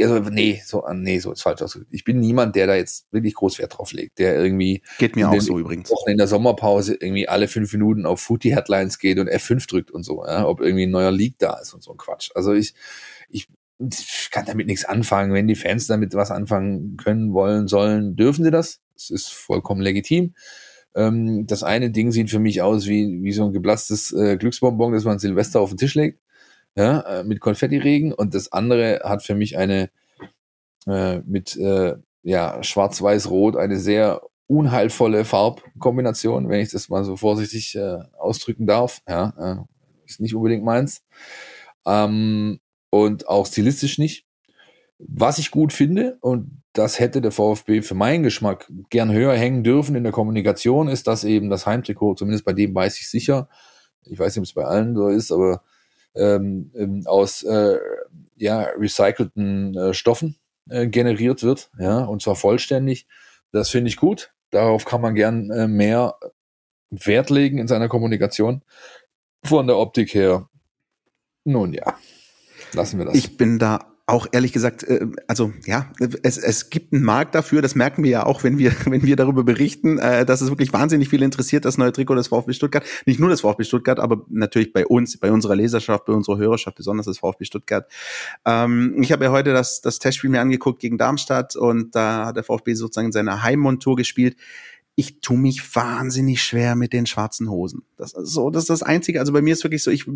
Also, 0.00 0.18
nee, 0.30 0.62
so, 0.64 0.84
nee, 0.92 1.18
so 1.18 1.32
ist 1.32 1.42
falsch 1.42 1.62
ausgedrückt. 1.62 1.92
Ich 1.92 2.04
bin 2.04 2.18
niemand, 2.18 2.56
der 2.56 2.66
da 2.66 2.74
jetzt 2.74 3.06
wirklich 3.12 3.34
groß 3.34 3.58
Wert 3.58 3.76
drauf 3.76 3.92
legt, 3.92 4.18
der 4.18 4.42
irgendwie 4.42 4.82
geht 4.98 5.16
mir 5.16 5.28
auch 5.28 5.40
so 5.40 5.58
übrigens 5.58 5.90
Wochen 5.90 6.10
in 6.10 6.18
der 6.18 6.28
Sommerpause 6.28 6.96
irgendwie 6.98 7.28
alle 7.28 7.48
fünf 7.48 7.72
Minuten 7.72 8.06
auf 8.06 8.20
Footy 8.20 8.50
Headlines 8.50 8.98
geht 8.98 9.18
und 9.18 9.28
F5 9.28 9.68
drückt 9.68 9.90
und 9.90 10.04
so, 10.04 10.24
ja, 10.24 10.46
ob 10.46 10.60
irgendwie 10.60 10.84
ein 10.84 10.90
neuer 10.90 11.12
League 11.12 11.36
da 11.38 11.58
ist 11.58 11.74
und 11.74 11.82
so 11.82 11.92
ein 11.92 11.98
Quatsch. 11.98 12.30
Also 12.34 12.52
ich, 12.52 12.74
ich 13.28 13.48
ich 13.90 14.30
kann 14.30 14.44
damit 14.46 14.66
nichts 14.66 14.84
anfangen. 14.84 15.32
Wenn 15.32 15.48
die 15.48 15.56
Fans 15.56 15.86
damit 15.86 16.14
was 16.14 16.30
anfangen 16.30 16.96
können, 16.96 17.32
wollen, 17.32 17.68
sollen, 17.68 18.16
dürfen 18.16 18.44
sie 18.44 18.50
das. 18.50 18.80
Das 18.94 19.10
ist 19.10 19.28
vollkommen 19.28 19.80
legitim. 19.80 20.34
Ähm, 20.94 21.46
das 21.46 21.62
eine 21.62 21.90
Ding 21.90 22.12
sieht 22.12 22.30
für 22.30 22.38
mich 22.38 22.62
aus 22.62 22.86
wie, 22.86 23.22
wie 23.22 23.32
so 23.32 23.46
ein 23.46 23.52
geblasstes 23.52 24.12
äh, 24.12 24.36
Glücksbonbon, 24.36 24.92
das 24.92 25.04
man 25.04 25.18
Silvester 25.18 25.60
auf 25.60 25.70
den 25.70 25.78
Tisch 25.78 25.94
legt, 25.94 26.20
ja, 26.74 27.00
äh, 27.00 27.24
mit 27.24 27.40
Konfettiregen. 27.40 28.12
Und 28.12 28.34
das 28.34 28.52
andere 28.52 29.00
hat 29.04 29.22
für 29.22 29.34
mich 29.34 29.56
eine 29.56 29.90
äh, 30.86 31.18
mit 31.20 31.56
äh, 31.56 31.96
ja, 32.22 32.62
schwarz-weiß-rot 32.62 33.56
eine 33.56 33.78
sehr 33.78 34.22
unheilvolle 34.46 35.24
Farbkombination, 35.24 36.48
wenn 36.48 36.60
ich 36.60 36.70
das 36.70 36.88
mal 36.88 37.04
so 37.04 37.16
vorsichtig 37.16 37.74
äh, 37.74 37.98
ausdrücken 38.18 38.66
darf. 38.66 39.00
Ja, 39.08 39.32
äh, 39.38 39.56
ist 40.06 40.20
nicht 40.20 40.34
unbedingt 40.34 40.64
meins. 40.64 41.04
Ähm, 41.86 42.60
und 42.90 43.28
auch 43.28 43.46
stilistisch 43.46 43.98
nicht. 43.98 44.26
Was 44.98 45.38
ich 45.38 45.50
gut 45.50 45.72
finde, 45.72 46.18
und 46.20 46.62
das 46.74 47.00
hätte 47.00 47.20
der 47.20 47.32
VfB 47.32 47.82
für 47.82 47.94
meinen 47.94 48.22
Geschmack 48.22 48.70
gern 48.90 49.10
höher 49.10 49.34
hängen 49.34 49.64
dürfen 49.64 49.96
in 49.96 50.04
der 50.04 50.12
Kommunikation, 50.12 50.88
ist, 50.88 51.06
dass 51.06 51.24
eben 51.24 51.50
das 51.50 51.66
Heimtrikot, 51.66 52.14
zumindest 52.14 52.44
bei 52.44 52.52
dem 52.52 52.74
weiß 52.74 52.98
ich 52.98 53.08
sicher, 53.08 53.48
ich 54.04 54.18
weiß 54.18 54.36
nicht, 54.36 54.42
ob 54.42 54.44
es 54.44 54.54
bei 54.54 54.64
allen 54.64 54.94
so 54.94 55.08
ist, 55.08 55.32
aber 55.32 55.62
ähm, 56.14 56.70
ähm, 56.74 57.02
aus 57.06 57.42
äh, 57.42 57.78
ja, 58.36 58.62
recycelten 58.78 59.76
äh, 59.76 59.94
Stoffen 59.94 60.36
äh, 60.68 60.86
generiert 60.86 61.42
wird, 61.42 61.70
ja, 61.78 62.04
und 62.04 62.22
zwar 62.22 62.36
vollständig. 62.36 63.06
Das 63.52 63.70
finde 63.70 63.88
ich 63.88 63.96
gut. 63.96 64.32
Darauf 64.50 64.84
kann 64.84 65.00
man 65.00 65.14
gern 65.14 65.50
äh, 65.50 65.68
mehr 65.68 66.16
Wert 66.90 67.30
legen 67.30 67.58
in 67.58 67.68
seiner 67.68 67.88
Kommunikation. 67.88 68.62
Von 69.44 69.66
der 69.66 69.78
Optik 69.78 70.14
her, 70.14 70.48
nun 71.44 71.72
ja. 71.72 71.96
Lassen 72.74 72.98
wir 72.98 73.06
das. 73.06 73.14
Ich 73.14 73.36
bin 73.36 73.58
da 73.58 73.91
auch 74.06 74.26
ehrlich 74.32 74.52
gesagt, 74.52 74.82
äh, 74.82 75.06
also 75.28 75.52
ja, 75.64 75.90
es, 76.22 76.36
es 76.36 76.70
gibt 76.70 76.92
einen 76.92 77.04
Markt 77.04 77.34
dafür, 77.34 77.62
das 77.62 77.74
merken 77.74 78.02
wir 78.02 78.10
ja 78.10 78.26
auch, 78.26 78.42
wenn 78.42 78.58
wir, 78.58 78.72
wenn 78.84 79.02
wir 79.02 79.16
darüber 79.16 79.44
berichten, 79.44 79.98
äh, 79.98 80.26
dass 80.26 80.40
es 80.40 80.50
wirklich 80.50 80.72
wahnsinnig 80.72 81.08
viel 81.08 81.22
interessiert, 81.22 81.64
das 81.64 81.78
neue 81.78 81.92
Trikot 81.92 82.16
des 82.16 82.28
VfB 82.28 82.52
Stuttgart. 82.52 82.84
Nicht 83.06 83.20
nur 83.20 83.30
das 83.30 83.42
VfB 83.42 83.64
Stuttgart, 83.64 84.00
aber 84.00 84.24
natürlich 84.28 84.72
bei 84.72 84.86
uns, 84.86 85.16
bei 85.18 85.30
unserer 85.30 85.54
Leserschaft, 85.54 86.04
bei 86.06 86.12
unserer 86.12 86.38
Hörerschaft, 86.38 86.76
besonders 86.76 87.06
das 87.06 87.18
VfB 87.18 87.44
Stuttgart. 87.44 87.90
Ähm, 88.44 88.96
ich 89.00 89.12
habe 89.12 89.24
ja 89.24 89.30
heute 89.30 89.52
das, 89.52 89.80
das 89.80 89.98
Testspiel 89.98 90.30
mir 90.30 90.40
angeguckt 90.40 90.80
gegen 90.80 90.98
Darmstadt 90.98 91.54
und 91.54 91.94
da 91.94 92.26
hat 92.26 92.36
der 92.36 92.44
VfB 92.44 92.74
sozusagen 92.74 93.12
seine 93.12 93.42
Heimmontur 93.42 93.96
gespielt 93.96 94.36
ich 94.94 95.20
tu 95.20 95.34
mich 95.34 95.74
wahnsinnig 95.74 96.42
schwer 96.42 96.74
mit 96.74 96.92
den 96.92 97.06
schwarzen 97.06 97.48
Hosen. 97.50 97.82
Das 97.96 98.12
ist 98.12 98.32
so, 98.32 98.50
das 98.50 98.64
ist 98.64 98.70
das 98.70 98.82
Einzige. 98.82 99.20
Also 99.20 99.32
bei 99.32 99.40
mir 99.40 99.54
ist 99.54 99.64
wirklich 99.64 99.82
so, 99.82 99.90
ich, 99.90 100.06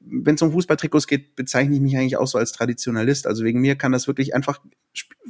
wenn 0.00 0.34
es 0.34 0.42
um 0.42 0.52
Fußballtrikots 0.52 1.06
geht, 1.06 1.36
bezeichne 1.36 1.76
ich 1.76 1.80
mich 1.80 1.96
eigentlich 1.96 2.16
auch 2.16 2.26
so 2.26 2.38
als 2.38 2.52
Traditionalist. 2.52 3.26
Also 3.26 3.44
wegen 3.44 3.60
mir 3.60 3.76
kann 3.76 3.92
das 3.92 4.08
wirklich 4.08 4.34
einfach 4.34 4.60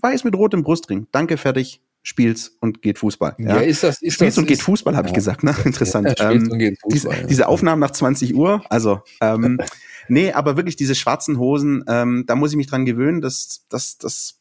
weiß 0.01 0.24
mit 0.24 0.35
rotem 0.35 0.62
Brustring. 0.62 1.07
Danke, 1.12 1.37
fertig, 1.37 1.83
spiel's 2.03 2.57
und 2.61 2.81
geht 2.81 2.98
Fußball. 2.98 3.37
Ja, 3.38 3.57
ja 3.57 3.61
ist 3.61 3.83
das, 3.83 4.01
ist 4.01 4.14
spiel's 4.14 4.37
das, 4.37 4.38
und 4.38 4.46
geht 4.46 4.62
Fußball, 4.62 4.96
habe 4.96 5.09
ja. 5.09 5.11
ich 5.11 5.14
gesagt. 5.14 5.42
Ne? 5.42 5.55
Interessant. 5.64 6.18
Ja, 6.18 6.31
ähm, 6.31 6.77
Fußball, 6.81 7.16
diese, 7.16 7.27
diese 7.27 7.48
Aufnahmen 7.48 7.81
nach 7.81 7.90
20 7.90 8.35
Uhr, 8.35 8.62
also 8.70 9.03
ähm, 9.20 9.61
nee, 10.09 10.33
aber 10.33 10.57
wirklich 10.57 10.77
diese 10.77 10.94
schwarzen 10.94 11.38
Hosen, 11.38 11.85
ähm, 11.88 12.24
da 12.27 12.37
muss 12.37 12.53
ich 12.53 12.57
mich 12.57 12.68
dran 12.68 12.87
gewöhnen. 12.87 13.20
Das, 13.20 13.66
das, 13.68 13.98
das 13.98 14.38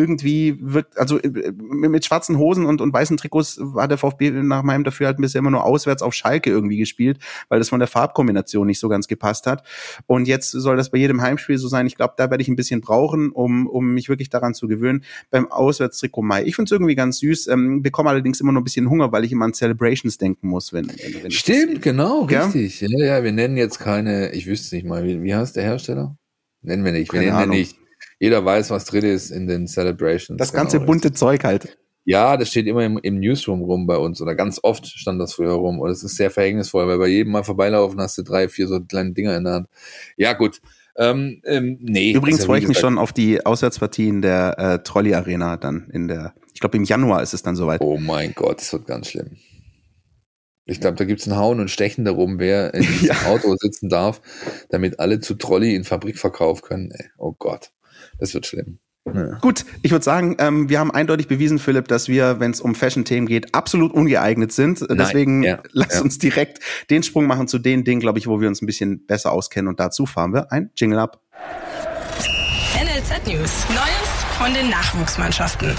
irgendwie 0.00 0.56
wirkt, 0.60 0.98
also 0.98 1.18
äh, 1.18 1.52
mit 1.52 2.04
schwarzen 2.04 2.38
Hosen 2.38 2.64
und, 2.64 2.80
und 2.80 2.92
weißen 2.92 3.16
Trikots 3.16 3.58
war 3.60 3.86
der 3.86 3.98
VfB 3.98 4.30
nach 4.30 4.62
meinem 4.62 4.84
Dafürhalten 4.84 5.20
bisher 5.20 5.40
immer 5.40 5.50
nur 5.50 5.64
auswärts 5.64 6.02
auf 6.02 6.14
Schalke 6.14 6.50
irgendwie 6.50 6.78
gespielt, 6.78 7.18
weil 7.48 7.58
das 7.58 7.68
von 7.68 7.78
der 7.78 7.88
Farbkombination 7.88 8.66
nicht 8.66 8.80
so 8.80 8.88
ganz 8.88 9.08
gepasst 9.08 9.46
hat. 9.46 9.66
Und 10.06 10.26
jetzt 10.26 10.50
soll 10.50 10.76
das 10.76 10.90
bei 10.90 10.98
jedem 10.98 11.20
Heimspiel 11.20 11.58
so 11.58 11.68
sein. 11.68 11.86
Ich 11.86 11.96
glaube, 11.96 12.14
da 12.16 12.30
werde 12.30 12.42
ich 12.42 12.48
ein 12.48 12.56
bisschen 12.56 12.80
brauchen, 12.80 13.30
um, 13.30 13.66
um 13.66 13.92
mich 13.92 14.08
wirklich 14.08 14.30
daran 14.30 14.54
zu 14.54 14.68
gewöhnen. 14.68 15.04
Beim 15.30 15.50
Auswärtstrikot 15.50 16.22
Mai. 16.22 16.44
Ich 16.44 16.56
finde 16.56 16.68
es 16.68 16.72
irgendwie 16.72 16.94
ganz 16.94 17.18
süß, 17.18 17.48
ähm, 17.48 17.82
bekomme 17.82 18.10
allerdings 18.10 18.40
immer 18.40 18.52
noch 18.52 18.62
ein 18.62 18.64
bisschen 18.64 18.88
Hunger, 18.88 19.12
weil 19.12 19.24
ich 19.24 19.32
immer 19.32 19.44
an 19.44 19.52
Celebrations 19.54 20.16
denken 20.16 20.48
muss, 20.48 20.72
wenn, 20.72 20.88
wenn, 20.88 21.22
wenn 21.22 21.30
Stimmt, 21.30 21.82
genau, 21.82 22.26
ja? 22.28 22.44
richtig. 22.46 22.80
Ja, 22.80 23.04
ja, 23.04 23.24
wir 23.24 23.32
nennen 23.32 23.56
jetzt 23.56 23.78
keine, 23.78 24.32
ich 24.32 24.46
wüsste 24.46 24.74
nicht 24.74 24.86
mal, 24.86 25.04
wie, 25.04 25.22
wie 25.22 25.34
heißt 25.34 25.56
der 25.56 25.64
Hersteller? 25.64 26.16
Nennen 26.62 26.84
wir 26.84 26.92
nicht, 26.92 27.12
wir 27.12 27.20
Keine 27.20 27.32
nennen 27.32 27.42
Ahnung. 27.42 27.56
nicht 27.56 27.76
jeder 28.20 28.44
weiß, 28.44 28.70
was 28.70 28.84
drin 28.84 29.04
ist 29.04 29.30
in 29.30 29.48
den 29.48 29.66
Celebrations. 29.66 30.38
Das 30.38 30.52
ganze 30.52 30.76
genau, 30.76 30.86
bunte 30.86 31.12
Zeug 31.12 31.42
halt. 31.42 31.76
Ja, 32.04 32.36
das 32.36 32.50
steht 32.50 32.66
immer 32.66 32.84
im, 32.84 32.98
im, 32.98 33.18
Newsroom 33.18 33.62
rum 33.62 33.86
bei 33.86 33.96
uns 33.96 34.20
oder 34.22 34.34
ganz 34.34 34.60
oft 34.62 34.86
stand 34.86 35.20
das 35.20 35.34
früher 35.34 35.52
rum 35.52 35.80
und 35.80 35.90
es 35.90 36.02
ist 36.02 36.16
sehr 36.16 36.30
verhängnisvoll, 36.30 36.86
weil 36.86 36.98
bei 36.98 37.08
jedem 37.08 37.32
Mal 37.32 37.44
vorbeilaufen 37.44 38.00
hast 38.00 38.16
du 38.18 38.22
drei, 38.22 38.48
vier 38.48 38.68
so 38.68 38.80
kleine 38.80 39.12
Dinger 39.12 39.36
in 39.36 39.44
der 39.44 39.52
Hand. 39.54 39.68
Ja, 40.16 40.34
gut. 40.34 40.60
Ähm, 40.96 41.40
ähm, 41.44 41.78
nee. 41.80 42.12
Übrigens 42.12 42.44
freue 42.44 42.58
ich 42.58 42.68
mich 42.68 42.78
schon 42.78 42.98
auf 42.98 43.12
die 43.12 43.44
Auswärtspartien 43.44 44.22
der 44.22 44.58
äh, 44.58 44.82
Trolley 44.82 45.14
Arena 45.14 45.56
dann 45.56 45.88
in 45.92 46.08
der, 46.08 46.34
ich 46.52 46.60
glaube 46.60 46.76
im 46.76 46.84
Januar 46.84 47.22
ist 47.22 47.32
es 47.32 47.42
dann 47.42 47.56
soweit. 47.56 47.80
Oh 47.80 47.98
mein 47.98 48.32
Gott, 48.34 48.60
das 48.60 48.72
wird 48.72 48.86
ganz 48.86 49.08
schlimm. 49.08 49.36
Ich 50.66 50.80
glaube, 50.80 50.96
da 50.96 51.04
gibt 51.04 51.20
es 51.20 51.26
ein 51.26 51.36
Hauen 51.36 51.58
und 51.58 51.70
Stechen 51.70 52.04
darum, 52.04 52.38
wer 52.38 52.74
in 52.74 52.82
diesem 53.00 53.08
ja. 53.08 53.26
Auto 53.26 53.56
sitzen 53.56 53.88
darf, 53.88 54.20
damit 54.68 55.00
alle 55.00 55.20
zu 55.20 55.34
Trolley 55.34 55.74
in 55.74 55.84
Fabrikverkauf 55.84 56.62
können. 56.62 56.90
Ey, 56.90 57.06
oh 57.18 57.34
Gott. 57.38 57.70
Das 58.20 58.34
wird 58.34 58.46
schlimm. 58.46 58.78
Ja. 59.06 59.38
Gut, 59.38 59.64
ich 59.82 59.90
würde 59.90 60.04
sagen, 60.04 60.36
ähm, 60.38 60.68
wir 60.68 60.78
haben 60.78 60.90
eindeutig 60.90 61.26
bewiesen, 61.26 61.58
Philipp, 61.58 61.88
dass 61.88 62.08
wir, 62.08 62.38
wenn 62.38 62.50
es 62.50 62.60
um 62.60 62.74
Fashion-Themen 62.74 63.26
geht, 63.26 63.54
absolut 63.54 63.92
ungeeignet 63.92 64.52
sind. 64.52 64.82
Nein. 64.82 64.98
Deswegen 64.98 65.42
ja. 65.42 65.62
lass 65.72 65.94
ja. 65.94 66.02
uns 66.02 66.18
direkt 66.18 66.60
den 66.90 67.02
Sprung 67.02 67.26
machen 67.26 67.48
zu 67.48 67.58
den 67.58 67.82
Dingen, 67.84 68.00
glaube 68.00 68.18
ich, 68.18 68.26
wo 68.26 68.40
wir 68.40 68.48
uns 68.48 68.62
ein 68.62 68.66
bisschen 68.66 69.06
besser 69.06 69.32
auskennen. 69.32 69.68
Und 69.68 69.80
dazu 69.80 70.06
fahren 70.06 70.32
wir 70.34 70.52
ein 70.52 70.70
Jingle 70.76 70.98
ab. 70.98 71.22
NLZ 72.74 73.26
News. 73.26 73.64
Neues 73.70 74.10
von 74.38 74.54
den 74.54 74.70
Nachwuchsmannschaften. 74.70 75.72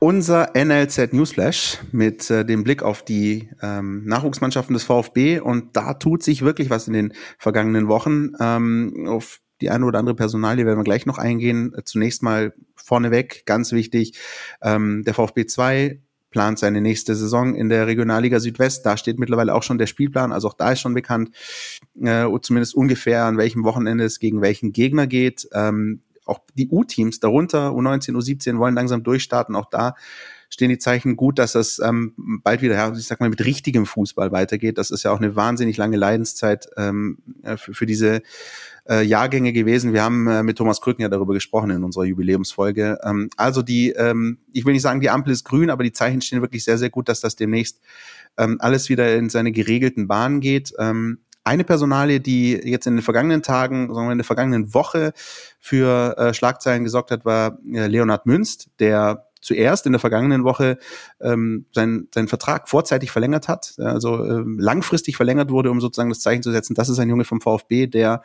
Unser 0.00 0.52
NLZ 0.54 1.12
Newsflash 1.12 1.78
mit 1.90 2.30
äh, 2.30 2.44
dem 2.44 2.62
Blick 2.62 2.84
auf 2.84 3.04
die 3.04 3.50
ähm, 3.60 4.04
Nachwuchsmannschaften 4.04 4.72
des 4.74 4.84
VfB 4.84 5.40
und 5.40 5.76
da 5.76 5.94
tut 5.94 6.22
sich 6.22 6.42
wirklich 6.42 6.70
was 6.70 6.86
in 6.86 6.92
den 6.92 7.12
vergangenen 7.36 7.88
Wochen. 7.88 8.30
Ähm, 8.38 9.06
auf 9.08 9.40
die 9.60 9.70
eine 9.70 9.84
oder 9.84 9.98
andere 9.98 10.14
Personalie 10.14 10.66
werden 10.66 10.78
wir 10.78 10.84
gleich 10.84 11.06
noch 11.06 11.18
eingehen. 11.18 11.74
Zunächst 11.84 12.22
mal 12.22 12.54
vorneweg, 12.76 13.44
ganz 13.46 13.72
wichtig, 13.72 14.18
ähm, 14.62 15.02
der 15.04 15.14
VfB 15.14 15.46
2 15.46 16.00
plant 16.30 16.58
seine 16.58 16.80
nächste 16.80 17.14
Saison 17.14 17.54
in 17.54 17.68
der 17.68 17.86
Regionalliga 17.86 18.38
Südwest. 18.40 18.84
Da 18.84 18.96
steht 18.96 19.18
mittlerweile 19.18 19.54
auch 19.54 19.62
schon 19.62 19.78
der 19.78 19.86
Spielplan, 19.86 20.32
also 20.32 20.48
auch 20.48 20.54
da 20.54 20.72
ist 20.72 20.80
schon 20.80 20.94
bekannt, 20.94 21.30
äh, 22.00 22.26
zumindest 22.42 22.74
ungefähr 22.74 23.24
an 23.24 23.38
welchem 23.38 23.64
Wochenende 23.64 24.04
es 24.04 24.18
gegen 24.18 24.42
welchen 24.42 24.72
Gegner 24.72 25.06
geht. 25.06 25.48
Ähm, 25.52 26.02
auch 26.26 26.40
die 26.54 26.68
U-Teams 26.68 27.20
darunter, 27.20 27.70
U19, 27.70 28.14
U17 28.14 28.58
wollen 28.58 28.74
langsam 28.74 29.02
durchstarten. 29.02 29.56
Auch 29.56 29.70
da 29.70 29.94
stehen 30.50 30.68
die 30.68 30.78
Zeichen 30.78 31.16
gut, 31.16 31.38
dass 31.38 31.52
das 31.52 31.78
ähm, 31.78 32.14
bald 32.42 32.62
wieder, 32.62 32.92
ich 32.94 33.06
sag 33.06 33.20
mal, 33.20 33.30
mit 33.30 33.44
richtigem 33.44 33.86
Fußball 33.86 34.30
weitergeht. 34.32 34.78
Das 34.78 34.90
ist 34.90 35.02
ja 35.02 35.10
auch 35.10 35.18
eine 35.18 35.36
wahnsinnig 35.36 35.76
lange 35.76 35.96
Leidenszeit 35.96 36.68
ähm, 36.76 37.18
äh, 37.42 37.56
für, 37.56 37.74
für 37.74 37.86
diese 37.86 38.22
äh, 38.88 39.02
Jahrgänge 39.02 39.52
gewesen. 39.52 39.92
Wir 39.92 40.02
haben 40.02 40.26
äh, 40.26 40.42
mit 40.42 40.58
Thomas 40.58 40.80
Krücken 40.80 41.02
ja 41.02 41.08
darüber 41.08 41.34
gesprochen 41.34 41.70
in 41.70 41.84
unserer 41.84 42.04
Jubiläumsfolge. 42.04 42.98
Ähm, 43.04 43.30
also 43.36 43.62
die, 43.62 43.90
ähm, 43.90 44.38
ich 44.52 44.64
will 44.64 44.72
nicht 44.72 44.82
sagen, 44.82 45.00
die 45.00 45.10
Ampel 45.10 45.32
ist 45.32 45.44
grün, 45.44 45.70
aber 45.70 45.84
die 45.84 45.92
Zeichen 45.92 46.20
stehen 46.20 46.40
wirklich 46.40 46.64
sehr, 46.64 46.78
sehr 46.78 46.90
gut, 46.90 47.08
dass 47.08 47.20
das 47.20 47.36
demnächst 47.36 47.80
ähm, 48.36 48.56
alles 48.60 48.88
wieder 48.88 49.14
in 49.16 49.28
seine 49.28 49.52
geregelten 49.52 50.08
Bahnen 50.08 50.40
geht. 50.40 50.72
Ähm, 50.78 51.18
eine 51.44 51.64
Personalie, 51.64 52.20
die 52.20 52.52
jetzt 52.52 52.86
in 52.86 52.96
den 52.96 53.02
vergangenen 53.02 53.42
Tagen, 53.42 53.92
sagen 53.94 54.06
wir 54.08 54.12
in 54.12 54.18
der 54.18 54.24
vergangenen 54.24 54.74
Woche 54.74 55.12
für 55.58 56.16
äh, 56.18 56.34
Schlagzeilen 56.34 56.84
gesorgt 56.84 57.10
hat, 57.10 57.24
war 57.24 57.58
äh, 57.72 57.86
Leonhard 57.86 58.26
Münst, 58.26 58.68
der 58.80 59.27
zuerst 59.40 59.86
in 59.86 59.92
der 59.92 60.00
vergangenen 60.00 60.44
Woche 60.44 60.78
ähm, 61.20 61.66
seinen, 61.72 62.08
seinen 62.14 62.28
Vertrag 62.28 62.68
vorzeitig 62.68 63.10
verlängert 63.10 63.48
hat, 63.48 63.74
also 63.78 64.24
ähm, 64.24 64.58
langfristig 64.58 65.16
verlängert 65.16 65.50
wurde, 65.50 65.70
um 65.70 65.80
sozusagen 65.80 66.10
das 66.10 66.20
Zeichen 66.20 66.42
zu 66.42 66.50
setzen, 66.50 66.74
das 66.74 66.88
ist 66.88 66.98
ein 66.98 67.08
Junge 67.08 67.24
vom 67.24 67.40
VfB, 67.40 67.86
der, 67.86 68.22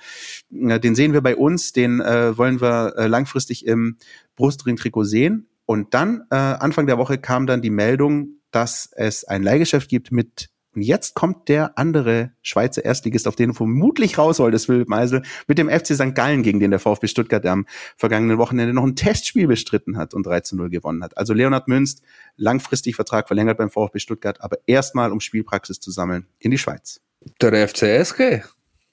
äh, 0.52 0.80
den 0.80 0.96
sehen 0.96 1.14
wir 1.14 1.22
bei 1.22 1.36
uns, 1.36 1.74
den 1.74 2.02
äh, 2.02 2.38
wollen 2.38 2.62
wir 2.62 2.94
äh, 2.98 3.08
langfristig 3.08 3.66
im 3.66 3.98
Brustring-Trikot 4.36 5.04
sehen. 5.04 5.48
Und 5.66 5.94
dann, 5.94 6.24
äh, 6.30 6.36
Anfang 6.36 6.88
der 6.88 6.98
Woche, 6.98 7.18
kam 7.18 7.48
dann 7.48 7.62
die 7.62 7.70
Meldung, 7.70 8.40
dass 8.52 8.90
es 8.96 9.24
ein 9.24 9.44
Leihgeschäft 9.44 9.90
gibt 9.90 10.12
mit 10.12 10.50
Und 10.76 10.82
jetzt 10.82 11.14
kommt 11.14 11.50
der 11.50 11.78
andere 11.78 12.32
Schweizer 12.42 12.84
Erstligist, 12.84 13.28
auf 13.28 13.36
den 13.36 13.50
du 13.50 13.56
vermutlich 13.56 14.18
raus 14.18 14.38
solltest, 14.38 14.66
Philipp 14.66 14.90
Meisel, 14.90 15.22
mit 15.48 15.58
dem 15.58 15.70
FC 15.70 15.96
St. 15.96 16.16
Gallen, 16.16 16.44
gegen 16.44 16.60
den 16.60 16.72
der 16.72 16.80
VfB 16.80 17.08
Stuttgart 17.08 17.46
am 17.46 17.66
vergangenen 17.98 18.38
Wochenende 18.38 18.74
noch 18.74 18.84
ein 18.84 18.96
Testspiel 18.96 19.48
bestritten 19.48 19.98
hat 19.98 20.14
und 20.14 20.26
3 20.26 20.42
zu 20.42 20.56
0 20.56 20.70
gewonnen 20.70 21.04
hat. 21.04 21.18
Also 21.18 21.34
Leonhard 21.34 21.68
Münst, 21.68 22.02
langfristig 22.38 22.96
Vertrag 22.96 23.28
verlängert 23.28 23.58
beim 23.58 23.70
VfB 23.70 24.00
Stuttgart, 24.00 24.42
aber 24.42 24.58
erstmal 24.66 25.12
um 25.12 25.20
Spielpraxis 25.20 25.80
zu 25.80 25.92
sammeln 25.92 26.28
in 26.40 26.52
die 26.52 26.58
Schweiz. 26.58 27.02
Der 27.42 27.68
FCSG. 27.68 28.42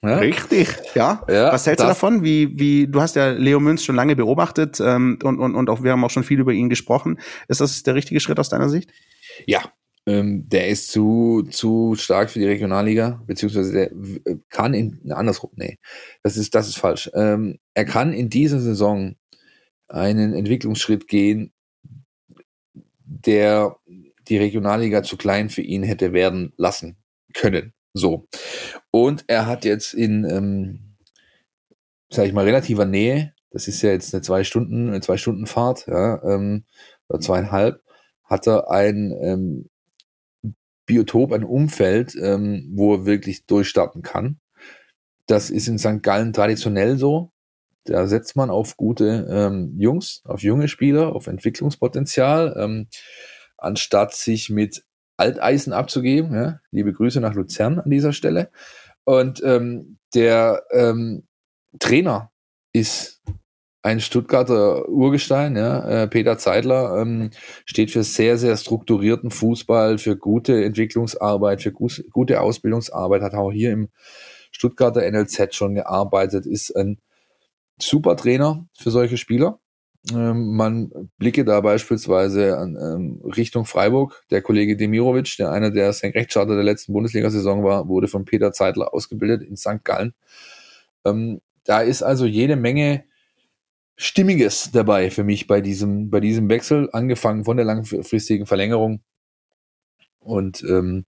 Ja? 0.02 0.16
Richtig, 0.16 0.68
ja. 0.94 1.22
ja 1.28 1.52
Was 1.52 1.66
hältst 1.66 1.82
du 1.82 1.88
davon? 1.88 2.24
Wie, 2.24 2.58
wie, 2.58 2.86
du 2.86 3.00
hast 3.02 3.16
ja 3.16 3.30
Leo 3.30 3.60
Münz 3.60 3.84
schon 3.84 3.96
lange 3.96 4.16
beobachtet 4.16 4.80
ähm, 4.80 5.18
und, 5.22 5.38
und, 5.38 5.54
und 5.54 5.68
auch 5.68 5.82
wir 5.82 5.92
haben 5.92 6.04
auch 6.04 6.10
schon 6.10 6.24
viel 6.24 6.40
über 6.40 6.52
ihn 6.52 6.70
gesprochen. 6.70 7.20
Ist 7.48 7.60
das 7.60 7.82
der 7.82 7.94
richtige 7.94 8.20
Schritt 8.20 8.38
aus 8.38 8.48
deiner 8.48 8.70
Sicht? 8.70 8.90
Ja, 9.46 9.60
ähm, 10.06 10.48
der 10.48 10.68
ist 10.68 10.90
zu, 10.90 11.42
zu 11.50 11.94
stark 11.96 12.30
für 12.30 12.38
die 12.38 12.46
Regionalliga, 12.46 13.22
beziehungsweise 13.26 13.72
der 13.72 13.90
kann 14.48 14.74
in, 14.74 15.12
andersrum, 15.12 15.50
nee, 15.54 15.78
das 16.22 16.36
ist, 16.36 16.54
das 16.54 16.68
ist 16.68 16.78
falsch. 16.78 17.10
Ähm, 17.14 17.58
er 17.74 17.84
kann 17.84 18.12
in 18.12 18.30
dieser 18.30 18.60
Saison 18.60 19.16
einen 19.88 20.34
Entwicklungsschritt 20.34 21.08
gehen, 21.08 21.52
der 23.04 23.76
die 24.28 24.38
Regionalliga 24.38 25.02
zu 25.02 25.16
klein 25.16 25.50
für 25.50 25.62
ihn 25.62 25.82
hätte 25.82 26.12
werden 26.12 26.52
lassen 26.56 26.96
können. 27.34 27.72
So. 27.92 28.28
Und 28.90 29.24
er 29.26 29.46
hat 29.46 29.64
jetzt 29.64 29.94
in, 29.94 30.24
ähm, 30.24 30.96
sag 32.10 32.26
ich 32.26 32.32
mal, 32.32 32.44
relativer 32.44 32.84
Nähe, 32.84 33.34
das 33.50 33.66
ist 33.66 33.82
ja 33.82 33.90
jetzt 33.90 34.14
eine 34.14 34.22
zwei 34.22 34.44
Stunden, 34.44 34.88
eine 34.88 35.00
zwei 35.00 35.16
Stunden 35.16 35.46
Fahrt, 35.46 35.86
ja, 35.88 36.22
ähm, 36.22 36.64
oder 37.08 37.20
zweieinhalb, 37.20 37.82
hat 38.24 38.46
er 38.46 38.70
ein 38.70 39.12
ähm, 39.20 39.68
Biotop, 40.90 41.32
ein 41.32 41.44
Umfeld, 41.44 42.16
ähm, 42.20 42.68
wo 42.74 42.94
er 42.94 43.06
wirklich 43.06 43.46
durchstarten 43.46 44.02
kann. 44.02 44.40
Das 45.26 45.48
ist 45.48 45.68
in 45.68 45.78
St. 45.78 46.02
Gallen 46.02 46.32
traditionell 46.32 46.98
so. 46.98 47.30
Da 47.84 48.08
setzt 48.08 48.34
man 48.34 48.50
auf 48.50 48.76
gute 48.76 49.28
ähm, 49.30 49.76
Jungs, 49.78 50.20
auf 50.24 50.42
junge 50.42 50.66
Spieler, 50.66 51.14
auf 51.14 51.28
Entwicklungspotenzial, 51.28 52.56
ähm, 52.58 52.88
anstatt 53.56 54.14
sich 54.14 54.50
mit 54.50 54.84
Alteisen 55.16 55.72
abzugeben. 55.72 56.34
Ja? 56.34 56.60
Liebe 56.72 56.92
Grüße 56.92 57.20
nach 57.20 57.34
Luzern 57.34 57.78
an 57.78 57.88
dieser 57.88 58.12
Stelle. 58.12 58.50
Und 59.04 59.40
ähm, 59.44 59.98
der 60.12 60.64
ähm, 60.72 61.28
Trainer 61.78 62.32
ist 62.72 63.22
ein 63.82 64.00
Stuttgarter 64.00 64.88
Urgestein, 64.88 65.56
ja, 65.56 66.02
äh, 66.02 66.08
Peter 66.08 66.36
Zeidler, 66.38 66.98
ähm, 67.00 67.30
steht 67.64 67.90
für 67.90 68.04
sehr, 68.04 68.36
sehr 68.36 68.56
strukturierten 68.56 69.30
Fußball, 69.30 69.98
für 69.98 70.16
gute 70.16 70.64
Entwicklungsarbeit, 70.64 71.62
für 71.62 71.72
gu 71.72 71.88
gute 72.10 72.40
Ausbildungsarbeit, 72.40 73.22
hat 73.22 73.34
auch 73.34 73.50
hier 73.52 73.72
im 73.72 73.88
Stuttgarter 74.52 75.02
NLZ 75.10 75.54
schon 75.54 75.74
gearbeitet, 75.74 76.46
ist 76.46 76.76
ein 76.76 76.98
super 77.80 78.16
Trainer 78.16 78.66
für 78.78 78.90
solche 78.90 79.16
Spieler. 79.16 79.58
Ähm, 80.12 80.56
man 80.56 80.90
blicke 81.18 81.44
da 81.44 81.60
beispielsweise 81.60 82.58
an, 82.58 82.76
ähm, 82.76 83.22
Richtung 83.24 83.66
Freiburg. 83.66 84.22
Der 84.30 84.42
Kollege 84.42 84.76
Demirovic, 84.76 85.36
der 85.38 85.52
einer 85.52 85.70
der 85.70 85.92
Senkrechtstarter 85.92 86.54
der 86.54 86.64
letzten 86.64 86.92
Bundesliga-Saison 86.92 87.64
war, 87.64 87.88
wurde 87.88 88.08
von 88.08 88.24
Peter 88.24 88.52
Zeitler 88.52 88.94
ausgebildet 88.94 89.42
in 89.42 89.56
St. 89.56 89.84
Gallen. 89.84 90.14
Ähm, 91.04 91.40
da 91.64 91.80
ist 91.80 92.02
also 92.02 92.24
jede 92.26 92.56
Menge 92.56 93.04
Stimmiges 94.02 94.70
dabei 94.72 95.10
für 95.10 95.24
mich 95.24 95.46
bei 95.46 95.60
diesem, 95.60 96.08
bei 96.08 96.20
diesem 96.20 96.48
Wechsel, 96.48 96.88
angefangen 96.94 97.44
von 97.44 97.58
der 97.58 97.66
langfristigen 97.66 98.46
Verlängerung. 98.46 99.02
Und 100.20 100.62
ähm, 100.62 101.04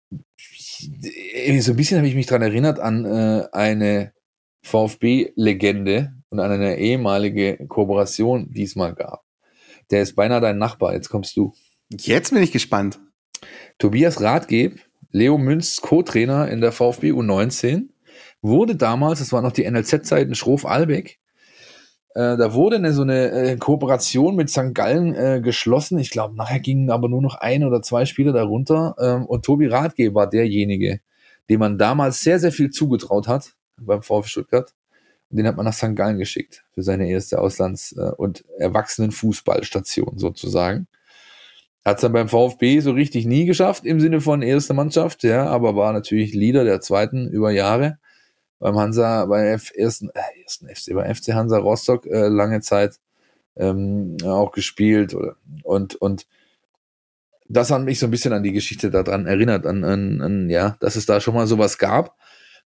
so 0.00 1.72
ein 1.72 1.76
bisschen 1.76 1.98
habe 1.98 2.08
ich 2.08 2.14
mich 2.14 2.26
dran 2.26 2.40
erinnert 2.40 2.80
an 2.80 3.04
äh, 3.04 3.44
eine 3.52 4.14
VfB-Legende 4.62 6.14
und 6.30 6.40
an 6.40 6.50
eine 6.50 6.78
ehemalige 6.78 7.58
Kooperation, 7.68 8.50
die 8.50 8.62
es 8.62 8.74
mal 8.74 8.94
gab. 8.94 9.22
Der 9.90 10.00
ist 10.00 10.16
beinahe 10.16 10.40
dein 10.40 10.56
Nachbar. 10.56 10.94
Jetzt 10.94 11.10
kommst 11.10 11.36
du. 11.36 11.52
Jetzt 11.90 12.32
bin 12.32 12.42
ich 12.42 12.52
gespannt. 12.52 13.00
Tobias 13.76 14.22
Rathgeb, 14.22 14.80
Leo 15.10 15.36
Münz, 15.36 15.82
Co-Trainer 15.82 16.48
in 16.48 16.62
der 16.62 16.72
VfB 16.72 17.12
U19, 17.12 17.90
wurde 18.40 18.76
damals, 18.76 19.18
das 19.18 19.30
war 19.30 19.42
noch 19.42 19.52
die 19.52 19.70
NLZ-Zeiten, 19.70 20.34
Schroff-Albeck, 20.34 21.18
äh, 22.14 22.36
da 22.36 22.52
wurde 22.52 22.76
eine, 22.76 22.92
so 22.92 23.02
eine 23.02 23.30
äh, 23.30 23.56
Kooperation 23.56 24.36
mit 24.36 24.50
St. 24.50 24.74
Gallen 24.74 25.14
äh, 25.14 25.40
geschlossen. 25.42 25.98
Ich 25.98 26.10
glaube, 26.10 26.36
nachher 26.36 26.60
gingen 26.60 26.90
aber 26.90 27.08
nur 27.08 27.22
noch 27.22 27.36
ein 27.36 27.64
oder 27.64 27.80
zwei 27.82 28.04
Spieler 28.04 28.32
darunter. 28.32 28.94
Ähm, 28.98 29.24
und 29.26 29.44
Tobi 29.44 29.66
Rathgeb 29.66 30.14
war 30.14 30.28
derjenige, 30.28 31.00
dem 31.48 31.60
man 31.60 31.78
damals 31.78 32.20
sehr, 32.20 32.38
sehr 32.38 32.52
viel 32.52 32.70
zugetraut 32.70 33.28
hat 33.28 33.54
beim 33.78 34.02
VfB 34.02 34.28
Stuttgart. 34.28 34.74
Und 35.30 35.38
den 35.38 35.46
hat 35.46 35.56
man 35.56 35.64
nach 35.64 35.72
St. 35.72 35.96
Gallen 35.96 36.18
geschickt 36.18 36.64
für 36.74 36.82
seine 36.82 37.08
erste 37.08 37.38
Auslands- 37.40 37.96
äh, 37.96 38.12
und 38.16 38.44
Erwachsenenfußballstation 38.58 40.18
sozusagen. 40.18 40.88
Hat 41.84 41.96
es 41.96 42.02
dann 42.02 42.12
beim 42.12 42.28
VfB 42.28 42.80
so 42.80 42.92
richtig 42.92 43.24
nie 43.24 43.46
geschafft 43.46 43.86
im 43.86 44.00
Sinne 44.00 44.20
von 44.20 44.42
erste 44.42 44.74
Mannschaft, 44.74 45.24
ja, 45.24 45.46
aber 45.46 45.74
war 45.74 45.92
natürlich 45.92 46.34
Leader 46.34 46.64
der 46.64 46.80
zweiten 46.80 47.28
über 47.28 47.50
Jahre. 47.50 47.98
Beim 48.62 48.78
Hansa, 48.78 49.26
bei 49.26 49.58
ersten, 49.74 50.08
äh, 50.10 50.42
ersten 50.42 50.68
FC, 50.68 50.94
bei 50.94 51.12
FC 51.14 51.34
Hansa 51.34 51.58
Rostock 51.58 52.06
äh, 52.06 52.28
lange 52.28 52.60
Zeit 52.60 52.98
ähm, 53.56 54.16
auch 54.24 54.52
gespielt 54.52 55.14
oder, 55.14 55.36
und, 55.62 55.96
und 55.96 56.26
das 57.48 57.70
hat 57.70 57.82
mich 57.82 57.98
so 57.98 58.06
ein 58.06 58.10
bisschen 58.10 58.32
an 58.32 58.42
die 58.42 58.52
Geschichte 58.52 58.90
daran 58.90 59.26
erinnert, 59.26 59.66
an, 59.66 59.84
an, 59.84 60.20
an 60.22 60.48
ja, 60.48 60.76
dass 60.80 60.96
es 60.96 61.04
da 61.06 61.20
schon 61.20 61.34
mal 61.34 61.46
sowas 61.46 61.76
gab 61.76 62.16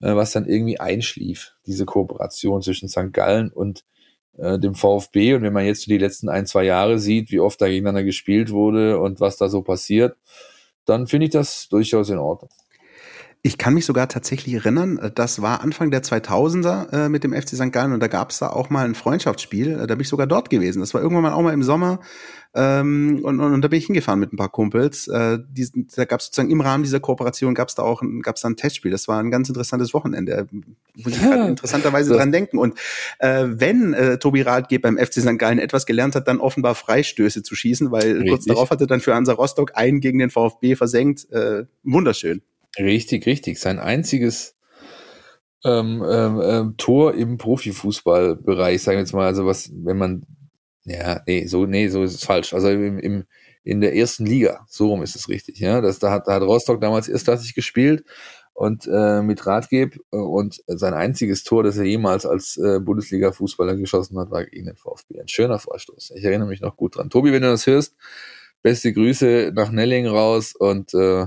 äh, 0.03 0.14
was 0.14 0.32
dann 0.32 0.47
irgendwie 0.47 0.78
einschlief, 0.78 1.53
diese 1.66 1.86
Kooperation 1.86 2.61
zwischen 2.61 2.88
St. 2.88 3.12
Gallen 3.12 3.51
und 3.51 3.84
äh, 4.36 4.59
dem 4.59 4.74
VfB. 4.74 5.34
Und 5.34 5.43
wenn 5.43 5.53
man 5.53 5.64
jetzt 5.64 5.82
so 5.82 5.90
die 5.90 5.99
letzten 5.99 6.28
ein, 6.28 6.47
zwei 6.47 6.64
Jahre 6.64 6.99
sieht, 6.99 7.30
wie 7.30 7.40
oft 7.40 7.61
da 7.61 7.68
gegeneinander 7.68 8.05
gespielt 8.05 8.51
wurde 8.51 8.99
und 8.99 9.20
was 9.20 9.36
da 9.36 9.49
so 9.49 9.62
passiert, 9.62 10.16
dann 10.84 11.07
finde 11.07 11.26
ich 11.26 11.32
das 11.32 11.68
durchaus 11.68 12.11
in 12.11 12.18
Ordnung. 12.18 12.51
Ich 13.45 13.59
kann 13.59 13.74
mich 13.74 13.86
sogar 13.86 14.09
tatsächlich 14.09 14.55
erinnern, 14.55 14.99
äh, 14.99 15.11
das 15.12 15.43
war 15.43 15.62
Anfang 15.62 15.90
der 15.90 16.03
2000er 16.03 16.93
äh, 16.93 17.09
mit 17.09 17.24
dem 17.24 17.32
FC 17.32 17.51
St. 17.51 17.72
Gallen 17.72 17.93
und 17.93 18.01
da 18.01 18.07
gab 18.07 18.30
es 18.30 18.38
da 18.38 18.51
auch 18.51 18.70
mal 18.70 18.84
ein 18.84 18.95
Freundschaftsspiel. 18.95 19.80
Äh, 19.80 19.86
da 19.86 19.95
bin 19.95 20.01
ich 20.01 20.09
sogar 20.09 20.26
dort 20.26 20.49
gewesen. 20.49 20.80
Das 20.80 20.95
war 20.95 21.03
irgendwann 21.03 21.24
mal 21.24 21.32
auch 21.32 21.43
mal 21.43 21.53
im 21.53 21.62
Sommer 21.62 22.01
ähm, 22.55 23.20
und, 23.22 23.40
und, 23.40 23.55
und 23.55 23.62
da 23.62 23.68
bin 23.68 23.78
ich 23.78 23.86
hingefahren 23.86 24.20
mit 24.20 24.32
ein 24.32 24.36
paar 24.36 24.51
Kumpels. 24.51 25.09
Äh, 25.09 25.38
die, 25.49 25.66
da 25.97 26.05
gab 26.05 26.20
es 26.20 26.26
sozusagen 26.26 26.51
im 26.51 26.61
Rahmen 26.61 26.84
dieser 26.84 27.01
Kooperation 27.01 27.55
gab 27.55 27.68
es 27.68 27.74
da 27.74 27.82
auch 27.82 28.03
ein, 28.03 28.20
gab's 28.20 28.43
da 28.43 28.49
ein 28.49 28.57
Testspiel. 28.57 28.90
Das 28.90 29.09
war 29.09 29.18
ein 29.18 29.30
ganz 29.30 29.49
interessantes 29.49 29.95
Wochenende. 29.95 30.47
Muss 30.95 31.16
ich 31.16 31.22
halt 31.22 31.49
interessanterweise 31.49 32.12
dran 32.12 32.30
denken. 32.30 32.59
Und 32.59 32.78
äh, 33.20 33.47
wenn 33.49 33.95
äh, 33.95 34.18
Tobi 34.18 34.43
Rathgeb 34.43 34.82
beim 34.82 34.99
FC 34.99 35.14
St. 35.14 35.38
Gallen 35.38 35.59
etwas 35.59 35.86
gelernt 35.86 36.14
hat, 36.14 36.28
dann 36.28 36.40
offenbar 36.40 36.74
Freistöße 36.74 37.43
zu 37.43 37.55
schießen, 37.55 37.90
weil 37.90 38.12
Richtig. 38.12 38.30
kurz 38.30 38.45
darauf 38.45 38.70
hatte 38.70 38.86
dann 38.86 39.01
für 39.01 39.14
Hansa 39.14 39.32
Rostock 39.32 39.72
einen 39.74 40.01
gegen 40.01 40.18
den 40.18 40.28
VfB 40.28 40.76
versenkt. 40.76 41.30
Äh, 41.32 41.64
wunderschön. 41.82 42.43
Richtig, 42.78 43.26
richtig. 43.26 43.58
Sein 43.60 43.78
einziges 43.78 44.56
ähm, 45.64 46.04
ähm, 46.08 46.40
ähm, 46.42 46.74
Tor 46.76 47.14
im 47.14 47.38
Profifußballbereich, 47.38 48.82
sagen 48.82 48.96
wir 48.96 49.02
jetzt 49.02 49.12
mal, 49.12 49.26
also 49.26 49.46
was, 49.46 49.70
wenn 49.74 49.98
man, 49.98 50.26
ja, 50.84 51.20
nee, 51.26 51.46
so, 51.46 51.66
nee, 51.66 51.88
so 51.88 52.02
ist 52.02 52.14
es 52.14 52.24
falsch. 52.24 52.52
Also 52.52 52.68
im, 52.70 52.98
im, 52.98 53.24
in 53.62 53.80
der 53.80 53.94
ersten 53.94 54.26
Liga, 54.26 54.66
so 54.68 54.88
rum 54.88 55.02
ist 55.02 55.14
es 55.14 55.28
richtig, 55.28 55.58
ja. 55.60 55.80
Das, 55.80 55.98
da, 55.98 56.10
hat, 56.10 56.26
da 56.26 56.34
hat 56.34 56.42
Rostock 56.42 56.80
damals 56.80 57.08
erstklassig 57.08 57.54
gespielt 57.54 58.04
und 58.54 58.88
äh, 58.92 59.22
mit 59.22 59.46
Ratgeb 59.46 59.98
und 60.10 60.62
sein 60.66 60.94
einziges 60.94 61.44
Tor, 61.44 61.62
das 61.62 61.76
er 61.76 61.84
jemals 61.84 62.26
als 62.26 62.56
äh, 62.56 62.80
Bundesliga-Fußballer 62.80 63.76
geschossen 63.76 64.18
hat, 64.18 64.30
war 64.30 64.44
gegen 64.44 64.66
den 64.66 64.76
VfB. 64.76 65.20
Ein 65.20 65.28
schöner 65.28 65.58
Vorstoß. 65.58 66.12
Ich 66.16 66.24
erinnere 66.24 66.48
mich 66.48 66.60
noch 66.60 66.76
gut 66.76 66.96
dran. 66.96 67.08
Tobi, 67.08 67.32
wenn 67.32 67.42
du 67.42 67.48
das 67.48 67.66
hörst, 67.66 67.94
beste 68.62 68.92
Grüße 68.92 69.52
nach 69.54 69.70
Nelling 69.70 70.06
raus 70.06 70.54
und 70.56 70.92
äh, 70.94 71.26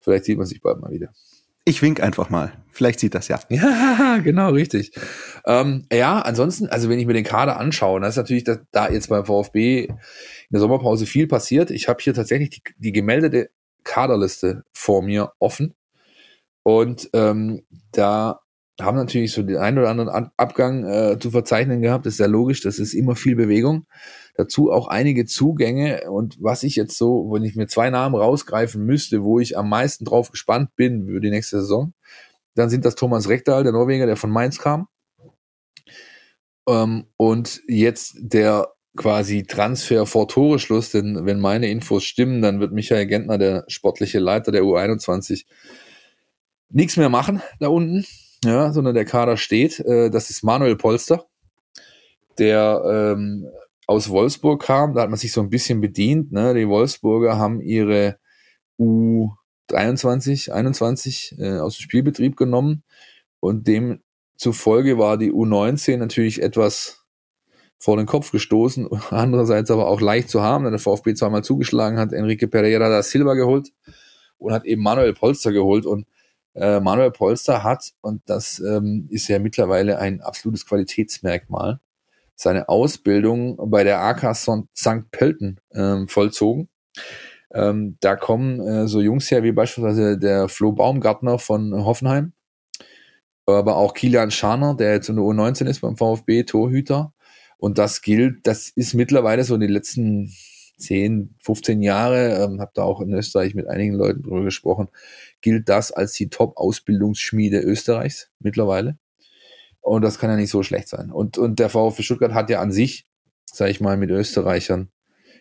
Vielleicht 0.00 0.24
sieht 0.24 0.38
man 0.38 0.46
sich 0.46 0.60
bald 0.60 0.80
mal 0.80 0.90
wieder. 0.90 1.10
Ich 1.64 1.82
wink 1.82 2.00
einfach 2.00 2.30
mal. 2.30 2.52
Vielleicht 2.70 2.98
sieht 2.98 3.14
das 3.14 3.28
ja. 3.28 3.38
Ja, 3.50 4.18
genau, 4.24 4.50
richtig. 4.50 4.92
Ähm, 5.44 5.84
ja, 5.92 6.20
ansonsten, 6.20 6.66
also 6.68 6.88
wenn 6.88 6.98
ich 6.98 7.04
mir 7.04 7.12
den 7.12 7.24
Kader 7.24 7.58
anschaue, 7.58 8.00
dann 8.00 8.08
ist 8.08 8.16
natürlich 8.16 8.44
dass 8.44 8.60
da 8.70 8.88
jetzt 8.88 9.10
beim 9.10 9.26
VfB 9.26 9.84
in 9.84 9.96
der 10.50 10.60
Sommerpause 10.60 11.04
viel 11.04 11.26
passiert. 11.26 11.70
Ich 11.70 11.88
habe 11.88 12.02
hier 12.02 12.14
tatsächlich 12.14 12.48
die, 12.50 12.62
die 12.78 12.92
gemeldete 12.92 13.50
Kaderliste 13.84 14.64
vor 14.72 15.02
mir 15.02 15.32
offen. 15.40 15.74
Und 16.62 17.10
ähm, 17.12 17.64
da 17.92 18.40
haben 18.80 18.96
natürlich 18.96 19.32
so 19.32 19.42
den 19.42 19.56
einen 19.56 19.78
oder 19.78 19.90
anderen 19.90 20.30
Abgang 20.36 20.84
äh, 20.84 21.18
zu 21.18 21.30
verzeichnen 21.30 21.82
gehabt. 21.82 22.06
Das 22.06 22.14
ist 22.14 22.20
ja 22.20 22.26
logisch, 22.26 22.62
das 22.62 22.78
ist 22.78 22.94
immer 22.94 23.16
viel 23.16 23.36
Bewegung. 23.36 23.86
Dazu 24.38 24.70
auch 24.70 24.86
einige 24.86 25.26
Zugänge. 25.26 26.08
Und 26.08 26.36
was 26.40 26.62
ich 26.62 26.76
jetzt 26.76 26.96
so, 26.96 27.28
wenn 27.32 27.42
ich 27.42 27.56
mir 27.56 27.66
zwei 27.66 27.90
Namen 27.90 28.14
rausgreifen 28.14 28.86
müsste, 28.86 29.24
wo 29.24 29.40
ich 29.40 29.58
am 29.58 29.68
meisten 29.68 30.04
drauf 30.04 30.30
gespannt 30.30 30.76
bin 30.76 31.08
für 31.08 31.20
die 31.20 31.30
nächste 31.30 31.60
Saison, 31.60 31.92
dann 32.54 32.70
sind 32.70 32.84
das 32.84 32.94
Thomas 32.94 33.28
Rekdal, 33.28 33.64
der 33.64 33.72
Norweger, 33.72 34.06
der 34.06 34.14
von 34.14 34.30
Mainz 34.30 34.60
kam. 34.60 34.86
Ähm, 36.68 37.06
und 37.16 37.62
jetzt 37.66 38.14
der 38.20 38.68
quasi 38.94 39.42
Transfer 39.42 40.06
vor 40.06 40.28
Toreschluss, 40.28 40.92
denn 40.92 41.26
wenn 41.26 41.40
meine 41.40 41.68
Infos 41.68 42.04
stimmen, 42.04 42.40
dann 42.40 42.60
wird 42.60 42.72
Michael 42.72 43.06
Gentner, 43.06 43.38
der 43.38 43.64
sportliche 43.66 44.20
Leiter 44.20 44.52
der 44.52 44.62
U21, 44.62 45.46
nichts 46.70 46.96
mehr 46.96 47.08
machen 47.08 47.42
da 47.58 47.66
unten, 47.66 48.06
ja, 48.44 48.72
sondern 48.72 48.94
der 48.94 49.04
Kader 49.04 49.36
steht. 49.36 49.80
Äh, 49.80 50.10
das 50.10 50.30
ist 50.30 50.44
Manuel 50.44 50.76
Polster, 50.76 51.26
der 52.38 53.16
ähm, 53.16 53.48
aus 53.88 54.10
Wolfsburg 54.10 54.62
kam. 54.62 54.94
Da 54.94 55.02
hat 55.02 55.10
man 55.10 55.18
sich 55.18 55.32
so 55.32 55.40
ein 55.40 55.50
bisschen 55.50 55.80
bedient. 55.80 56.30
Ne? 56.30 56.54
Die 56.54 56.68
Wolfsburger 56.68 57.38
haben 57.38 57.60
ihre 57.60 58.18
U23, 58.78 60.52
21 60.52 61.36
äh, 61.38 61.58
aus 61.58 61.76
dem 61.76 61.82
Spielbetrieb 61.82 62.36
genommen 62.36 62.84
und 63.40 63.66
demzufolge 63.66 64.98
war 64.98 65.16
die 65.16 65.32
U19 65.32 65.96
natürlich 65.96 66.42
etwas 66.42 67.06
vor 67.78 67.96
den 67.96 68.06
Kopf 68.06 68.30
gestoßen, 68.30 68.88
andererseits 69.10 69.70
aber 69.70 69.88
auch 69.88 70.00
leicht 70.00 70.28
zu 70.28 70.42
haben, 70.42 70.64
denn 70.64 70.72
der 70.72 70.80
VfB 70.80 71.14
zweimal 71.14 71.42
zugeschlagen 71.42 71.98
hat, 71.98 72.12
Enrique 72.12 72.46
Pereira 72.46 72.88
da 72.88 73.02
Silva 73.02 73.34
geholt 73.34 73.72
und 74.36 74.52
hat 74.52 74.66
eben 74.66 74.82
Manuel 74.82 75.14
Polster 75.14 75.50
geholt 75.50 75.86
und 75.86 76.06
äh, 76.54 76.80
Manuel 76.80 77.10
Polster 77.10 77.64
hat, 77.64 77.94
und 78.02 78.20
das 78.26 78.60
ähm, 78.60 79.06
ist 79.10 79.28
ja 79.28 79.38
mittlerweile 79.38 79.98
ein 79.98 80.20
absolutes 80.20 80.66
Qualitätsmerkmal, 80.66 81.80
seine 82.38 82.68
Ausbildung 82.68 83.58
bei 83.70 83.82
der 83.82 84.00
AK 84.00 84.36
St. 84.36 85.10
Pölten 85.10 85.60
ähm, 85.74 86.06
vollzogen. 86.06 86.68
Ähm, 87.52 87.96
da 88.00 88.14
kommen 88.14 88.60
äh, 88.60 88.86
so 88.86 89.00
Jungs 89.00 89.30
her 89.30 89.42
wie 89.42 89.52
beispielsweise 89.52 90.18
der 90.18 90.48
Flo 90.48 90.72
Baumgartner 90.72 91.38
von 91.40 91.84
Hoffenheim, 91.84 92.32
aber 93.46 93.76
auch 93.76 93.92
Kilian 93.92 94.30
Scharner, 94.30 94.76
der 94.76 94.92
jetzt 94.94 95.08
in 95.08 95.16
der 95.16 95.24
U19 95.24 95.66
ist 95.66 95.80
beim 95.80 95.96
VfB, 95.96 96.44
Torhüter. 96.44 97.12
Und 97.56 97.78
das 97.78 98.02
gilt, 98.02 98.46
das 98.46 98.68
ist 98.68 98.94
mittlerweile 98.94 99.42
so 99.42 99.54
in 99.54 99.60
den 99.60 99.70
letzten 99.70 100.32
10, 100.76 101.34
15 101.40 101.82
Jahre, 101.82 102.44
ähm, 102.44 102.60
habe 102.60 102.70
da 102.74 102.84
auch 102.84 103.00
in 103.00 103.12
Österreich 103.12 103.56
mit 103.56 103.66
einigen 103.66 103.94
Leuten 103.94 104.22
drüber 104.22 104.44
gesprochen, 104.44 104.88
gilt 105.40 105.68
das 105.68 105.90
als 105.90 106.12
die 106.12 106.28
Top-Ausbildungsschmiede 106.28 107.58
Österreichs 107.60 108.30
mittlerweile. 108.38 108.96
Und 109.80 110.02
das 110.02 110.18
kann 110.18 110.30
ja 110.30 110.36
nicht 110.36 110.50
so 110.50 110.62
schlecht 110.62 110.88
sein. 110.88 111.10
Und, 111.10 111.38
und 111.38 111.58
der 111.58 111.70
VfB 111.70 112.02
Stuttgart 112.02 112.34
hat 112.34 112.50
ja 112.50 112.60
an 112.60 112.72
sich, 112.72 113.06
sage 113.46 113.70
ich 113.70 113.80
mal, 113.80 113.96
mit 113.96 114.10
Österreichern 114.10 114.90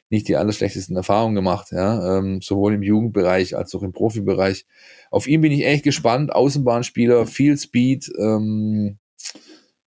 nicht 0.09 0.27
die 0.29 0.38
allerschlechtesten 0.38 0.95
Erfahrungen 0.95 1.35
gemacht, 1.35 1.71
ja, 1.71 2.17
ähm, 2.17 2.41
sowohl 2.41 2.73
im 2.73 2.81
Jugendbereich 2.81 3.57
als 3.57 3.75
auch 3.75 3.83
im 3.83 3.91
Profibereich. 3.91 4.65
Auf 5.11 5.27
ihn 5.27 5.41
bin 5.41 5.51
ich 5.51 5.65
echt 5.65 5.83
gespannt. 5.83 6.33
Außenbahnspieler, 6.33 7.25
viel 7.27 7.57
Speed. 7.57 8.09
Ähm, 8.17 8.99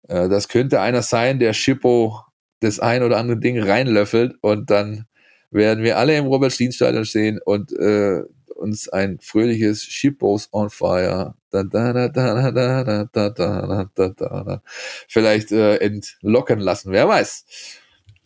äh, 0.07 0.27
das 0.27 0.47
könnte 0.47 0.81
einer 0.81 1.03
sein, 1.03 1.39
der 1.39 1.53
Schippo 1.53 2.21
das 2.59 2.79
ein 2.79 3.03
oder 3.03 3.17
andere 3.17 3.39
Ding 3.39 3.61
reinlöffelt 3.61 4.35
und 4.41 4.69
dann 4.69 5.05
werden 5.51 5.83
wir 5.83 5.97
alle 5.97 6.17
im 6.17 6.25
Robert-Stien-Stadion 6.25 7.05
stehen 7.05 7.39
und 7.43 7.71
äh, 7.73 8.23
uns 8.55 8.89
ein 8.89 9.19
fröhliches 9.21 9.83
Shippos 9.83 10.49
on 10.51 10.69
Fire 10.69 11.35
da, 11.51 11.63
da, 11.63 11.93
da, 11.93 12.07
da, 12.09 12.51
da, 12.51 12.51
da, 12.51 13.03
da, 13.05 13.29
da, 13.29 13.89
da, 13.95 14.09
da, 14.09 14.43
da, 14.43 14.61
vielleicht 15.07 15.51
äh, 15.51 15.77
entlocken 15.77 16.59
lassen. 16.59 16.91
Wer 16.91 17.07
weiß. 17.07 17.45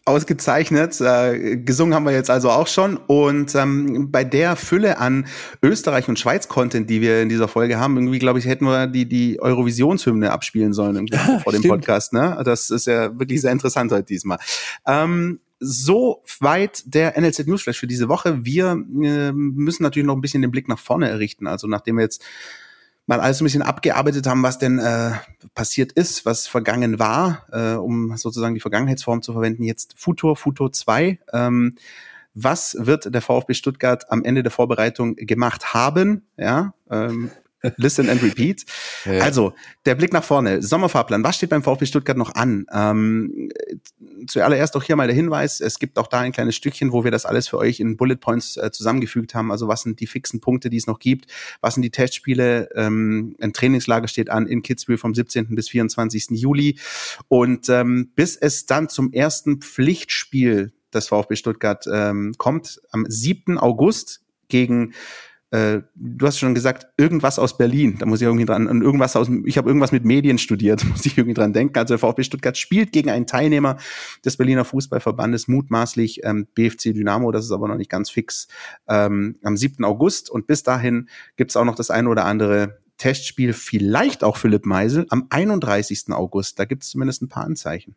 Ausgezeichnet. 0.06 1.00
Äh, 1.00 1.58
gesungen 1.58 1.94
haben 1.94 2.04
wir 2.04 2.12
jetzt 2.12 2.30
also 2.30 2.50
auch 2.50 2.68
schon. 2.68 2.98
Und 2.98 3.56
ähm, 3.56 4.12
bei 4.12 4.26
der 4.26 4.58
Fülle 4.58 4.98
an 4.98 5.28
Österreich- 5.62 6.10
und 6.10 6.20
Schweiz-Content, 6.20 6.90
die 6.90 7.00
wir 7.00 7.22
in 7.22 7.30
dieser 7.30 7.48
Folge 7.48 7.80
haben, 7.80 7.96
irgendwie, 7.96 8.20
glaube 8.20 8.40
ich, 8.40 8.46
hätten 8.46 8.66
wir 8.66 8.88
die, 8.88 9.08
die 9.08 9.40
Eurovisionshymne 9.40 10.32
abspielen 10.32 10.74
sollen 10.74 10.96
irgendwie 10.98 11.18
vor 11.44 11.54
dem 11.54 11.64
Podcast. 11.64 12.12
Ne? 12.12 12.38
Das 12.44 12.70
ist 12.70 12.86
ja 12.86 13.18
wirklich 13.18 13.40
sehr 13.40 13.54
interessant 13.54 13.94
heute 13.94 14.04
diesmal. 14.04 14.40
Ähm, 14.86 15.40
so 15.62 16.22
weit 16.42 16.84
der 16.86 17.18
NLZ 17.18 17.48
Newsflash 17.48 17.80
für 17.80 17.88
diese 17.88 18.10
Woche. 18.10 18.44
Wir 18.44 18.72
äh, 18.72 19.32
müssen 19.32 19.84
natürlich 19.84 20.06
noch 20.06 20.16
ein 20.16 20.22
bisschen 20.22 20.42
den 20.42 20.52
Blick 20.52 20.68
nach 20.68 20.80
vorne 20.80 21.08
errichten. 21.08 21.48
Also 21.48 21.68
nachdem 21.68 21.96
wir 21.96 22.04
jetzt 22.04 22.22
mal 23.06 23.20
alles 23.20 23.42
ein 23.42 23.44
bisschen 23.44 23.62
abgearbeitet 23.62 24.28
haben, 24.28 24.44
was 24.44 24.58
denn 24.58 24.80
äh, 24.80 25.12
passiert 25.56 25.92
ist, 25.92 26.26
was 26.26 26.48
vergangen 26.48 27.00
war, 27.00 27.46
äh, 27.52 27.74
um 27.74 28.16
sozusagen 28.18 28.56
die 28.56 28.62
Vergangenheitsform 28.62 29.22
zu 29.22 29.34
verwenden. 29.34 29.64
Jetzt 29.64 29.94
Futur, 29.98 30.36
Futur 30.36 30.72
2. 30.72 31.20
Ähm, 31.34 31.76
was 32.34 32.76
wird 32.80 33.14
der 33.14 33.22
VfB 33.22 33.54
Stuttgart 33.54 34.10
am 34.10 34.24
Ende 34.24 34.42
der 34.42 34.52
Vorbereitung 34.52 35.16
gemacht 35.16 35.74
haben? 35.74 36.24
Ja, 36.38 36.74
ähm, 36.90 37.30
Listen 37.78 38.10
and 38.10 38.22
repeat. 38.22 38.66
Ja. 39.06 39.20
Also, 39.20 39.54
der 39.86 39.96
Blick 39.96 40.14
nach 40.14 40.24
vorne. 40.24 40.62
Sommerfahrplan. 40.62 41.24
Was 41.24 41.36
steht 41.36 41.50
beim 41.50 41.62
VfB 41.62 41.86
Stuttgart 41.86 42.16
noch 42.16 42.36
an? 42.36 42.66
Ähm, 42.72 43.50
zuallererst 44.28 44.78
auch 44.78 44.84
hier 44.84 44.96
mal 44.96 45.08
der 45.08 45.16
Hinweis. 45.16 45.60
Es 45.60 45.78
gibt 45.78 46.00
auch 46.00 46.08
da 46.08 46.22
ein 46.22 46.32
kleines 46.32 46.56
Stückchen, 46.56 46.94
wo 46.94 47.04
wir 47.04 47.12
das 47.12 47.26
alles 47.26 47.50
für 47.50 47.58
euch 47.58 47.82
in 47.82 47.98
Bullet 47.98 48.16
Points 48.16 48.56
äh, 48.56 48.72
zusammengefügt 48.72 49.36
haben. 49.36 49.52
Also, 49.52 49.68
was 49.68 49.82
sind 49.82 50.00
die 50.00 50.08
fixen 50.08 50.40
Punkte, 50.40 50.70
die 50.70 50.78
es 50.78 50.88
noch 50.88 51.00
gibt? 51.00 51.32
Was 51.60 51.74
sind 51.74 51.84
die 51.84 51.90
Testspiele? 51.90 52.70
Ähm, 52.76 53.36
ein 53.42 53.52
Trainingslager 53.52 54.08
steht 54.08 54.30
an 54.30 54.48
in 54.48 54.62
Kitzbühel 54.62 54.98
vom 54.98 55.14
17. 55.14 55.54
bis 55.56 55.70
24. 55.70 56.28
Juli. 56.32 56.80
Und 57.28 57.68
ähm, 57.68 58.12
bis 58.16 58.38
es 58.38 58.66
dann 58.66 58.88
zum 58.88 59.12
ersten 59.12 59.60
Pflichtspiel 59.60 60.72
des 60.94 61.08
VfB 61.08 61.36
Stuttgart 61.36 61.86
ähm, 61.92 62.34
kommt, 62.38 62.82
am 62.92 63.06
7. 63.08 63.58
August 63.58 64.22
gegen 64.48 64.94
äh, 65.54 65.84
du 65.94 66.26
hast 66.26 66.40
schon 66.40 66.56
gesagt, 66.56 66.88
irgendwas 66.98 67.38
aus 67.38 67.60
Berlin. 67.60 67.98
Da 68.00 68.08
muss 68.08 68.20
ich 68.20 68.26
irgendwie 68.26 68.46
dran, 68.46 68.66
irgendwas 68.82 69.16
aus, 69.16 69.30
ich 69.46 69.60
habe 69.60 69.70
irgendwas 69.70 69.92
mit 69.92 70.04
Medien 70.04 70.40
studiert, 70.40 70.84
muss 70.90 71.06
ich 71.06 71.16
irgendwie 71.16 71.36
dran 71.36 71.54
denken. 71.54 71.78
Also 71.78 71.94
der 71.94 72.00
VfB 72.00 72.24
Stuttgart 72.24 72.58
spielt 72.58 72.92
gegen 72.92 73.12
einen 73.12 73.28
Teilnehmer 73.28 73.78
des 74.26 74.36
Berliner 74.36 74.66
Fußballverbandes, 74.66 75.48
mutmaßlich 75.48 76.22
ähm, 76.24 76.48
BFC 76.56 76.96
Dynamo, 76.96 77.32
das 77.32 77.46
ist 77.46 77.52
aber 77.52 77.68
noch 77.68 77.78
nicht 77.78 77.92
ganz 77.92 78.10
fix, 78.10 78.48
ähm, 78.88 79.36
am 79.44 79.56
7. 79.56 79.86
August. 79.86 80.32
Und 80.32 80.48
bis 80.48 80.64
dahin 80.64 81.08
gibt's 81.36 81.56
auch 81.56 81.66
noch 81.66 81.76
das 81.76 81.92
eine 81.92 82.10
oder 82.10 82.26
andere 82.26 82.80
Testspiel, 82.98 83.54
vielleicht 83.54 84.24
auch 84.24 84.38
Philipp 84.38 84.66
Meisel, 84.66 85.06
am 85.10 85.28
31. 85.30 86.14
August. 86.14 86.58
Da 86.58 86.66
gibt's 86.66 86.90
zumindest 86.90 87.22
ein 87.22 87.30
paar 87.30 87.46
Anzeichen. 87.46 87.94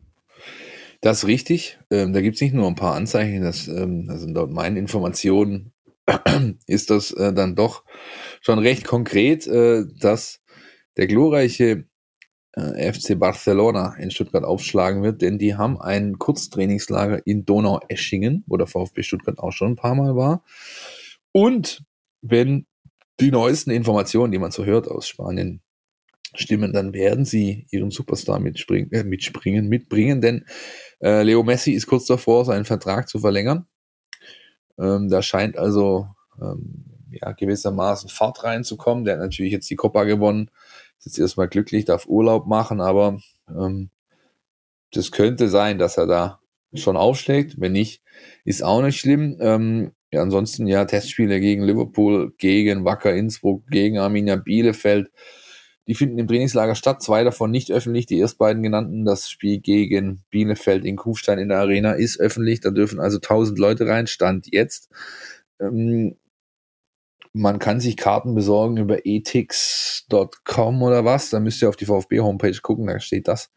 Das 1.01 1.19
ist 1.19 1.27
richtig. 1.27 1.79
Ähm, 1.91 2.13
da 2.13 2.21
gibt's 2.21 2.43
nicht 2.43 2.53
nur 2.53 2.67
ein 2.67 2.75
paar 2.75 2.97
Anzeichen, 2.97 3.41
das, 3.41 3.67
ähm, 3.67 4.07
das 4.07 4.21
sind 4.21 4.35
dort 4.35 4.51
meine 4.51 4.79
Informationen 4.79 5.73
ist 6.67 6.91
das 6.91 7.11
äh, 7.13 7.33
dann 7.33 7.57
doch 7.57 7.85
schon 8.41 8.59
recht 8.59 8.85
konkret, 8.85 9.47
äh, 9.47 9.85
dass 10.01 10.41
der 10.97 11.07
glorreiche 11.07 11.85
äh, 12.53 12.93
FC 12.93 13.19
Barcelona 13.19 13.95
in 13.97 14.11
Stuttgart 14.11 14.45
aufschlagen 14.45 15.03
wird, 15.03 15.23
denn 15.23 15.39
die 15.39 15.57
haben 15.57 15.81
ein 15.81 16.19
Kurztrainingslager 16.19 17.27
in 17.27 17.45
Donaueschingen, 17.45 18.45
wo 18.47 18.57
der 18.57 18.67
VfB 18.67 19.03
Stuttgart 19.03 19.39
auch 19.39 19.53
schon 19.53 19.73
ein 19.73 19.77
paar 19.77 19.95
Mal 19.95 20.17
war. 20.17 20.45
Und 21.33 21.85
wenn 22.23 22.67
die 23.21 23.31
neuesten 23.31 23.71
Informationen, 23.71 24.33
die 24.33 24.39
man 24.39 24.51
so 24.51 24.65
hört 24.65 24.89
aus 24.89 25.09
Spanien, 25.09 25.63
stimmen, 26.35 26.73
dann 26.73 26.93
werden 26.93 27.25
sie 27.25 27.67
ihren 27.71 27.91
Superstar 27.91 28.41
mitspringen, 28.41 28.93
äh, 28.93 29.05
mitspringen 29.05 29.69
mitbringen, 29.69 30.21
denn 30.21 30.45
äh, 31.01 31.23
Leo 31.23 31.43
Messi 31.43 31.73
ist 31.73 31.87
kurz 31.87 32.07
davor, 32.07 32.45
seinen 32.45 32.65
Vertrag 32.65 33.09
zu 33.09 33.19
verlängern. 33.19 33.67
Ähm, 34.79 35.09
da 35.09 35.23
scheint 35.23 35.57
also 35.57 36.09
ähm, 36.41 36.85
ja, 37.11 37.33
gewissermaßen 37.33 38.11
Fahrt 38.11 38.45
reinzukommen. 38.45 39.05
Der 39.05 39.15
hat 39.15 39.21
natürlich 39.21 39.53
jetzt 39.53 39.71
die 39.71 39.77
Copa 39.77 40.05
gewonnen, 40.05 40.51
ist 40.99 41.07
jetzt 41.07 41.19
erstmal 41.19 41.49
glücklich, 41.49 41.85
darf 41.85 42.07
Urlaub 42.07 42.47
machen, 42.47 42.81
aber 42.81 43.19
ähm, 43.49 43.91
das 44.93 45.13
könnte 45.13 45.49
sein, 45.49 45.79
dass 45.79 45.97
er 45.97 46.07
da 46.07 46.41
schon 46.75 46.97
aufschlägt. 46.97 47.61
Wenn 47.61 47.73
nicht, 47.73 48.03
ist 48.45 48.63
auch 48.63 48.83
nicht 48.83 48.99
schlimm. 48.99 49.37
Ähm, 49.41 49.93
ja, 50.13 50.23
ansonsten 50.23 50.67
ja 50.67 50.85
Testspiele 50.85 51.41
gegen 51.41 51.63
Liverpool, 51.65 52.33
gegen 52.39 52.85
Wacker 52.85 53.15
Innsbruck, 53.15 53.67
gegen 53.69 53.99
Arminia 53.99 54.37
Bielefeld. 54.37 55.11
Die 55.87 55.95
finden 55.95 56.19
im 56.19 56.27
Trainingslager 56.27 56.75
statt, 56.75 57.03
zwei 57.03 57.23
davon 57.23 57.51
nicht 57.51 57.71
öffentlich. 57.71 58.07
Die 58.07 58.19
erst 58.19 58.39
beiden 58.39 58.63
genannten, 58.63 59.05
das 59.05 59.31
Spiel 59.31 59.61
gegen 59.61 60.25
Bielefeld 60.31 60.85
in 60.85 60.97
Kufstein 60.97 61.39
in 61.39 61.49
der 61.49 61.59
Arena 61.59 61.93
ist 61.93 62.19
öffentlich. 62.19 62.61
Da 62.61 62.71
dürfen 62.71 62.99
also 62.99 63.19
1000 63.19 63.59
Leute 63.59 63.87
rein, 63.87 64.07
Stand 64.07 64.49
jetzt. 64.53 64.91
Ähm, 65.61 66.17
man 67.33 67.59
kann 67.59 67.81
sich 67.81 67.97
Karten 67.97 68.35
besorgen 68.35 68.79
über 68.79 69.05
ethics.com 69.05 70.83
oder 70.83 71.05
was. 71.05 71.31
Da 71.31 71.39
müsst 71.39 71.63
ihr 71.63 71.69
auf 71.69 71.77
die 71.77 71.85
VfB-Homepage 71.85 72.59
gucken, 72.63 72.87
da 72.87 72.99
steht 72.99 73.29
das 73.29 73.53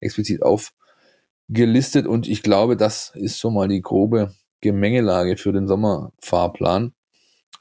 explizit 0.00 0.40
aufgelistet. 0.42 2.06
Und 2.06 2.28
ich 2.28 2.42
glaube, 2.42 2.76
das 2.76 3.12
ist 3.14 3.38
so 3.38 3.50
mal 3.50 3.68
die 3.68 3.82
grobe 3.82 4.32
Gemengelage 4.60 5.36
für 5.36 5.52
den 5.52 5.66
Sommerfahrplan. 5.66 6.94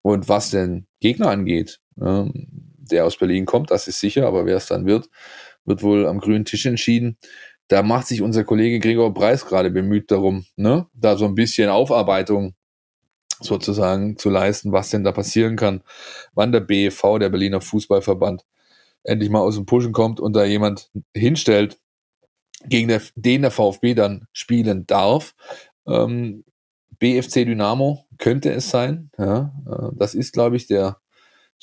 Und 0.03 0.29
was 0.29 0.51
den 0.51 0.85
Gegner 0.99 1.29
angeht, 1.29 1.81
ähm, 1.99 2.72
der 2.91 3.05
aus 3.05 3.17
Berlin 3.17 3.45
kommt, 3.45 3.71
das 3.71 3.87
ist 3.87 3.99
sicher, 3.99 4.27
aber 4.27 4.45
wer 4.45 4.57
es 4.57 4.67
dann 4.67 4.85
wird, 4.85 5.09
wird 5.65 5.83
wohl 5.83 6.07
am 6.07 6.19
grünen 6.19 6.45
Tisch 6.45 6.65
entschieden. 6.65 7.17
Da 7.67 7.81
macht 7.81 8.07
sich 8.07 8.21
unser 8.21 8.43
Kollege 8.43 8.79
Gregor 8.79 9.13
Preis 9.13 9.45
gerade 9.45 9.71
bemüht 9.71 10.11
darum, 10.11 10.45
ne, 10.55 10.87
da 10.93 11.17
so 11.17 11.25
ein 11.25 11.35
bisschen 11.35 11.69
Aufarbeitung 11.69 12.55
sozusagen 13.39 14.17
zu 14.17 14.29
leisten, 14.29 14.71
was 14.71 14.89
denn 14.89 15.03
da 15.03 15.11
passieren 15.11 15.55
kann, 15.55 15.81
wann 16.33 16.51
der 16.51 16.61
BEV, 16.61 17.19
der 17.19 17.29
Berliner 17.29 17.61
Fußballverband, 17.61 18.45
endlich 19.03 19.29
mal 19.29 19.41
aus 19.41 19.55
dem 19.55 19.65
Pushen 19.65 19.91
kommt 19.91 20.19
und 20.19 20.35
da 20.35 20.45
jemand 20.45 20.91
hinstellt, 21.15 21.77
gegen 22.65 22.87
der, 22.87 23.01
den 23.15 23.41
der 23.41 23.51
VfB 23.51 23.93
dann 23.93 24.27
spielen 24.31 24.87
darf. 24.87 25.35
Ähm, 25.87 26.45
BFC 26.99 27.45
Dynamo 27.45 28.05
könnte 28.17 28.51
es 28.51 28.69
sein. 28.69 29.11
Ja, 29.17 29.53
äh, 29.67 29.89
das 29.95 30.15
ist, 30.15 30.33
glaube 30.33 30.55
ich, 30.55 30.67
der 30.67 30.97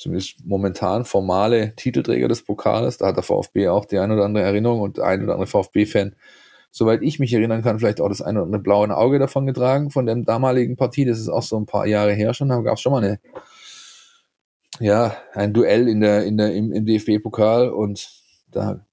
zumindest 0.01 0.43
momentan 0.43 1.05
formale 1.05 1.75
Titelträger 1.75 2.27
des 2.27 2.41
Pokales. 2.41 2.97
Da 2.97 3.07
hat 3.07 3.17
der 3.17 3.23
VfB 3.23 3.67
auch 3.69 3.85
die 3.85 3.99
ein 3.99 4.11
oder 4.11 4.25
andere 4.25 4.43
Erinnerung 4.43 4.81
und 4.81 4.99
ein 4.99 5.23
oder 5.23 5.33
andere 5.33 5.47
VfB-Fan, 5.47 6.15
soweit 6.71 7.03
ich 7.03 7.19
mich 7.19 7.33
erinnern 7.33 7.61
kann, 7.61 7.77
vielleicht 7.77 8.01
auch 8.01 8.09
das 8.09 8.21
ein 8.21 8.35
oder 8.35 8.45
andere 8.45 8.61
blaue 8.61 8.97
Auge 8.97 9.19
davon 9.19 9.45
getragen 9.45 9.91
von 9.91 10.07
der 10.07 10.15
damaligen 10.15 10.75
Partie. 10.75 11.05
Das 11.05 11.19
ist 11.19 11.29
auch 11.29 11.43
so 11.43 11.57
ein 11.57 11.67
paar 11.67 11.85
Jahre 11.85 12.13
her 12.13 12.33
schon. 12.33 12.49
Da 12.49 12.61
gab 12.61 12.75
es 12.75 12.81
schon 12.81 12.93
mal 12.93 13.03
eine, 13.03 13.19
ja, 14.79 15.15
ein 15.33 15.53
Duell 15.53 15.87
in 15.87 16.01
der, 16.01 16.25
in 16.25 16.37
der, 16.37 16.55
im, 16.55 16.71
im 16.71 16.85
DFB-Pokal 16.85 17.69
und 17.69 18.09
da 18.49 18.83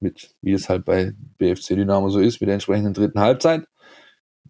mit, 0.00 0.34
wie 0.40 0.52
es 0.52 0.68
halt 0.70 0.86
bei 0.86 1.12
BFC 1.38 1.68
Dynamo 1.68 2.08
so 2.08 2.20
ist, 2.20 2.40
mit 2.40 2.48
der 2.48 2.54
entsprechenden 2.54 2.94
dritten 2.94 3.20
Halbzeit. 3.20 3.66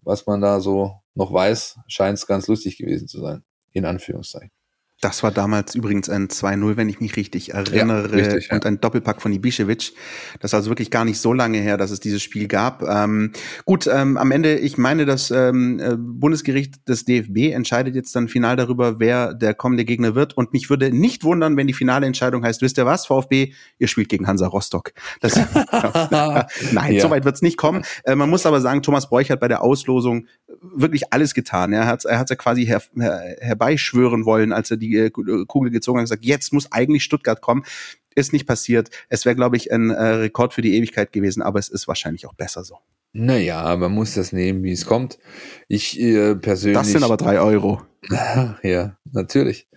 Was 0.01 0.25
man 0.27 0.39
da 0.39 0.61
so 0.61 1.01
noch 1.13 1.33
weiß, 1.33 1.79
scheint 1.87 2.17
es 2.17 2.27
ganz 2.27 2.47
lustig 2.47 2.77
gewesen 2.77 3.07
zu 3.07 3.19
sein. 3.19 3.43
In 3.71 3.85
Anführungszeichen. 3.85 4.51
Das 5.01 5.23
war 5.23 5.31
damals 5.31 5.75
übrigens 5.75 6.09
ein 6.09 6.29
2-0, 6.29 6.77
wenn 6.77 6.87
ich 6.87 7.01
mich 7.01 7.17
richtig 7.17 7.53
erinnere, 7.53 8.09
ja, 8.09 8.15
richtig, 8.15 8.47
ja. 8.47 8.55
und 8.55 8.65
ein 8.65 8.79
Doppelpack 8.79 9.21
von 9.21 9.33
Ibišević. 9.33 9.91
Das 10.39 10.51
ist 10.51 10.55
also 10.55 10.71
wirklich 10.71 10.89
gar 10.89 11.03
nicht 11.03 11.19
so 11.19 11.33
lange 11.33 11.57
her, 11.57 11.77
dass 11.77 11.91
es 11.91 11.99
dieses 11.99 12.23
Spiel 12.23 12.47
gab. 12.47 12.81
Ähm, 12.81 13.33
gut, 13.65 13.87
ähm, 13.87 14.15
am 14.15 14.31
Ende, 14.31 14.57
ich 14.57 14.77
meine, 14.77 15.05
das 15.05 15.31
ähm, 15.31 15.79
äh, 15.79 15.95
Bundesgericht 15.97 16.87
des 16.87 17.03
DFB 17.03 17.53
entscheidet 17.53 17.93
jetzt 17.93 18.15
dann 18.15 18.29
final 18.29 18.55
darüber, 18.55 18.99
wer 18.99 19.33
der 19.33 19.53
kommende 19.53 19.83
Gegner 19.83 20.15
wird. 20.15 20.37
Und 20.37 20.53
mich 20.53 20.69
würde 20.69 20.91
nicht 20.91 21.25
wundern, 21.25 21.57
wenn 21.57 21.67
die 21.67 21.73
finale 21.73 22.05
Entscheidung 22.07 22.43
heißt, 22.43 22.61
wisst 22.61 22.77
ihr 22.77 22.85
was, 22.85 23.05
VfB, 23.05 23.53
ihr 23.77 23.87
spielt 23.89 24.07
gegen 24.07 24.27
Hansa 24.27 24.47
Rostock. 24.47 24.93
Das, 25.19 25.35
Nein, 26.71 26.93
ja. 26.93 27.01
so 27.01 27.09
weit 27.09 27.25
wird 27.25 27.35
es 27.35 27.41
nicht 27.41 27.57
kommen. 27.57 27.83
Äh, 28.05 28.15
man 28.15 28.29
muss 28.29 28.45
aber 28.45 28.61
sagen, 28.61 28.81
Thomas 28.81 29.09
Bräuch 29.09 29.29
hat 29.29 29.41
bei 29.41 29.49
der 29.49 29.61
Auslosung 29.61 30.27
wirklich 30.61 31.13
alles 31.13 31.33
getan. 31.33 31.73
Er 31.73 31.85
hat 31.85 32.05
er 32.05 32.19
hat 32.19 32.29
ja 32.29 32.35
quasi 32.35 32.65
her, 32.65 32.81
her, 32.97 33.35
herbeischwören 33.39 34.25
wollen, 34.25 34.53
als 34.53 34.71
er 34.71 34.77
die 34.77 34.84
äh, 34.93 35.09
Kugel 35.09 35.71
gezogen 35.71 35.99
und 35.99 36.03
gesagt, 36.03 36.25
jetzt 36.25 36.53
muss 36.53 36.71
eigentlich 36.71 37.03
Stuttgart 37.03 37.41
kommen. 37.41 37.63
Ist 38.15 38.31
nicht 38.31 38.47
passiert. 38.47 38.91
Es 39.09 39.25
wäre, 39.25 39.35
glaube 39.35 39.57
ich, 39.57 39.71
ein 39.71 39.89
äh, 39.89 40.03
Rekord 40.03 40.53
für 40.53 40.61
die 40.61 40.75
Ewigkeit 40.75 41.11
gewesen, 41.11 41.41
aber 41.41 41.59
es 41.59 41.67
ist 41.67 41.87
wahrscheinlich 41.87 42.25
auch 42.25 42.33
besser 42.33 42.63
so. 42.63 42.77
Naja, 43.11 43.75
man 43.77 43.93
muss 43.93 44.13
das 44.13 44.33
nehmen, 44.33 44.63
wie 44.63 44.71
es 44.71 44.85
kommt. 44.85 45.19
Ich 45.67 45.99
äh, 45.99 46.35
persönlich. 46.35 46.77
Das 46.77 46.91
sind 46.91 47.03
aber 47.03 47.17
drei 47.17 47.39
Euro. 47.39 47.81
ja, 48.63 48.97
natürlich. 49.11 49.67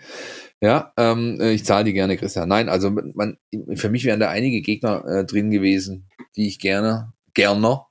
Ja, 0.61 0.93
ähm, 0.97 1.41
ich 1.41 1.65
zahle 1.65 1.85
die 1.85 1.93
gerne, 1.93 2.17
Christian. 2.17 2.49
Nein, 2.49 2.69
also 2.69 2.91
man, 2.91 3.39
für 3.75 3.91
mich 3.91 4.05
wären 4.05 4.19
da 4.19 4.29
einige 4.29 4.61
Gegner 4.61 5.05
äh, 5.07 5.25
drin 5.25 5.51
gewesen, 5.51 6.09
die 6.35 6.49
ich 6.49 6.59
gerne, 6.59 7.13
gerne, 7.33 7.83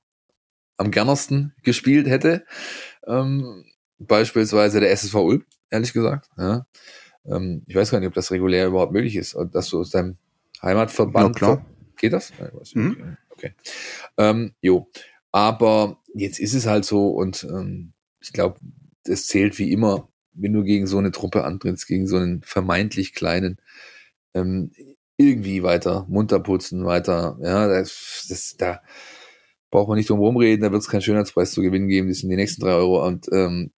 am 0.76 0.90
gernersten 0.90 1.54
gespielt 1.62 2.06
hätte. 2.06 2.44
Ähm, 3.06 3.64
beispielsweise 3.98 4.80
der 4.80 4.90
SSV 4.90 5.14
Ulm, 5.14 5.44
ehrlich 5.70 5.94
gesagt. 5.94 6.28
Ja. 6.36 6.66
Ähm, 7.24 7.62
ich 7.66 7.74
weiß 7.74 7.90
gar 7.90 8.00
nicht, 8.00 8.08
ob 8.08 8.14
das 8.14 8.30
regulär 8.30 8.66
überhaupt 8.66 8.92
möglich 8.92 9.16
ist, 9.16 9.36
dass 9.52 9.68
du 9.68 9.80
aus 9.80 9.90
deinem 9.90 10.16
Heimatverband. 10.62 11.36
Ja, 11.36 11.46
klar. 11.46 11.66
Geht 11.96 12.12
das? 12.12 12.32
Mhm. 12.74 13.16
Okay. 13.30 13.52
Ähm, 14.16 14.52
jo. 14.60 14.88
Aber 15.32 15.98
jetzt 16.14 16.38
ist 16.40 16.54
es 16.54 16.66
halt 16.66 16.84
so 16.84 17.10
und 17.10 17.44
ähm, 17.44 17.92
ich 18.20 18.32
glaube, 18.32 18.58
das 19.04 19.26
zählt 19.26 19.58
wie 19.58 19.72
immer, 19.72 20.08
wenn 20.32 20.52
du 20.52 20.64
gegen 20.64 20.86
so 20.86 20.98
eine 20.98 21.12
Truppe 21.12 21.44
antrittst, 21.44 21.86
gegen 21.86 22.06
so 22.06 22.16
einen 22.16 22.42
vermeintlich 22.42 23.14
kleinen, 23.14 23.60
ähm, 24.34 24.72
irgendwie 25.16 25.62
weiter 25.62 26.06
munter 26.08 26.40
putzen, 26.40 26.84
weiter, 26.84 27.38
ja, 27.42 27.66
das, 27.68 28.26
das 28.28 28.56
da 28.56 28.80
braucht 29.70 29.88
man 29.88 29.98
nicht 29.98 30.08
drum 30.08 30.20
rumreden, 30.20 30.62
da 30.62 30.72
wird 30.72 30.82
es 30.82 30.88
keinen 30.88 31.02
Schönheitspreis 31.02 31.52
zu 31.52 31.62
gewinnen 31.62 31.88
geben, 31.88 32.08
das 32.08 32.18
sind 32.18 32.30
die 32.30 32.36
nächsten 32.36 32.62
drei 32.62 32.72
Euro 32.72 33.04
und 33.06 33.26
ähm, 33.32 33.72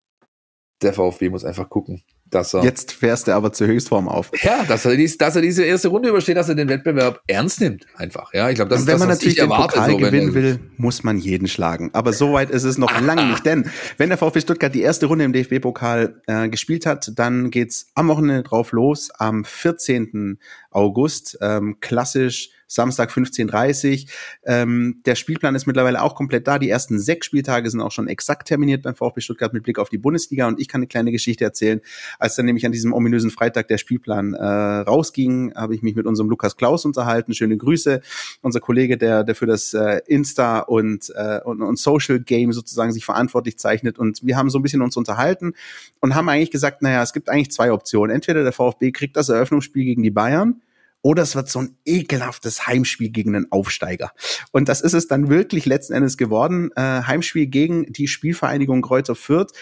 der 0.83 0.93
VfB 0.93 1.31
muss 1.31 1.45
einfach 1.45 1.69
gucken, 1.69 2.03
dass 2.31 2.55
er. 2.55 2.63
Jetzt 2.65 2.93
fährst 2.93 3.29
du 3.29 3.33
aber 3.33 3.53
zur 3.53 3.67
Höchstform 3.67 4.09
auf. 4.09 4.31
Ja, 4.43 4.65
dass 4.65 4.85
er, 4.85 4.97
dies, 4.97 5.19
dass 5.19 5.37
er 5.37 5.43
diese 5.43 5.65
erste 5.65 5.89
Runde 5.89 6.09
übersteht, 6.09 6.37
dass 6.37 6.49
er 6.49 6.55
den 6.55 6.69
Wettbewerb 6.69 7.21
ernst 7.27 7.61
nimmt, 7.61 7.87
einfach. 7.97 8.33
Ja, 8.33 8.49
ich 8.49 8.57
glaube, 8.57 8.71
das 8.71 8.81
Und 8.81 8.87
wenn 8.87 8.95
ist 8.95 9.01
das, 9.01 9.09
man 9.09 9.17
natürlich 9.17 9.35
den 9.37 9.51
erwarte, 9.51 9.75
Pokal 9.75 9.91
so, 9.91 9.97
gewinnen 9.97 10.35
will, 10.35 10.61
muss 10.77 11.03
man 11.03 11.19
jeden 11.19 11.49
schlagen. 11.49 11.91
Aber 11.93 12.13
so 12.13 12.33
weit 12.33 12.51
ist 12.51 12.65
es 12.65 12.79
noch 12.79 13.01
lange 13.03 13.27
nicht, 13.27 13.45
denn 13.45 13.71
wenn 13.97 14.09
der 14.09 14.19
VfB 14.19 14.41
Stuttgart 14.41 14.75
die 14.75 14.83
erste 14.83 15.07
Runde 15.07 15.25
im 15.25 15.33
DFB-Pokal 15.33 16.23
äh, 16.27 16.49
gespielt 16.49 16.87
hat, 16.87 17.13
dann 17.17 17.51
geht's 17.51 17.91
am 17.95 18.09
Wochenende 18.09 18.43
drauf 18.43 18.73
los, 18.73 19.11
am 19.19 19.45
14. 19.45 20.39
August, 20.71 21.39
ähm, 21.41 21.79
klassisch 21.81 22.51
Samstag 22.71 23.11
15.30 23.11 24.07
ähm, 24.45 25.01
Der 25.05 25.17
Spielplan 25.17 25.57
ist 25.57 25.67
mittlerweile 25.67 26.03
auch 26.03 26.15
komplett 26.15 26.47
da. 26.47 26.61
Die 26.61 26.71
ersten 26.71 27.01
sechs 27.01 27.27
Spieltage 27.27 27.69
sind 27.69 27.81
auch 27.81 27.91
schon 27.91 28.07
exakt 28.07 28.47
terminiert 28.47 28.83
beim 28.85 28.95
VfB 28.95 29.21
Stuttgart 29.21 29.53
mit 29.53 29.65
Blick 29.65 29.81
auf 29.81 29.89
die 29.89 29.99
Bundesliga. 29.99 30.47
Und 30.47 30.61
ich 30.61 30.69
kann 30.69 30.79
eine 30.79 30.87
kleine 30.87 31.11
Geschichte 31.11 31.43
erzählen. 31.43 31.81
Als 32.21 32.37
dann 32.37 32.47
nämlich 32.47 32.65
an 32.65 32.71
diesem 32.71 32.93
ominösen 32.93 33.31
Freitag 33.31 33.67
der 33.67 33.77
Spielplan 33.77 34.35
äh, 34.35 34.45
rausging, 34.45 35.53
habe 35.57 35.75
ich 35.75 35.83
mich 35.83 35.97
mit 35.97 36.07
unserem 36.07 36.31
Lukas 36.31 36.57
Klaus 36.57 36.85
unterhalten. 36.85 37.35
Schöne 37.35 37.57
Grüße. 37.57 38.03
Unser 38.41 38.61
Kollege, 38.61 38.97
der, 38.97 39.25
der 39.25 39.35
für 39.35 39.47
das 39.47 39.75
äh, 39.75 40.01
Insta 40.07 40.61
und, 40.61 41.13
äh, 41.17 41.41
und, 41.45 41.63
und 41.63 41.77
Social 41.77 42.21
Game 42.21 42.53
sozusagen 42.53 42.93
sich 42.93 43.05
verantwortlich 43.05 43.59
zeichnet. 43.59 43.99
Und 43.99 44.25
wir 44.25 44.37
haben 44.37 44.49
so 44.49 44.61
ein 44.61 44.63
bisschen 44.63 44.81
uns 44.81 44.97
unterhalten 44.97 45.55
und 45.99 46.15
haben 46.15 46.29
eigentlich 46.29 46.53
gesagt, 46.53 46.83
naja, 46.83 47.03
es 47.03 47.13
gibt 47.13 47.29
eigentlich 47.31 47.51
zwei 47.51 47.73
Optionen. 47.73 48.15
Entweder 48.15 48.45
der 48.45 48.53
VfB 48.53 48.93
kriegt 48.93 49.17
das 49.17 49.29
Eröffnungsspiel 49.29 49.85
gegen 49.85 50.05
die 50.05 50.13
Bayern 50.13 50.61
oder 51.03 51.23
es 51.23 51.35
wird 51.35 51.49
so 51.49 51.61
ein 51.61 51.77
ekelhaftes 51.85 52.67
Heimspiel 52.67 53.11
gegen 53.11 53.35
einen 53.35 53.51
Aufsteiger. 53.51 54.13
Und 54.53 54.69
das 54.69 54.81
ist 54.81 54.93
es 54.93 55.07
dann 55.07 55.29
wirklich 55.29 55.67
letzten 55.67 55.95
Endes 55.95 56.17
geworden. 56.17 56.71
Äh, 56.77 57.03
Heimspiel 57.03 57.47
gegen 57.47 57.93
die 57.93 58.09
Spielvereinigung 58.09 58.83
Kräuter 58.83 59.15
Fürth. 59.15 59.53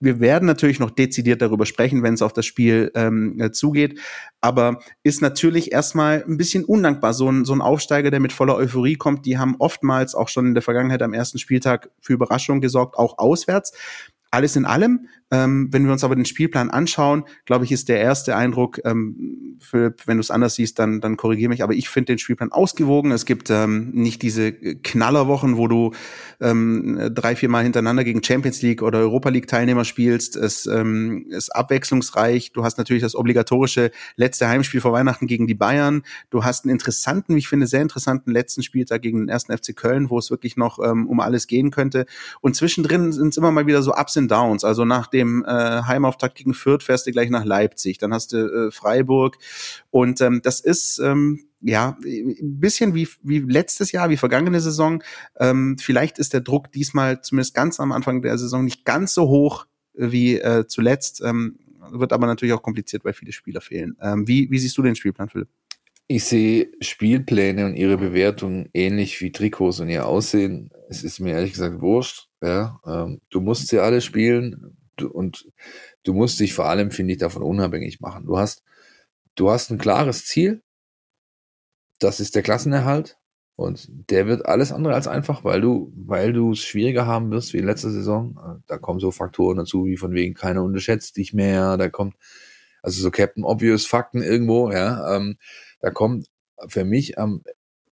Wir 0.00 0.20
werden 0.20 0.46
natürlich 0.46 0.78
noch 0.78 0.90
dezidiert 0.90 1.42
darüber 1.42 1.66
sprechen, 1.66 2.04
wenn 2.04 2.14
es 2.14 2.22
auf 2.22 2.32
das 2.32 2.46
Spiel 2.46 2.92
ähm, 2.94 3.40
äh, 3.40 3.50
zugeht. 3.50 3.98
Aber 4.40 4.80
ist 5.02 5.22
natürlich 5.22 5.72
erstmal 5.72 6.22
ein 6.22 6.36
bisschen 6.36 6.64
undankbar. 6.64 7.14
So 7.14 7.28
ein, 7.28 7.44
so 7.44 7.52
ein 7.52 7.60
Aufsteiger, 7.60 8.10
der 8.10 8.20
mit 8.20 8.32
voller 8.32 8.54
Euphorie 8.54 8.94
kommt, 8.94 9.26
die 9.26 9.38
haben 9.38 9.56
oftmals 9.58 10.14
auch 10.14 10.28
schon 10.28 10.46
in 10.46 10.54
der 10.54 10.62
Vergangenheit 10.62 11.02
am 11.02 11.14
ersten 11.14 11.38
Spieltag 11.38 11.90
für 12.00 12.12
Überraschungen 12.12 12.60
gesorgt, 12.60 12.96
auch 12.96 13.18
auswärts. 13.18 13.72
Alles 14.30 14.56
in 14.56 14.66
allem 14.66 15.08
ähm, 15.30 15.68
wenn 15.70 15.84
wir 15.84 15.92
uns 15.92 16.04
aber 16.04 16.16
den 16.16 16.24
Spielplan 16.24 16.70
anschauen, 16.70 17.24
glaube 17.44 17.64
ich, 17.64 17.72
ist 17.72 17.88
der 17.88 18.00
erste 18.00 18.36
Eindruck, 18.36 18.80
ähm, 18.84 19.58
Philipp, 19.60 20.06
wenn 20.06 20.16
du 20.16 20.22
es 20.22 20.30
anders 20.30 20.54
siehst, 20.54 20.78
dann, 20.78 21.00
dann 21.00 21.16
korrigiere 21.16 21.50
mich, 21.50 21.62
aber 21.62 21.74
ich 21.74 21.88
finde 21.88 22.12
den 22.12 22.18
Spielplan 22.18 22.52
ausgewogen. 22.52 23.10
Es 23.10 23.26
gibt 23.26 23.50
ähm, 23.50 23.90
nicht 23.92 24.22
diese 24.22 24.52
Knallerwochen, 24.52 25.56
wo 25.56 25.68
du 25.68 25.92
ähm, 26.40 27.10
drei, 27.12 27.36
vier 27.36 27.48
Mal 27.48 27.64
hintereinander 27.64 28.04
gegen 28.04 28.22
Champions 28.22 28.62
League 28.62 28.82
oder 28.82 28.98
Europa 29.00 29.28
League 29.28 29.48
Teilnehmer 29.48 29.84
spielst. 29.84 30.36
Es 30.36 30.66
ähm, 30.66 31.26
ist 31.28 31.54
abwechslungsreich. 31.54 32.52
Du 32.52 32.64
hast 32.64 32.78
natürlich 32.78 33.02
das 33.02 33.14
obligatorische 33.14 33.90
letzte 34.16 34.48
Heimspiel 34.48 34.80
vor 34.80 34.92
Weihnachten 34.92 35.26
gegen 35.26 35.46
die 35.46 35.54
Bayern. 35.54 36.02
Du 36.30 36.44
hast 36.44 36.64
einen 36.64 36.72
interessanten, 36.72 37.34
wie 37.34 37.40
ich 37.40 37.48
finde, 37.48 37.66
sehr 37.66 37.82
interessanten 37.82 38.30
letzten 38.30 38.62
Spieltag 38.62 39.02
gegen 39.02 39.20
den 39.20 39.28
ersten 39.28 39.56
FC 39.56 39.76
Köln, 39.76 40.10
wo 40.10 40.18
es 40.18 40.30
wirklich 40.30 40.56
noch 40.56 40.78
ähm, 40.78 41.06
um 41.06 41.20
alles 41.20 41.46
gehen 41.46 41.70
könnte. 41.70 42.06
Und 42.40 42.56
zwischendrin 42.56 43.12
sind 43.12 43.28
es 43.28 43.36
immer 43.36 43.50
mal 43.50 43.66
wieder 43.66 43.82
so 43.82 43.94
Ups 43.94 44.16
und 44.16 44.30
Downs. 44.30 44.64
Also 44.64 44.84
nach 44.84 45.08
dem 45.18 45.44
äh, 45.44 45.82
Heimauftakt 45.82 46.36
gegen 46.36 46.54
Fürth 46.54 46.82
fährst 46.82 47.06
du 47.06 47.12
gleich 47.12 47.30
nach 47.30 47.44
Leipzig, 47.44 47.98
dann 47.98 48.14
hast 48.14 48.32
du 48.32 48.68
äh, 48.68 48.70
Freiburg 48.70 49.36
und 49.90 50.20
ähm, 50.20 50.40
das 50.42 50.60
ist 50.60 50.98
ähm, 50.98 51.48
ja, 51.60 51.98
ein 52.04 52.60
bisschen 52.60 52.94
wie, 52.94 53.08
wie 53.22 53.40
letztes 53.40 53.92
Jahr, 53.92 54.10
wie 54.10 54.16
vergangene 54.16 54.60
Saison. 54.60 55.02
Ähm, 55.38 55.76
vielleicht 55.78 56.18
ist 56.18 56.32
der 56.32 56.40
Druck 56.40 56.70
diesmal 56.72 57.20
zumindest 57.20 57.54
ganz 57.54 57.80
am 57.80 57.92
Anfang 57.92 58.22
der 58.22 58.38
Saison 58.38 58.64
nicht 58.64 58.84
ganz 58.84 59.14
so 59.14 59.28
hoch 59.28 59.66
wie 59.94 60.38
äh, 60.38 60.66
zuletzt. 60.66 61.20
Ähm, 61.24 61.58
wird 61.90 62.12
aber 62.12 62.26
natürlich 62.26 62.52
auch 62.54 62.62
kompliziert, 62.62 63.04
weil 63.04 63.12
viele 63.12 63.32
Spieler 63.32 63.60
fehlen. 63.60 63.96
Ähm, 64.00 64.28
wie, 64.28 64.50
wie 64.50 64.58
siehst 64.58 64.76
du 64.78 64.82
den 64.82 64.94
Spielplan, 64.94 65.28
Philipp? 65.28 65.48
Ich 66.06 66.24
sehe 66.24 66.68
Spielpläne 66.80 67.66
und 67.66 67.74
ihre 67.74 67.98
Bewertung 67.98 68.68
ähnlich 68.72 69.20
wie 69.20 69.32
Trikots 69.32 69.80
und 69.80 69.88
ihr 69.88 70.06
Aussehen. 70.06 70.70
Es 70.88 71.04
ist 71.04 71.20
mir 71.20 71.32
ehrlich 71.32 71.52
gesagt 71.52 71.80
wurscht. 71.80 72.28
Ja, 72.40 72.80
ähm, 72.86 73.20
du 73.30 73.40
musst 73.40 73.68
sie 73.68 73.78
alle 73.78 74.00
spielen 74.00 74.76
und 75.02 75.50
du 76.04 76.14
musst 76.14 76.40
dich 76.40 76.54
vor 76.54 76.66
allem, 76.66 76.90
finde 76.90 77.12
ich, 77.12 77.18
davon 77.18 77.42
unabhängig 77.42 78.00
machen. 78.00 78.26
Du 78.26 78.38
hast, 78.38 78.62
du 79.34 79.50
hast 79.50 79.70
ein 79.70 79.78
klares 79.78 80.24
Ziel. 80.26 80.62
Das 81.98 82.20
ist 82.20 82.34
der 82.34 82.42
Klassenerhalt. 82.42 83.18
Und 83.56 83.88
der 83.90 84.28
wird 84.28 84.46
alles 84.46 84.70
andere 84.70 84.94
als 84.94 85.08
einfach, 85.08 85.42
weil 85.42 85.60
du, 85.60 85.92
weil 85.96 86.32
du 86.32 86.52
es 86.52 86.60
schwieriger 86.60 87.06
haben 87.06 87.32
wirst 87.32 87.52
wie 87.52 87.58
in 87.58 87.66
letzter 87.66 87.90
Saison. 87.90 88.62
Da 88.68 88.78
kommen 88.78 89.00
so 89.00 89.10
Faktoren 89.10 89.56
dazu, 89.56 89.84
wie 89.84 89.96
von 89.96 90.12
wegen 90.12 90.34
keiner 90.34 90.62
unterschätzt 90.62 91.16
dich 91.16 91.34
mehr. 91.34 91.76
Da 91.76 91.88
kommt, 91.88 92.14
also 92.82 93.02
so 93.02 93.10
Captain 93.10 93.42
Obvious 93.42 93.84
Fakten 93.84 94.22
irgendwo, 94.22 94.70
ja. 94.70 95.16
Ähm, 95.16 95.38
da 95.80 95.90
kommt 95.90 96.28
für 96.68 96.84
mich 96.84 97.18
am 97.18 97.42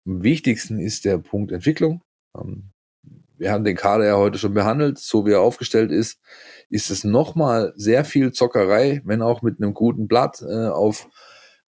wichtigsten 0.05 0.79
ist 0.79 1.05
der 1.05 1.19
Punkt 1.19 1.51
Entwicklung. 1.51 2.03
Ähm, 2.37 2.71
wir 3.39 3.53
haben 3.53 3.65
den 3.65 3.77
Kader 3.77 4.07
ja 4.07 4.17
heute 4.17 4.39
schon 4.39 4.55
behandelt, 4.55 4.99
so 4.99 5.27
wie 5.27 5.33
er 5.33 5.41
aufgestellt 5.41 5.91
ist 5.91 6.19
ist 6.69 6.91
es 6.91 7.05
nochmal 7.05 7.73
sehr 7.77 8.05
viel 8.05 8.33
Zockerei, 8.33 9.01
wenn 9.05 9.23
auch 9.23 9.43
mit 9.43 9.61
einem 9.61 9.75
guten 9.75 10.09
Blatt 10.09 10.43
äh, 10.43 10.69
auf, 10.69 11.09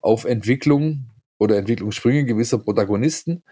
auf 0.00 0.24
Entwicklung 0.24 1.10
oder 1.38 1.56
Entwicklungssprünge 1.56 2.24
gewisser 2.24 2.58
Protagonisten. 2.58 3.44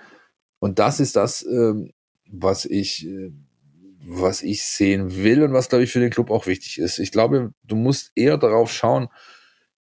Und 0.59 0.79
das 0.79 1.01
ist 1.01 1.17
das, 1.17 1.45
ähm, 1.45 1.93
was 2.29 2.64
ich, 2.64 3.07
äh, 3.07 3.33
was 4.05 4.43
ich 4.43 4.64
sehen 4.64 5.17
will 5.23 5.43
und 5.43 5.53
was, 5.53 5.69
glaube 5.69 5.85
ich, 5.85 5.93
für 5.93 6.01
den 6.01 6.11
Club 6.11 6.31
auch 6.31 6.47
wichtig 6.47 6.79
ist. 6.79 6.99
Ich 6.99 7.12
glaube, 7.12 7.53
du 7.62 7.77
musst 7.77 8.12
eher 8.14 8.39
darauf 8.39 8.73
schauen, 8.73 9.09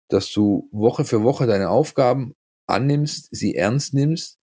dass 0.09 0.31
du 0.33 0.68
Woche 0.73 1.05
für 1.05 1.23
Woche 1.23 1.47
deine 1.47 1.70
Aufgaben 1.70 2.35
annimmst, 2.66 3.29
sie 3.31 3.55
ernst 3.55 3.95
nimmst, 3.95 4.39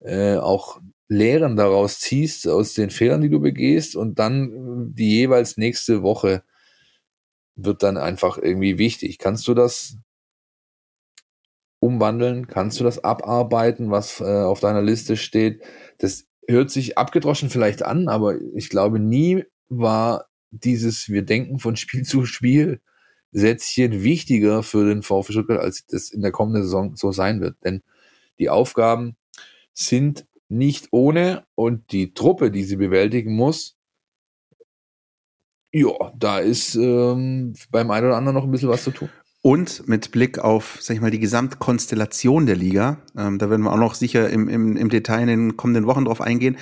äh, 0.00 0.36
auch 0.36 0.80
Lehren 1.08 1.56
daraus 1.56 2.00
ziehst 2.00 2.48
aus 2.48 2.74
den 2.74 2.90
Fehlern, 2.90 3.20
die 3.20 3.30
du 3.30 3.40
begehst 3.40 3.96
und 3.96 4.18
dann 4.18 4.92
die 4.94 5.10
jeweils 5.10 5.56
nächste 5.56 6.02
Woche 6.02 6.42
wird 7.54 7.82
dann 7.82 7.96
einfach 7.96 8.38
irgendwie 8.38 8.78
wichtig. 8.78 9.18
Kannst 9.18 9.46
du 9.48 9.54
das 9.54 9.96
umwandeln? 11.80 12.46
Kannst 12.48 12.80
du 12.80 12.84
das 12.84 13.02
abarbeiten, 13.02 13.90
was 13.90 14.20
äh, 14.20 14.24
auf 14.24 14.60
deiner 14.60 14.82
Liste 14.82 15.16
steht? 15.16 15.62
Das 15.98 16.26
hört 16.48 16.70
sich 16.70 16.98
abgedroschen 16.98 17.50
vielleicht 17.50 17.82
an, 17.82 18.08
aber 18.08 18.40
ich 18.54 18.68
glaube, 18.68 18.98
nie 18.98 19.44
war 19.68 20.26
dieses 20.50 21.08
Wir 21.08 21.22
denken 21.22 21.58
von 21.58 21.76
Spiel 21.76 22.04
zu 22.04 22.24
Spiel 22.24 22.80
Sätzchen 23.32 24.02
wichtiger 24.02 24.62
für 24.62 24.86
den 24.86 25.02
VfB 25.02 25.32
Stuttgart, 25.32 25.60
als 25.60 25.86
das 25.86 26.10
in 26.10 26.22
der 26.22 26.32
kommenden 26.32 26.62
Saison 26.62 26.96
so 26.96 27.12
sein 27.12 27.40
wird. 27.40 27.56
Denn 27.64 27.82
die 28.38 28.48
Aufgaben 28.48 29.16
sind 29.74 30.26
nicht 30.48 30.88
ohne 30.90 31.44
und 31.54 31.92
die 31.92 32.14
Truppe, 32.14 32.50
die 32.50 32.64
sie 32.64 32.76
bewältigen 32.76 33.34
muss, 33.34 33.76
ja, 35.72 36.12
da 36.16 36.38
ist 36.38 36.74
ähm, 36.76 37.54
beim 37.70 37.90
einen 37.90 38.06
oder 38.06 38.16
anderen 38.16 38.34
noch 38.34 38.44
ein 38.44 38.50
bisschen 38.50 38.70
was 38.70 38.84
zu 38.84 38.92
tun. 38.92 39.10
Und 39.42 39.86
mit 39.86 40.10
Blick 40.10 40.38
auf, 40.38 40.78
sag 40.80 40.96
ich 40.96 41.00
mal, 41.00 41.10
die 41.10 41.20
Gesamtkonstellation 41.20 42.46
der 42.46 42.56
Liga, 42.56 42.98
ähm, 43.16 43.38
da 43.38 43.50
werden 43.50 43.62
wir 43.62 43.72
auch 43.72 43.78
noch 43.78 43.94
sicher 43.94 44.28
im, 44.30 44.48
im, 44.48 44.76
im 44.76 44.88
Detail 44.88 45.20
in 45.20 45.28
den 45.28 45.56
kommenden 45.56 45.86
Wochen 45.86 46.06
drauf 46.06 46.20
eingehen. 46.20 46.56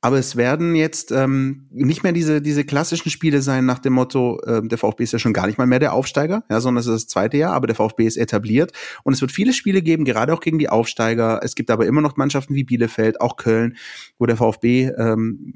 Aber 0.00 0.18
es 0.18 0.36
werden 0.36 0.74
jetzt 0.74 1.10
ähm, 1.10 1.66
nicht 1.70 2.02
mehr 2.02 2.12
diese, 2.12 2.42
diese 2.42 2.64
klassischen 2.64 3.10
Spiele 3.10 3.42
sein 3.42 3.64
nach 3.64 3.78
dem 3.78 3.94
Motto, 3.94 4.38
äh, 4.44 4.62
der 4.62 4.78
VfB 4.78 5.02
ist 5.04 5.12
ja 5.12 5.18
schon 5.18 5.32
gar 5.32 5.46
nicht 5.46 5.58
mal 5.58 5.66
mehr 5.66 5.78
der 5.78 5.94
Aufsteiger, 5.94 6.44
ja, 6.50 6.60
sondern 6.60 6.80
es 6.80 6.86
ist 6.86 6.92
das 6.92 7.06
zweite 7.08 7.38
Jahr, 7.38 7.54
aber 7.54 7.66
der 7.66 7.76
VfB 7.76 8.06
ist 8.06 8.16
etabliert. 8.16 8.72
Und 9.04 9.14
es 9.14 9.20
wird 9.20 9.32
viele 9.32 9.52
Spiele 9.52 9.82
geben, 9.82 10.04
gerade 10.04 10.32
auch 10.32 10.40
gegen 10.40 10.58
die 10.58 10.68
Aufsteiger. 10.68 11.40
Es 11.42 11.54
gibt 11.54 11.70
aber 11.70 11.86
immer 11.86 12.02
noch 12.02 12.16
Mannschaften 12.16 12.54
wie 12.54 12.64
Bielefeld, 12.64 13.20
auch 13.20 13.36
Köln, 13.36 13.76
wo 14.18 14.26
der 14.26 14.36
VfB 14.36 14.92
ähm, 14.96 15.54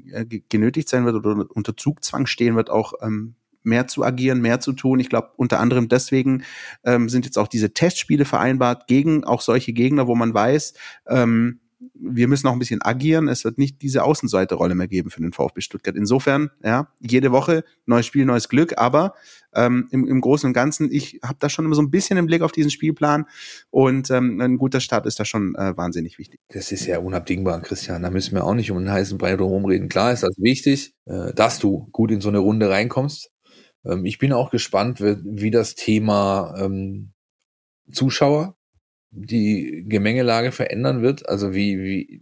genötigt 0.49 0.89
sein 0.89 1.05
wird 1.05 1.15
oder 1.15 1.45
unter 1.49 1.77
Zugzwang 1.77 2.25
stehen 2.25 2.55
wird, 2.55 2.69
auch 2.69 2.93
ähm, 3.01 3.35
mehr 3.63 3.87
zu 3.87 4.03
agieren, 4.03 4.41
mehr 4.41 4.59
zu 4.59 4.73
tun. 4.73 4.99
Ich 4.99 5.09
glaube, 5.09 5.29
unter 5.37 5.59
anderem 5.59 5.87
deswegen 5.87 6.43
ähm, 6.83 7.09
sind 7.09 7.25
jetzt 7.25 7.37
auch 7.37 7.47
diese 7.47 7.73
Testspiele 7.73 8.25
vereinbart 8.25 8.87
gegen 8.87 9.23
auch 9.23 9.41
solche 9.41 9.73
Gegner, 9.73 10.07
wo 10.07 10.15
man 10.15 10.33
weiß, 10.33 10.73
ähm, 11.07 11.60
wir 12.03 12.27
müssen 12.27 12.47
auch 12.47 12.53
ein 12.53 12.59
bisschen 12.59 12.81
agieren. 12.81 13.27
Es 13.27 13.43
wird 13.43 13.57
nicht 13.57 13.81
diese 13.81 14.03
Außenseiterrolle 14.03 14.75
mehr 14.75 14.87
geben 14.87 15.09
für 15.09 15.21
den 15.21 15.33
VfB 15.33 15.61
Stuttgart. 15.61 15.95
Insofern, 15.95 16.49
ja, 16.63 16.87
jede 16.99 17.31
Woche 17.31 17.63
neues 17.85 18.05
Spiel, 18.05 18.25
neues 18.25 18.49
Glück. 18.49 18.77
Aber 18.77 19.13
ähm, 19.53 19.87
im, 19.91 20.07
im 20.07 20.21
Großen 20.21 20.47
und 20.47 20.53
Ganzen, 20.53 20.91
ich 20.91 21.19
habe 21.23 21.37
da 21.39 21.49
schon 21.49 21.65
immer 21.65 21.75
so 21.75 21.81
ein 21.81 21.91
bisschen 21.91 22.17
im 22.17 22.25
Blick 22.25 22.41
auf 22.41 22.51
diesen 22.51 22.71
Spielplan 22.71 23.25
und 23.69 24.09
ähm, 24.09 24.39
ein 24.41 24.57
guter 24.57 24.79
Start 24.79 25.05
ist 25.05 25.19
da 25.19 25.25
schon 25.25 25.55
äh, 25.55 25.75
wahnsinnig 25.77 26.17
wichtig. 26.17 26.39
Das 26.49 26.71
ist 26.71 26.85
ja 26.85 26.99
unabdingbar, 26.99 27.61
Christian. 27.61 28.03
Da 28.03 28.09
müssen 28.09 28.33
wir 28.33 28.45
auch 28.45 28.55
nicht 28.55 28.71
um 28.71 28.77
einen 28.77 28.91
heißen 28.91 29.17
Brei 29.17 29.35
drum 29.35 29.65
reden. 29.65 29.89
Klar 29.89 30.13
ist 30.13 30.23
das 30.23 30.35
wichtig, 30.37 30.93
äh, 31.05 31.33
dass 31.33 31.59
du 31.59 31.87
gut 31.91 32.11
in 32.11 32.21
so 32.21 32.29
eine 32.29 32.39
Runde 32.39 32.69
reinkommst. 32.69 33.31
Ähm, 33.85 34.05
ich 34.05 34.17
bin 34.17 34.33
auch 34.33 34.51
gespannt, 34.51 35.01
wie, 35.01 35.17
wie 35.23 35.51
das 35.51 35.75
Thema 35.75 36.55
ähm, 36.57 37.11
Zuschauer 37.91 38.55
die 39.11 39.85
Gemengelage 39.87 40.51
verändern 40.51 41.01
wird. 41.01 41.27
Also 41.27 41.53
wie, 41.53 41.79
wie 41.83 42.21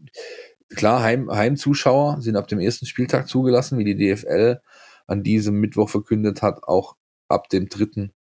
klar, 0.75 1.01
Heim, 1.01 1.31
Heimzuschauer 1.31 2.21
sind 2.21 2.35
ab 2.35 2.47
dem 2.47 2.59
ersten 2.59 2.85
Spieltag 2.85 3.27
zugelassen, 3.27 3.77
wie 3.77 3.85
die 3.85 3.95
DFL 3.95 4.59
an 5.07 5.23
diesem 5.23 5.59
Mittwoch 5.59 5.89
verkündet 5.89 6.41
hat, 6.41 6.63
auch 6.63 6.95
ab 7.27 7.49
dem 7.49 7.69
dritten 7.69 8.13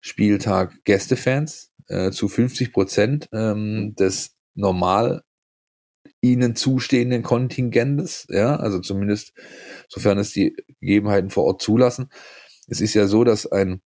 Spieltag 0.00 0.84
Gästefans 0.84 1.72
äh, 1.88 2.10
zu 2.10 2.28
50 2.28 2.72
Prozent 2.72 3.28
ähm, 3.32 3.94
des 3.96 4.36
normal 4.54 5.22
ihnen 6.20 6.56
zustehenden 6.56 7.22
Kontingentes, 7.22 8.26
ja, 8.30 8.56
also 8.56 8.80
zumindest 8.80 9.32
sofern 9.88 10.18
es 10.18 10.32
die 10.32 10.56
Gegebenheiten 10.80 11.30
vor 11.30 11.44
Ort 11.44 11.62
zulassen. 11.62 12.08
Es 12.68 12.80
ist 12.80 12.94
ja 12.94 13.06
so, 13.06 13.22
dass 13.22 13.50
ein 13.50 13.82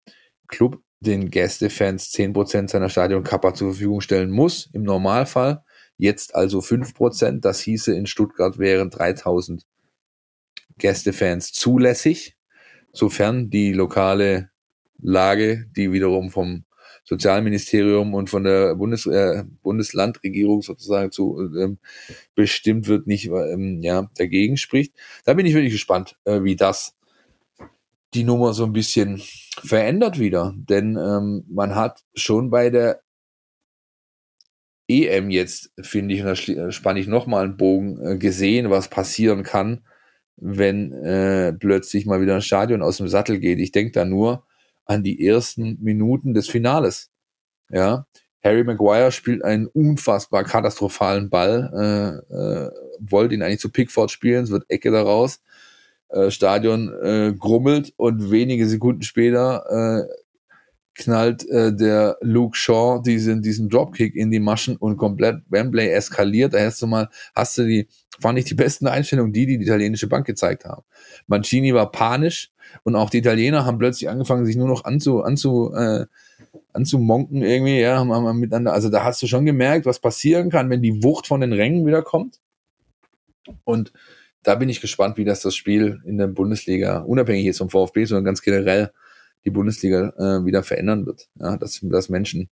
Club 0.47 0.81
den 0.99 1.29
Gästefans 1.29 2.13
10% 2.13 2.69
seiner 2.69 2.89
Stadionkappa 2.89 3.53
zur 3.53 3.71
Verfügung 3.71 4.01
stellen 4.01 4.31
muss, 4.31 4.69
im 4.73 4.83
Normalfall. 4.83 5.63
Jetzt 5.97 6.35
also 6.35 6.59
5%. 6.59 7.41
Das 7.41 7.61
hieße, 7.61 7.93
in 7.93 8.05
Stuttgart 8.05 8.57
wären 8.57 8.89
3000 8.89 9.65
Gästefans 10.77 11.51
zulässig, 11.51 12.37
sofern 12.91 13.49
die 13.49 13.73
lokale 13.73 14.49
Lage, 15.01 15.67
die 15.75 15.91
wiederum 15.91 16.29
vom 16.29 16.65
Sozialministerium 17.03 18.13
und 18.13 18.29
von 18.29 18.43
der 18.43 18.75
Bundes, 18.75 19.05
äh, 19.05 19.43
Bundeslandregierung 19.63 20.61
sozusagen 20.61 21.11
zu 21.11 21.39
ähm, 21.57 21.79
bestimmt 22.35 22.87
wird, 22.87 23.07
nicht 23.07 23.25
ähm, 23.25 23.81
ja, 23.81 24.09
dagegen 24.15 24.57
spricht. 24.57 24.93
Da 25.25 25.33
bin 25.33 25.45
ich 25.45 25.53
wirklich 25.53 25.73
gespannt, 25.73 26.17
äh, 26.25 26.43
wie 26.43 26.55
das 26.55 26.95
die 28.13 28.23
Nummer 28.23 28.53
so 28.53 28.63
ein 28.63 28.73
bisschen 28.73 29.21
verändert 29.61 30.19
wieder. 30.19 30.53
Denn 30.57 30.97
ähm, 30.97 31.45
man 31.49 31.75
hat 31.75 32.03
schon 32.15 32.49
bei 32.49 32.69
der 32.69 33.01
EM 34.89 35.29
jetzt, 35.29 35.71
finde 35.79 36.15
ich, 36.15 36.21
und 36.21 36.27
da 36.27 36.33
äh, 36.67 36.71
spanne 36.71 36.99
ich 36.99 37.07
nochmal 37.07 37.45
einen 37.45 37.57
Bogen, 37.57 37.99
äh, 38.03 38.17
gesehen, 38.17 38.69
was 38.69 38.89
passieren 38.89 39.43
kann, 39.43 39.85
wenn 40.37 40.91
äh, 40.93 41.53
plötzlich 41.53 42.05
mal 42.05 42.21
wieder 42.21 42.35
ein 42.35 42.41
Stadion 42.41 42.81
aus 42.81 42.97
dem 42.97 43.07
Sattel 43.07 43.39
geht. 43.39 43.59
Ich 43.59 43.71
denke 43.71 43.91
da 43.91 44.05
nur 44.05 44.45
an 44.85 45.03
die 45.03 45.25
ersten 45.25 45.77
Minuten 45.81 46.33
des 46.33 46.49
Finales. 46.49 47.11
Ja, 47.69 48.07
Harry 48.43 48.63
Maguire 48.63 49.11
spielt 49.11 49.43
einen 49.43 49.67
unfassbar 49.67 50.43
katastrophalen 50.43 51.29
Ball, 51.29 52.23
äh, 52.31 52.35
äh, 52.35 52.71
wollte 52.99 53.35
ihn 53.35 53.43
eigentlich 53.43 53.59
zu 53.59 53.69
Pickford 53.69 54.09
spielen, 54.09 54.45
es 54.45 54.51
wird 54.51 54.65
Ecke 54.69 54.91
daraus 54.91 55.41
äh, 56.09 56.31
Stadion 56.31 56.93
äh, 57.01 57.33
grummelt 57.37 57.93
und 57.97 58.31
wenige 58.31 58.67
Sekunden 58.67 59.03
später 59.03 60.07
äh, 60.07 60.13
knallt 60.95 61.47
äh, 61.49 61.73
der 61.73 62.17
Luke 62.21 62.57
Shaw 62.57 63.01
diesen, 63.01 63.41
diesen 63.41 63.69
Dropkick 63.69 64.15
in 64.15 64.31
die 64.31 64.39
Maschen 64.39 64.75
und 64.75 64.97
komplett 64.97 65.41
Wembley 65.49 65.89
eskaliert. 65.89 66.53
Da 66.53 66.59
hast 66.59 66.81
du 66.81 66.87
mal, 66.87 67.09
hast 67.33 67.57
du 67.57 67.65
die, 67.65 67.87
fand 68.19 68.37
ich 68.37 68.45
die 68.45 68.53
besten 68.53 68.87
Einstellungen, 68.87 69.33
die 69.33 69.45
die, 69.45 69.57
die 69.57 69.63
italienische 69.63 70.07
Bank 70.07 70.25
gezeigt 70.27 70.65
haben. 70.65 70.83
Mancini 71.27 71.73
war 71.73 71.91
panisch 71.91 72.51
und 72.83 72.95
auch 72.95 73.09
die 73.09 73.19
Italiener 73.19 73.65
haben 73.65 73.79
plötzlich 73.79 74.09
angefangen, 74.09 74.45
sich 74.45 74.57
nur 74.57 74.67
noch 74.67 74.83
anzu, 74.83 75.23
anzu, 75.23 75.73
äh, 75.73 76.05
anzumonken 76.73 77.41
irgendwie, 77.41 77.79
ja, 77.79 77.97
haben, 77.97 78.11
haben 78.11 78.39
miteinander, 78.39 78.73
also 78.73 78.89
da 78.89 79.03
hast 79.03 79.21
du 79.21 79.27
schon 79.27 79.45
gemerkt, 79.45 79.85
was 79.85 79.99
passieren 79.99 80.49
kann, 80.49 80.69
wenn 80.69 80.81
die 80.81 81.03
Wucht 81.03 81.27
von 81.27 81.41
den 81.41 81.53
Rängen 81.53 81.85
wieder 81.85 82.01
kommt. 82.01 82.39
Und 83.63 83.93
da 84.43 84.55
bin 84.55 84.69
ich 84.69 84.81
gespannt, 84.81 85.17
wie 85.17 85.25
das 85.25 85.41
das 85.41 85.55
Spiel 85.55 86.01
in 86.05 86.17
der 86.17 86.27
Bundesliga, 86.27 86.99
unabhängig 86.99 87.45
jetzt 87.45 87.57
vom 87.59 87.69
VfB, 87.69 88.05
sondern 88.05 88.25
ganz 88.25 88.41
generell 88.41 88.91
die 89.45 89.51
Bundesliga 89.51 90.13
äh, 90.17 90.45
wieder 90.45 90.63
verändern 90.63 91.05
wird. 91.05 91.29
Ja, 91.35 91.57
dass, 91.57 91.79
dass 91.83 92.09
Menschen 92.09 92.49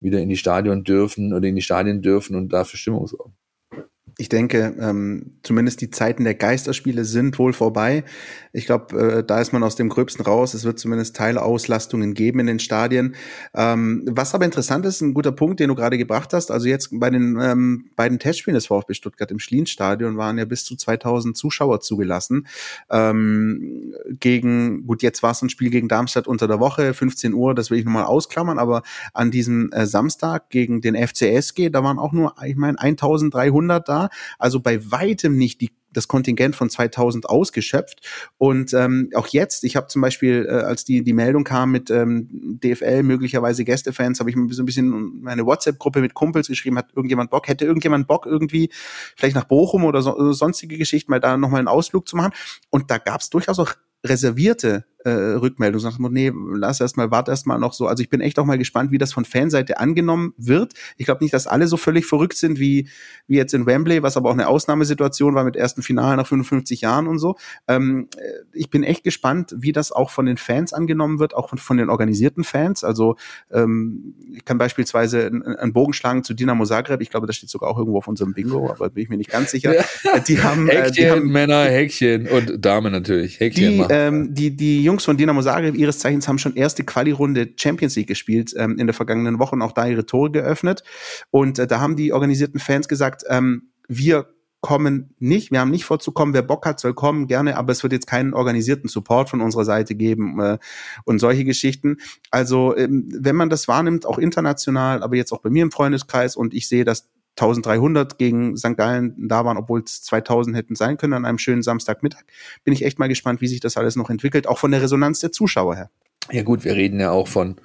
wieder 0.00 0.20
in 0.20 0.28
die 0.28 0.36
Stadion 0.36 0.84
dürfen 0.84 1.32
oder 1.32 1.48
in 1.48 1.56
die 1.56 1.62
Stadien 1.62 2.02
dürfen 2.02 2.36
und 2.36 2.52
dafür 2.52 2.78
Stimmung 2.78 3.06
sorgen 3.06 3.37
ich 4.20 4.28
denke, 4.28 4.74
ähm, 4.80 5.30
zumindest 5.44 5.80
die 5.80 5.90
Zeiten 5.90 6.24
der 6.24 6.34
Geisterspiele 6.34 7.04
sind 7.04 7.38
wohl 7.38 7.52
vorbei. 7.52 8.02
Ich 8.52 8.66
glaube, 8.66 8.98
äh, 8.98 9.24
da 9.24 9.40
ist 9.40 9.52
man 9.52 9.62
aus 9.62 9.76
dem 9.76 9.88
Gröbsten 9.88 10.24
raus. 10.24 10.54
Es 10.54 10.64
wird 10.64 10.80
zumindest 10.80 11.14
Teilauslastungen 11.14 12.14
geben 12.14 12.40
in 12.40 12.48
den 12.48 12.58
Stadien. 12.58 13.14
Ähm, 13.54 14.02
was 14.10 14.34
aber 14.34 14.44
interessant 14.44 14.84
ist, 14.86 15.02
ein 15.02 15.14
guter 15.14 15.30
Punkt, 15.30 15.60
den 15.60 15.68
du 15.68 15.76
gerade 15.76 15.98
gebracht 15.98 16.32
hast. 16.32 16.50
Also 16.50 16.66
jetzt 16.66 16.88
bei 16.98 17.10
den 17.10 17.38
ähm, 17.40 17.90
beiden 17.94 18.18
Testspielen 18.18 18.56
des 18.56 18.66
VfB 18.66 18.94
Stuttgart 18.94 19.30
im 19.30 19.38
Schlienstadion 19.38 20.16
waren 20.16 20.36
ja 20.36 20.46
bis 20.46 20.64
zu 20.64 20.74
2000 20.74 21.36
Zuschauer 21.36 21.80
zugelassen. 21.80 22.48
Ähm, 22.90 23.94
gegen, 24.18 24.84
gut, 24.84 25.04
jetzt 25.04 25.22
war 25.22 25.30
es 25.30 25.42
ein 25.42 25.48
Spiel 25.48 25.70
gegen 25.70 25.86
Darmstadt 25.86 26.26
unter 26.26 26.48
der 26.48 26.58
Woche, 26.58 26.92
15 26.92 27.34
Uhr, 27.34 27.54
das 27.54 27.70
will 27.70 27.78
ich 27.78 27.84
nochmal 27.84 28.06
ausklammern, 28.06 28.58
aber 28.58 28.82
an 29.14 29.30
diesem 29.30 29.70
äh, 29.70 29.86
Samstag 29.86 30.50
gegen 30.50 30.80
den 30.80 30.96
FCSG, 30.96 31.70
da 31.70 31.84
waren 31.84 32.00
auch 32.00 32.12
nur, 32.12 32.34
ich 32.44 32.56
meine, 32.56 32.80
1300 32.80 33.88
da 33.88 34.07
also 34.38 34.60
bei 34.60 34.90
weitem 34.90 35.36
nicht 35.36 35.60
die 35.60 35.70
das 35.92 36.08
Kontingent 36.08 36.54
von 36.54 36.70
2000 36.70 37.28
ausgeschöpft. 37.28 38.06
Und 38.36 38.74
ähm, 38.74 39.10
auch 39.14 39.26
jetzt, 39.28 39.64
ich 39.64 39.76
habe 39.76 39.88
zum 39.88 40.02
Beispiel, 40.02 40.46
äh, 40.48 40.52
als 40.52 40.84
die, 40.84 41.02
die 41.02 41.12
Meldung 41.12 41.44
kam 41.44 41.70
mit 41.70 41.90
ähm, 41.90 42.28
DFL, 42.62 43.02
möglicherweise 43.02 43.64
Gästefans, 43.64 44.20
habe 44.20 44.30
ich 44.30 44.36
mir 44.36 44.52
so 44.52 44.62
ein 44.62 44.66
bisschen 44.66 45.22
meine 45.22 45.46
WhatsApp-Gruppe 45.46 46.00
mit 46.00 46.14
Kumpels 46.14 46.48
geschrieben, 46.48 46.78
hat 46.78 46.90
irgendjemand 46.94 47.30
Bock, 47.30 47.48
hätte 47.48 47.64
irgendjemand 47.64 48.06
Bock 48.06 48.26
irgendwie 48.26 48.70
vielleicht 49.16 49.34
nach 49.34 49.44
Bochum 49.44 49.84
oder 49.84 50.02
so, 50.02 50.32
sonstige 50.32 50.76
Geschichten 50.78 51.10
mal 51.10 51.20
da 51.20 51.36
nochmal 51.36 51.60
einen 51.60 51.68
Ausflug 51.68 52.06
zu 52.06 52.16
machen. 52.16 52.32
Und 52.70 52.90
da 52.90 52.98
gab 52.98 53.20
es 53.20 53.30
durchaus 53.30 53.58
auch 53.58 53.74
reservierte 54.04 54.84
äh, 55.04 55.10
Rückmeldung. 55.10 55.80
Sagt 55.80 55.98
man, 55.98 56.12
nee, 56.12 56.32
lass 56.34 56.80
erst 56.80 56.96
mal, 56.96 57.10
warte 57.10 57.30
erst 57.30 57.46
mal 57.46 57.58
noch 57.58 57.72
so. 57.72 57.86
Also 57.86 58.02
ich 58.02 58.10
bin 58.10 58.20
echt 58.20 58.38
auch 58.38 58.44
mal 58.44 58.58
gespannt, 58.58 58.90
wie 58.90 58.98
das 58.98 59.12
von 59.12 59.24
Fanseite 59.24 59.78
angenommen 59.78 60.34
wird. 60.36 60.74
Ich 60.96 61.06
glaube 61.06 61.22
nicht, 61.22 61.32
dass 61.34 61.46
alle 61.46 61.66
so 61.68 61.76
völlig 61.76 62.06
verrückt 62.06 62.36
sind 62.36 62.58
wie, 62.58 62.88
wie 63.26 63.36
jetzt 63.36 63.54
in 63.54 63.66
Wembley, 63.66 64.02
was 64.02 64.16
aber 64.16 64.30
auch 64.30 64.34
eine 64.34 64.48
Ausnahmesituation 64.48 65.34
war 65.34 65.44
mit 65.44 65.56
ersten 65.56 65.82
Finale 65.82 66.16
nach 66.16 66.26
55 66.26 66.80
Jahren 66.80 67.06
und 67.06 67.18
so. 67.18 67.36
Ähm, 67.68 68.08
äh, 68.16 68.20
ich 68.52 68.70
bin 68.70 68.82
echt 68.82 69.04
gespannt, 69.04 69.54
wie 69.58 69.72
das 69.72 69.92
auch 69.92 70.10
von 70.10 70.26
den 70.26 70.36
Fans 70.36 70.72
angenommen 70.72 71.18
wird, 71.18 71.34
auch 71.34 71.48
von, 71.50 71.58
von 71.58 71.76
den 71.76 71.90
organisierten 71.90 72.44
Fans. 72.44 72.82
Also 72.84 73.16
ähm, 73.52 74.14
ich 74.34 74.44
kann 74.44 74.58
beispielsweise 74.58 75.26
einen 75.26 75.72
Bogen 75.72 75.92
schlagen 75.92 76.24
zu 76.24 76.34
Dinamo 76.34 76.64
Zagreb. 76.64 77.00
Ich 77.00 77.10
glaube, 77.10 77.26
das 77.26 77.36
steht 77.36 77.50
sogar 77.50 77.70
auch 77.70 77.78
irgendwo 77.78 77.98
auf 77.98 78.08
unserem 78.08 78.34
Bingo, 78.34 78.70
aber 78.70 78.90
bin 78.90 79.04
ich 79.04 79.08
mir 79.08 79.16
nicht 79.16 79.30
ganz 79.30 79.50
sicher. 79.52 79.74
Ja. 79.74 80.18
Die 80.26 80.42
haben, 80.42 80.68
Häkchen, 80.68 80.84
äh, 80.84 80.90
die 80.90 81.10
haben 81.10 81.30
Männer, 81.30 81.64
Häkchen 81.64 82.26
und 82.26 82.64
Damen 82.64 82.92
natürlich. 82.92 83.40
Häkchen 83.40 83.86
die, 83.86 83.86
ähm, 83.90 84.34
die, 84.34 84.56
die 84.56 84.87
Jungs 84.88 85.04
von 85.04 85.18
Dinamo 85.18 85.42
Zagreb 85.42 85.74
ihres 85.74 85.98
Zeichens 85.98 86.26
haben 86.26 86.38
schon 86.38 86.56
erste 86.56 86.82
Quali-Runde 86.82 87.52
Champions 87.56 87.94
League 87.94 88.08
gespielt 88.08 88.54
ähm, 88.56 88.78
in 88.78 88.86
der 88.86 88.94
vergangenen 88.94 89.38
Woche 89.38 89.54
und 89.54 89.62
auch 89.62 89.72
da 89.72 89.86
ihre 89.86 90.06
Tore 90.06 90.30
geöffnet. 90.30 90.82
Und 91.30 91.58
äh, 91.58 91.66
da 91.66 91.80
haben 91.80 91.94
die 91.94 92.12
organisierten 92.14 92.58
Fans 92.58 92.88
gesagt, 92.88 93.22
ähm, 93.28 93.70
wir 93.86 94.28
kommen 94.60 95.14
nicht, 95.18 95.52
wir 95.52 95.60
haben 95.60 95.70
nicht 95.70 95.84
vorzukommen, 95.84 96.34
wer 96.34 96.42
Bock 96.42 96.66
hat, 96.66 96.80
soll 96.80 96.94
kommen, 96.94 97.28
gerne, 97.28 97.56
aber 97.56 97.70
es 97.70 97.82
wird 97.82 97.92
jetzt 97.92 98.06
keinen 98.06 98.34
organisierten 98.34 98.88
Support 98.88 99.28
von 99.28 99.40
unserer 99.40 99.64
Seite 99.64 99.94
geben 99.94 100.40
äh, 100.40 100.58
und 101.04 101.18
solche 101.20 101.44
Geschichten. 101.44 101.98
Also 102.30 102.76
ähm, 102.76 103.08
wenn 103.14 103.36
man 103.36 103.50
das 103.50 103.68
wahrnimmt, 103.68 104.06
auch 104.06 104.18
international, 104.18 105.02
aber 105.02 105.16
jetzt 105.16 105.32
auch 105.32 105.42
bei 105.42 105.50
mir 105.50 105.62
im 105.62 105.70
Freundeskreis 105.70 106.34
und 106.34 106.54
ich 106.54 106.66
sehe, 106.66 106.84
dass 106.84 107.08
1300 107.40 108.18
gegen 108.18 108.56
St. 108.56 108.76
Gallen 108.76 109.14
da 109.28 109.44
waren, 109.44 109.56
obwohl 109.56 109.82
es 109.82 110.02
2000 110.02 110.56
hätten 110.56 110.74
sein 110.74 110.96
können 110.96 111.12
an 111.12 111.24
einem 111.24 111.38
schönen 111.38 111.62
Samstagmittag, 111.62 112.22
bin 112.64 112.74
ich 112.74 112.84
echt 112.84 112.98
mal 112.98 113.08
gespannt, 113.08 113.40
wie 113.40 113.48
sich 113.48 113.60
das 113.60 113.76
alles 113.76 113.96
noch 113.96 114.10
entwickelt, 114.10 114.46
auch 114.46 114.58
von 114.58 114.70
der 114.70 114.82
Resonanz 114.82 115.20
der 115.20 115.32
Zuschauer 115.32 115.76
her. 115.76 115.90
Ja 116.30 116.42
gut, 116.42 116.64
wir 116.64 116.74
reden 116.74 117.00
ja 117.00 117.10
auch 117.10 117.28
von 117.28 117.56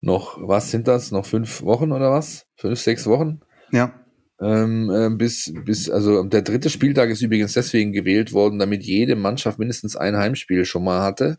noch, 0.00 0.38
was 0.40 0.70
sind 0.70 0.86
das, 0.86 1.10
noch 1.10 1.26
fünf 1.26 1.62
Wochen 1.62 1.92
oder 1.92 2.10
was? 2.10 2.46
Fünf, 2.54 2.78
sechs 2.78 3.06
Wochen? 3.06 3.40
Ja. 3.72 3.92
Ähm, 4.40 4.90
äh, 4.90 5.08
bis, 5.10 5.52
bis, 5.64 5.88
also 5.88 6.22
der 6.22 6.42
dritte 6.42 6.68
Spieltag 6.68 7.08
ist 7.08 7.22
übrigens 7.22 7.54
deswegen 7.54 7.92
gewählt 7.92 8.32
worden, 8.32 8.58
damit 8.58 8.84
jede 8.84 9.16
Mannschaft 9.16 9.58
mindestens 9.58 9.96
ein 9.96 10.16
Heimspiel 10.16 10.66
schon 10.66 10.84
mal 10.84 11.02
hatte, 11.02 11.38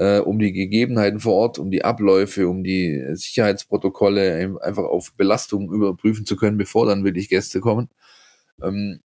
äh, 0.00 0.18
um 0.18 0.38
die 0.38 0.52
Gegebenheiten 0.52 1.20
vor 1.20 1.34
Ort, 1.34 1.58
um 1.58 1.70
die 1.70 1.84
Abläufe, 1.84 2.48
um 2.48 2.64
die 2.64 3.04
Sicherheitsprotokolle 3.12 4.58
einfach 4.62 4.84
auf 4.84 5.12
Belastung 5.14 5.70
überprüfen 5.70 6.24
zu 6.24 6.36
können, 6.36 6.56
bevor 6.56 6.86
dann 6.86 7.04
wirklich 7.04 7.28
Gäste 7.28 7.60
kommen. 7.60 7.90
Ähm, 8.62 9.00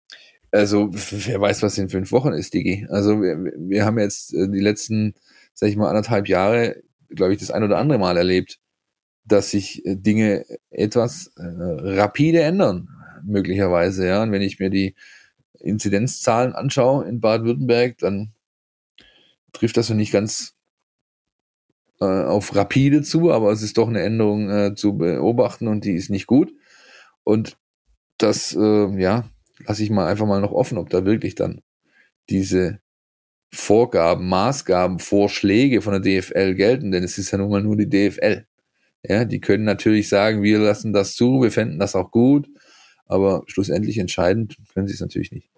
also, 0.52 0.90
wer 0.94 1.42
weiß, 1.42 1.64
was 1.64 1.78
in 1.78 1.90
fünf 1.90 2.14
Wochen 2.14 2.32
ist, 2.32 2.54
Digi. 2.54 2.88
Also, 2.90 3.22
wir, 3.22 3.38
wir 3.58 3.84
haben 3.84 4.00
jetzt 4.00 4.34
äh, 4.34 4.50
die 4.50 4.62
letzten, 4.62 5.16
sag 5.54 5.68
ich 5.68 5.76
mal, 5.76 5.90
anderthalb 5.90 6.30
Jahre, 6.30 6.82
glaube 7.10 7.34
ich, 7.34 7.40
das 7.40 7.52
ein 7.52 7.64
oder 7.64 7.78
andere 7.78 8.00
Mal 8.00 8.16
erlebt, 8.16 8.60
dass 9.26 9.52
sich 9.52 9.86
äh, 9.86 9.98
Dinge 9.98 10.46
etwas 10.70 11.34
äh, 11.36 11.44
rapide 11.44 12.42
ändern 12.42 12.88
möglicherweise, 13.26 14.08
ja. 14.08 14.24
Und 14.24 14.32
wenn 14.32 14.42
ich 14.42 14.60
mir 14.60 14.70
die 14.70 14.96
Inzidenzzahlen 15.60 16.54
anschaue 16.54 17.06
in 17.06 17.20
Baden-Württemberg, 17.20 17.98
dann 17.98 18.32
trifft 19.52 19.76
das 19.76 19.88
so 19.88 19.94
nicht 19.94 20.14
ganz 20.14 20.55
äh, 22.02 22.06
auf 22.06 22.56
rapide 22.56 23.02
zu, 23.02 23.32
aber 23.32 23.52
es 23.52 23.62
ist 23.62 23.78
doch 23.78 23.88
eine 23.88 24.02
Änderung 24.02 24.50
äh, 24.50 24.76
zu 24.76 24.98
beobachten 24.98 25.68
und 25.68 25.86
die 25.86 25.94
ist 25.94 26.10
nicht 26.10 26.28
gut. 26.28 26.54
Und 27.24 27.58
das, 28.18 28.56
äh, 28.56 29.02
ja, 29.02 29.30
lasse 29.66 29.84
ich 29.84 29.90
mal 29.90 30.08
einfach 30.08 30.28
mal 30.28 30.42
noch 30.42 30.52
offen, 30.52 30.78
ob 30.78 30.90
da 30.90 31.06
wirklich 31.06 31.36
dann 31.36 31.62
diese 32.30 32.80
Vorgaben, 33.54 34.28
Maßgaben, 34.28 35.00
Vorschläge 35.00 35.82
von 35.82 35.94
der 35.94 36.02
DFL 36.02 36.56
gelten, 36.56 36.92
denn 36.92 37.04
es 37.04 37.18
ist 37.18 37.32
ja 37.32 37.38
nun 37.38 37.50
mal 37.52 37.64
nur 37.64 37.78
die 37.78 37.90
DFL. 37.90 38.46
Ja, 39.08 39.26
die 39.26 39.40
können 39.40 39.66
natürlich 39.66 40.10
sagen, 40.10 40.44
wir 40.44 40.60
lassen 40.60 40.94
das 40.94 41.16
zu, 41.16 41.42
wir 41.42 41.52
fänden 41.52 41.80
das 41.80 41.96
auch 41.96 42.12
gut, 42.12 42.50
aber 43.06 43.44
schlussendlich 43.48 43.98
entscheidend 44.00 44.58
können 44.74 44.88
sie 44.88 44.96
es 44.96 45.02
natürlich 45.02 45.32
nicht 45.32 45.55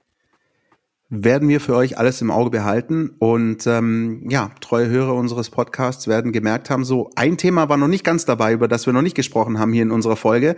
werden 1.09 1.47
wir 1.47 1.61
für 1.61 1.73
euch 1.75 1.97
alles 1.97 2.21
im 2.21 2.31
Auge 2.31 2.49
behalten. 2.49 3.15
Und 3.19 3.65
ähm, 3.65 4.25
ja, 4.29 4.51
treue 4.59 4.89
Hörer 4.89 5.13
unseres 5.13 5.49
Podcasts 5.49 6.07
werden 6.07 6.33
gemerkt 6.33 6.69
haben, 6.69 6.83
so 6.83 7.09
ein 7.15 7.37
Thema 7.37 7.69
war 7.69 7.77
noch 7.77 7.87
nicht 7.87 8.03
ganz 8.03 8.25
dabei, 8.25 8.51
über 8.51 8.67
das 8.67 8.85
wir 8.85 8.93
noch 8.93 9.01
nicht 9.01 9.15
gesprochen 9.15 9.57
haben 9.57 9.71
hier 9.71 9.83
in 9.83 9.91
unserer 9.91 10.17
Folge. 10.17 10.57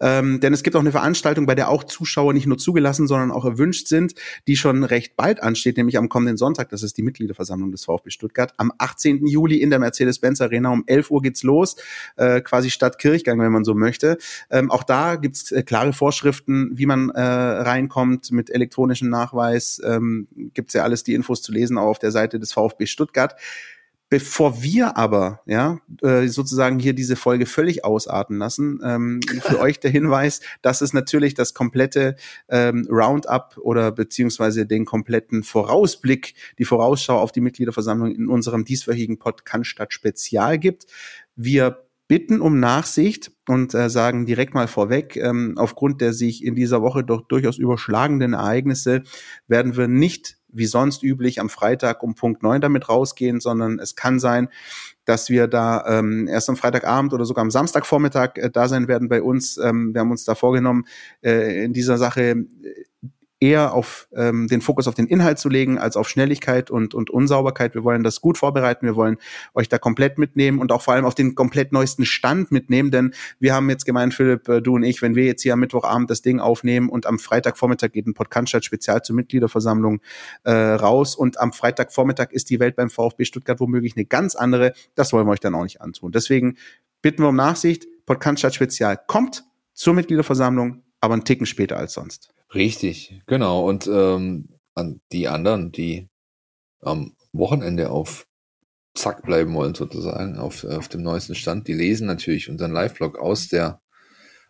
Ähm, 0.00 0.38
denn 0.38 0.52
es 0.52 0.62
gibt 0.62 0.76
auch 0.76 0.80
eine 0.80 0.92
Veranstaltung, 0.92 1.46
bei 1.46 1.56
der 1.56 1.68
auch 1.68 1.82
Zuschauer 1.82 2.32
nicht 2.32 2.46
nur 2.46 2.58
zugelassen, 2.58 3.08
sondern 3.08 3.32
auch 3.32 3.44
erwünscht 3.44 3.88
sind, 3.88 4.14
die 4.46 4.56
schon 4.56 4.84
recht 4.84 5.16
bald 5.16 5.42
ansteht, 5.42 5.76
nämlich 5.76 5.98
am 5.98 6.08
kommenden 6.08 6.36
Sonntag. 6.36 6.68
Das 6.68 6.84
ist 6.84 6.96
die 6.96 7.02
Mitgliederversammlung 7.02 7.72
des 7.72 7.84
VfB 7.84 8.10
Stuttgart. 8.10 8.54
Am 8.56 8.72
18. 8.78 9.26
Juli 9.26 9.56
in 9.56 9.70
der 9.70 9.80
Mercedes-Benz 9.80 10.40
Arena 10.40 10.70
um 10.70 10.84
11 10.86 11.10
Uhr 11.10 11.22
geht's 11.22 11.42
los, 11.42 11.74
äh, 12.16 12.40
quasi 12.40 12.70
Stadt 12.70 13.00
Kirchgang, 13.00 13.40
wenn 13.40 13.50
man 13.50 13.64
so 13.64 13.74
möchte. 13.74 14.18
Ähm, 14.48 14.70
auch 14.70 14.84
da 14.84 15.16
gibt's 15.16 15.50
äh, 15.50 15.64
klare 15.64 15.92
Vorschriften, 15.92 16.70
wie 16.74 16.86
man 16.86 17.10
äh, 17.10 17.20
reinkommt 17.20 18.30
mit 18.30 18.50
elektronischem 18.50 19.08
Nachweis 19.08 19.80
ähm, 19.88 20.28
gibt 20.54 20.72
ja 20.74 20.82
alles 20.82 21.02
die 21.02 21.14
Infos 21.14 21.42
zu 21.42 21.52
lesen, 21.52 21.78
auch 21.78 21.86
auf 21.86 21.98
der 21.98 22.12
Seite 22.12 22.38
des 22.38 22.52
VfB 22.52 22.86
Stuttgart. 22.86 23.34
Bevor 24.10 24.62
wir 24.62 24.96
aber 24.96 25.42
ja 25.44 25.80
äh, 26.00 26.28
sozusagen 26.28 26.78
hier 26.78 26.94
diese 26.94 27.14
Folge 27.14 27.44
völlig 27.44 27.84
ausarten 27.84 28.38
lassen, 28.38 28.80
ähm, 28.82 29.20
für 29.42 29.60
euch 29.60 29.80
der 29.80 29.90
Hinweis, 29.90 30.40
dass 30.62 30.80
es 30.80 30.94
natürlich 30.94 31.34
das 31.34 31.52
komplette 31.52 32.16
ähm, 32.48 32.88
Roundup 32.90 33.58
oder 33.58 33.92
beziehungsweise 33.92 34.64
den 34.64 34.86
kompletten 34.86 35.42
Vorausblick, 35.42 36.34
die 36.58 36.64
Vorausschau 36.64 37.18
auf 37.18 37.32
die 37.32 37.42
Mitgliederversammlung 37.42 38.14
in 38.14 38.28
unserem 38.28 38.64
dieswöchigen 38.64 39.18
Podcast 39.18 39.92
Spezial 39.92 40.58
gibt. 40.58 40.86
Wir 41.36 41.87
bitten 42.08 42.40
um 42.40 42.58
Nachsicht 42.58 43.30
und 43.46 43.74
äh, 43.74 43.90
sagen 43.90 44.26
direkt 44.26 44.54
mal 44.54 44.66
vorweg, 44.66 45.16
ähm, 45.16 45.54
aufgrund 45.56 46.00
der 46.00 46.14
sich 46.14 46.42
in 46.42 46.54
dieser 46.54 46.82
Woche 46.82 47.04
doch 47.04 47.20
durchaus 47.22 47.58
überschlagenden 47.58 48.32
Ereignisse 48.32 49.02
werden 49.46 49.76
wir 49.76 49.88
nicht 49.88 50.38
wie 50.50 50.66
sonst 50.66 51.02
üblich 51.02 51.40
am 51.40 51.50
Freitag 51.50 52.02
um 52.02 52.14
Punkt 52.14 52.42
neun 52.42 52.62
damit 52.62 52.88
rausgehen, 52.88 53.38
sondern 53.40 53.78
es 53.78 53.94
kann 53.94 54.18
sein, 54.18 54.48
dass 55.04 55.28
wir 55.28 55.46
da 55.46 55.84
ähm, 55.86 56.26
erst 56.26 56.48
am 56.48 56.56
Freitagabend 56.56 57.12
oder 57.12 57.26
sogar 57.26 57.42
am 57.42 57.50
Samstagvormittag 57.50 58.36
äh, 58.36 58.50
da 58.50 58.68
sein 58.68 58.88
werden 58.88 59.08
bei 59.08 59.22
uns. 59.22 59.58
Ähm, 59.58 59.92
wir 59.92 60.00
haben 60.00 60.10
uns 60.10 60.24
da 60.24 60.34
vorgenommen, 60.34 60.86
äh, 61.22 61.64
in 61.64 61.74
dieser 61.74 61.98
Sache 61.98 62.46
eher 63.40 63.72
auf 63.72 64.08
ähm, 64.14 64.48
den 64.48 64.60
Fokus 64.60 64.88
auf 64.88 64.94
den 64.94 65.06
Inhalt 65.06 65.38
zu 65.38 65.48
legen, 65.48 65.78
als 65.78 65.96
auf 65.96 66.08
Schnelligkeit 66.08 66.70
und, 66.70 66.94
und 66.94 67.08
Unsauberkeit. 67.10 67.74
Wir 67.74 67.84
wollen 67.84 68.02
das 68.02 68.20
gut 68.20 68.36
vorbereiten, 68.36 68.84
wir 68.84 68.96
wollen 68.96 69.16
euch 69.54 69.68
da 69.68 69.78
komplett 69.78 70.18
mitnehmen 70.18 70.58
und 70.58 70.72
auch 70.72 70.82
vor 70.82 70.94
allem 70.94 71.04
auf 71.04 71.14
den 71.14 71.34
komplett 71.34 71.72
neuesten 71.72 72.04
Stand 72.04 72.50
mitnehmen, 72.50 72.90
denn 72.90 73.14
wir 73.38 73.54
haben 73.54 73.70
jetzt 73.70 73.84
gemeint, 73.84 74.14
Philipp, 74.14 74.48
äh, 74.48 74.60
du 74.60 74.74
und 74.74 74.82
ich, 74.82 75.02
wenn 75.02 75.14
wir 75.14 75.24
jetzt 75.24 75.42
hier 75.42 75.52
am 75.52 75.60
Mittwochabend 75.60 76.10
das 76.10 76.22
Ding 76.22 76.40
aufnehmen 76.40 76.88
und 76.88 77.06
am 77.06 77.18
Freitagvormittag 77.18 77.92
geht 77.92 78.06
ein 78.06 78.14
Podcast 78.14 78.64
spezial 78.64 79.02
zur 79.02 79.14
Mitgliederversammlung 79.14 80.00
äh, 80.44 80.52
raus 80.52 81.14
und 81.14 81.38
am 81.38 81.52
Freitagvormittag 81.52 82.32
ist 82.32 82.50
die 82.50 82.58
Welt 82.58 82.76
beim 82.76 82.90
VfB 82.90 83.24
Stuttgart 83.24 83.60
womöglich 83.60 83.96
eine 83.96 84.04
ganz 84.04 84.34
andere, 84.34 84.72
das 84.94 85.12
wollen 85.12 85.26
wir 85.26 85.32
euch 85.32 85.40
dann 85.40 85.54
auch 85.54 85.62
nicht 85.62 85.80
antun. 85.80 86.12
Deswegen 86.12 86.56
bitten 87.02 87.22
wir 87.22 87.28
um 87.28 87.36
Nachsicht, 87.36 87.86
Podcast 88.06 88.54
spezial 88.54 88.98
kommt 89.06 89.44
zur 89.74 89.94
Mitgliederversammlung, 89.94 90.82
aber 91.00 91.14
einen 91.14 91.24
Ticken 91.24 91.46
später 91.46 91.76
als 91.76 91.92
sonst. 91.92 92.30
Richtig, 92.54 93.20
genau. 93.26 93.68
Und 93.68 93.86
ähm, 93.86 94.48
an 94.74 95.00
die 95.12 95.28
anderen, 95.28 95.70
die 95.72 96.08
am 96.80 97.16
Wochenende 97.32 97.90
auf 97.90 98.26
Zack 98.94 99.22
bleiben 99.22 99.54
wollen, 99.54 99.74
sozusagen, 99.74 100.38
auf, 100.38 100.64
auf 100.64 100.88
dem 100.88 101.02
neuesten 101.02 101.34
Stand, 101.34 101.68
die 101.68 101.74
lesen 101.74 102.06
natürlich 102.06 102.48
unseren 102.50 102.72
Live-Blog 102.72 103.18
aus 103.18 103.48
der 103.48 103.80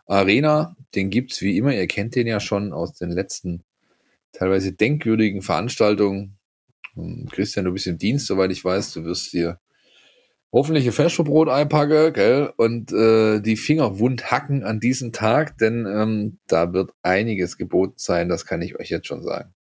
Arena. 0.07 0.77
Den 0.95 1.11
gibt's 1.11 1.43
wie 1.43 1.57
immer, 1.57 1.75
ihr 1.75 1.87
kennt 1.87 2.15
den 2.15 2.27
ja 2.27 2.41
schon 2.41 2.73
aus 2.73 2.95
den 2.95 3.11
letzten 3.11 3.65
teilweise 4.33 4.73
denkwürdigen 4.73 5.43
Veranstaltungen. 5.43 6.39
Ähm, 6.97 7.29
Christian, 7.31 7.65
du 7.67 7.73
bist 7.73 7.87
im 7.87 7.99
Dienst, 7.99 8.27
soweit 8.27 8.53
ich 8.53 8.65
weiß. 8.65 8.93
Du 8.93 9.05
wirst 9.05 9.33
dir 9.33 9.61
hoffentlich 10.53 10.91
Feschbrot 10.91 11.49
einpacke, 11.49 12.13
gell, 12.13 12.53
und 12.57 12.93
äh, 12.93 13.41
die 13.41 13.57
Finger 13.57 13.99
wund 13.99 14.31
hacken 14.31 14.65
an 14.65 14.81
diesem 14.81 15.13
Tag, 15.13 15.59
denn 15.59 15.87
ähm, 15.87 16.39
da 16.47 16.73
wird 16.73 16.93
einiges 17.03 17.57
geboten 17.59 17.95
sein, 17.97 18.29
das 18.29 18.47
kann 18.47 18.63
ich 18.63 18.79
euch 18.79 18.89
jetzt 18.89 19.07
schon 19.07 19.23
sagen. 19.23 19.55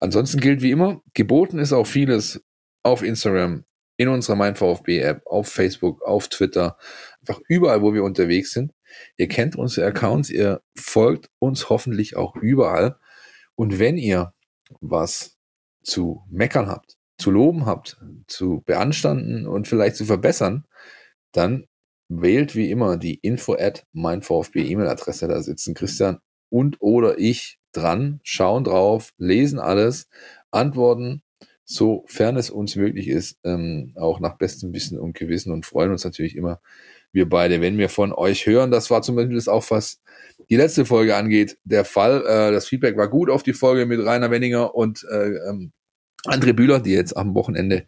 Ansonsten 0.00 0.40
gilt 0.40 0.62
wie 0.62 0.70
immer, 0.70 1.02
geboten 1.14 1.58
ist 1.58 1.72
auch 1.72 1.86
vieles 1.86 2.42
auf 2.82 3.02
Instagram, 3.02 3.64
in 3.96 4.08
unserer 4.08 4.36
MeinVfB-App, 4.36 5.26
auf 5.26 5.48
Facebook, 5.48 6.02
auf 6.02 6.28
Twitter, 6.28 6.76
einfach 7.20 7.40
überall, 7.48 7.82
wo 7.82 7.94
wir 7.94 8.02
unterwegs 8.02 8.52
sind. 8.52 8.72
Ihr 9.16 9.28
kennt 9.28 9.54
unsere 9.54 9.86
Accounts, 9.86 10.30
ihr 10.30 10.62
folgt 10.74 11.30
uns 11.38 11.68
hoffentlich 11.68 12.16
auch 12.16 12.34
überall. 12.36 12.96
Und 13.54 13.78
wenn 13.78 13.96
ihr 13.96 14.32
was 14.80 15.38
zu 15.82 16.22
meckern 16.30 16.68
habt, 16.68 16.96
zu 17.22 17.30
loben 17.30 17.66
habt, 17.66 17.98
zu 18.26 18.62
beanstanden 18.66 19.46
und 19.46 19.68
vielleicht 19.68 19.96
zu 19.96 20.04
verbessern, 20.04 20.64
dann 21.32 21.66
wählt 22.08 22.54
wie 22.54 22.70
immer 22.70 22.96
die 22.98 23.14
info 23.14 23.54
at 23.54 23.86
meinVfB 23.92 24.62
E-Mail-Adresse. 24.62 25.28
Da 25.28 25.40
sitzen 25.42 25.74
Christian 25.74 26.18
und 26.50 26.76
oder 26.80 27.18
ich 27.18 27.58
dran, 27.72 28.20
schauen 28.22 28.64
drauf, 28.64 29.12
lesen 29.16 29.58
alles, 29.58 30.08
antworten 30.50 31.22
sofern 31.64 32.36
es 32.36 32.50
uns 32.50 32.76
möglich 32.76 33.08
ist, 33.08 33.38
ähm, 33.44 33.92
auch 33.96 34.20
nach 34.20 34.36
bestem 34.36 34.72
Wissen 34.72 34.98
und 34.98 35.14
Gewissen 35.14 35.52
und 35.52 35.64
freuen 35.64 35.90
uns 35.90 36.04
natürlich 36.04 36.36
immer, 36.36 36.60
wir 37.12 37.28
beide, 37.28 37.60
wenn 37.60 37.78
wir 37.78 37.88
von 37.88 38.12
euch 38.12 38.46
hören. 38.46 38.70
Das 38.70 38.90
war 38.90 39.02
zumindest 39.02 39.48
auch, 39.48 39.70
was 39.70 40.00
die 40.50 40.56
letzte 40.56 40.84
Folge 40.84 41.16
angeht, 41.16 41.58
der 41.64 41.84
Fall. 41.84 42.24
Äh, 42.26 42.52
das 42.52 42.66
Feedback 42.66 42.96
war 42.96 43.08
gut 43.08 43.30
auf 43.30 43.42
die 43.42 43.52
Folge 43.52 43.86
mit 43.86 44.04
Rainer 44.04 44.30
Wenninger 44.30 44.74
und 44.74 45.06
äh, 45.10 45.36
ähm, 45.48 45.72
André 46.26 46.52
Bühler, 46.52 46.80
die 46.80 46.92
jetzt 46.92 47.16
am 47.16 47.34
Wochenende 47.34 47.86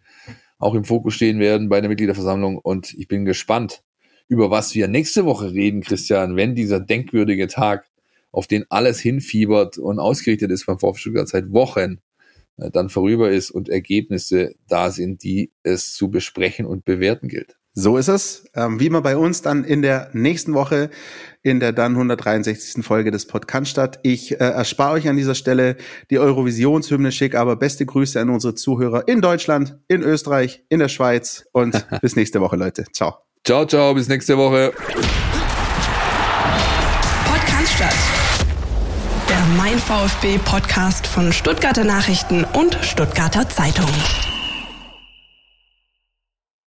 auch 0.59 0.75
im 0.75 0.85
Fokus 0.85 1.15
stehen 1.15 1.41
werden 1.41 1.69
bei 1.69 1.81
der 1.81 1.89
Mitgliederversammlung. 1.89 2.59
Und 2.59 2.95
ich 2.95 3.09
bin 3.09 3.25
gespannt, 3.25 3.83
über 4.29 4.51
was 4.51 4.75
wir 4.75 4.89
nächste 4.89 5.25
Woche 5.25 5.53
reden, 5.53 5.83
Christian, 5.83 6.37
wenn 6.37 6.55
dieser 6.55 6.81
denkwürdige 6.81 7.49
Tag, 7.49 7.87
auf 8.33 8.49
den 8.49 8.65
alles 8.69 8.99
hinfiebert 8.99 9.79
und 9.79 10.01
ausgerichtet 10.01 10.51
ist 10.51 10.67
beim 10.67 10.81
VfB 10.81 10.99
Stuttgart 10.99 11.29
seit 11.29 11.53
Wochen, 11.53 12.01
äh, 12.57 12.71
dann 12.71 12.89
vorüber 12.89 13.31
ist 13.31 13.51
und 13.51 13.69
Ergebnisse 13.69 14.55
da 14.67 14.91
sind, 14.91 15.23
die 15.23 15.53
es 15.63 15.95
zu 15.95 16.11
besprechen 16.11 16.67
und 16.67 16.85
bewerten 16.85 17.29
gilt. 17.29 17.57
So 17.75 17.97
ist 17.99 18.09
es. 18.09 18.45
Ähm, 18.55 18.79
wie 18.79 18.87
immer 18.87 19.03
bei 19.03 19.17
uns 19.17 19.43
dann 19.43 19.65
in 19.65 19.83
der 19.83 20.09
nächsten 20.13 20.55
Woche 20.55 20.91
in 21.43 21.61
der 21.61 21.73
dann 21.73 21.93
163. 21.93 22.85
Folge 22.85 23.11
des 23.11 23.27
Podcast 23.27 23.71
statt. 23.71 23.99
Ich 24.03 24.33
äh, 24.33 24.37
erspare 24.37 24.93
euch 24.93 25.09
an 25.09 25.17
dieser 25.17 25.35
Stelle 25.35 25.77
die 26.11 26.19
Eurovisionshymne 26.19 27.13
schick, 27.13 27.35
aber 27.35 27.57
beste 27.57 27.85
Grüße 27.85 28.19
an 28.21 28.31
unsere 28.31 28.55
Zuhörer 28.55 29.07
in 29.09 29.21
Deutschland, 29.21 29.77
in 29.89 30.03
Österreich, 30.03 30.65
in 30.69 30.79
der 30.79 30.89
Schweiz 30.89 31.45
und 31.53 31.87
bis 32.01 32.17
nächste 32.17 32.41
Woche, 32.41 32.57
Leute. 32.57 32.85
Ciao. 32.93 33.19
Ciao, 33.45 33.67
ciao, 33.67 33.93
bis 33.93 34.09
nächste 34.09 34.39
Woche. 34.39 34.73
Podcast 37.27 37.73
statt. 37.75 37.95
Der 39.29 39.45
Mein 39.59 39.79
VfB 39.79 40.39
Podcast 40.45 41.07
von 41.07 41.33
Stuttgarter 41.33 41.85
Nachrichten 41.85 42.45
und 42.55 42.79
Stuttgarter 42.83 43.49
Zeitung. 43.49 43.91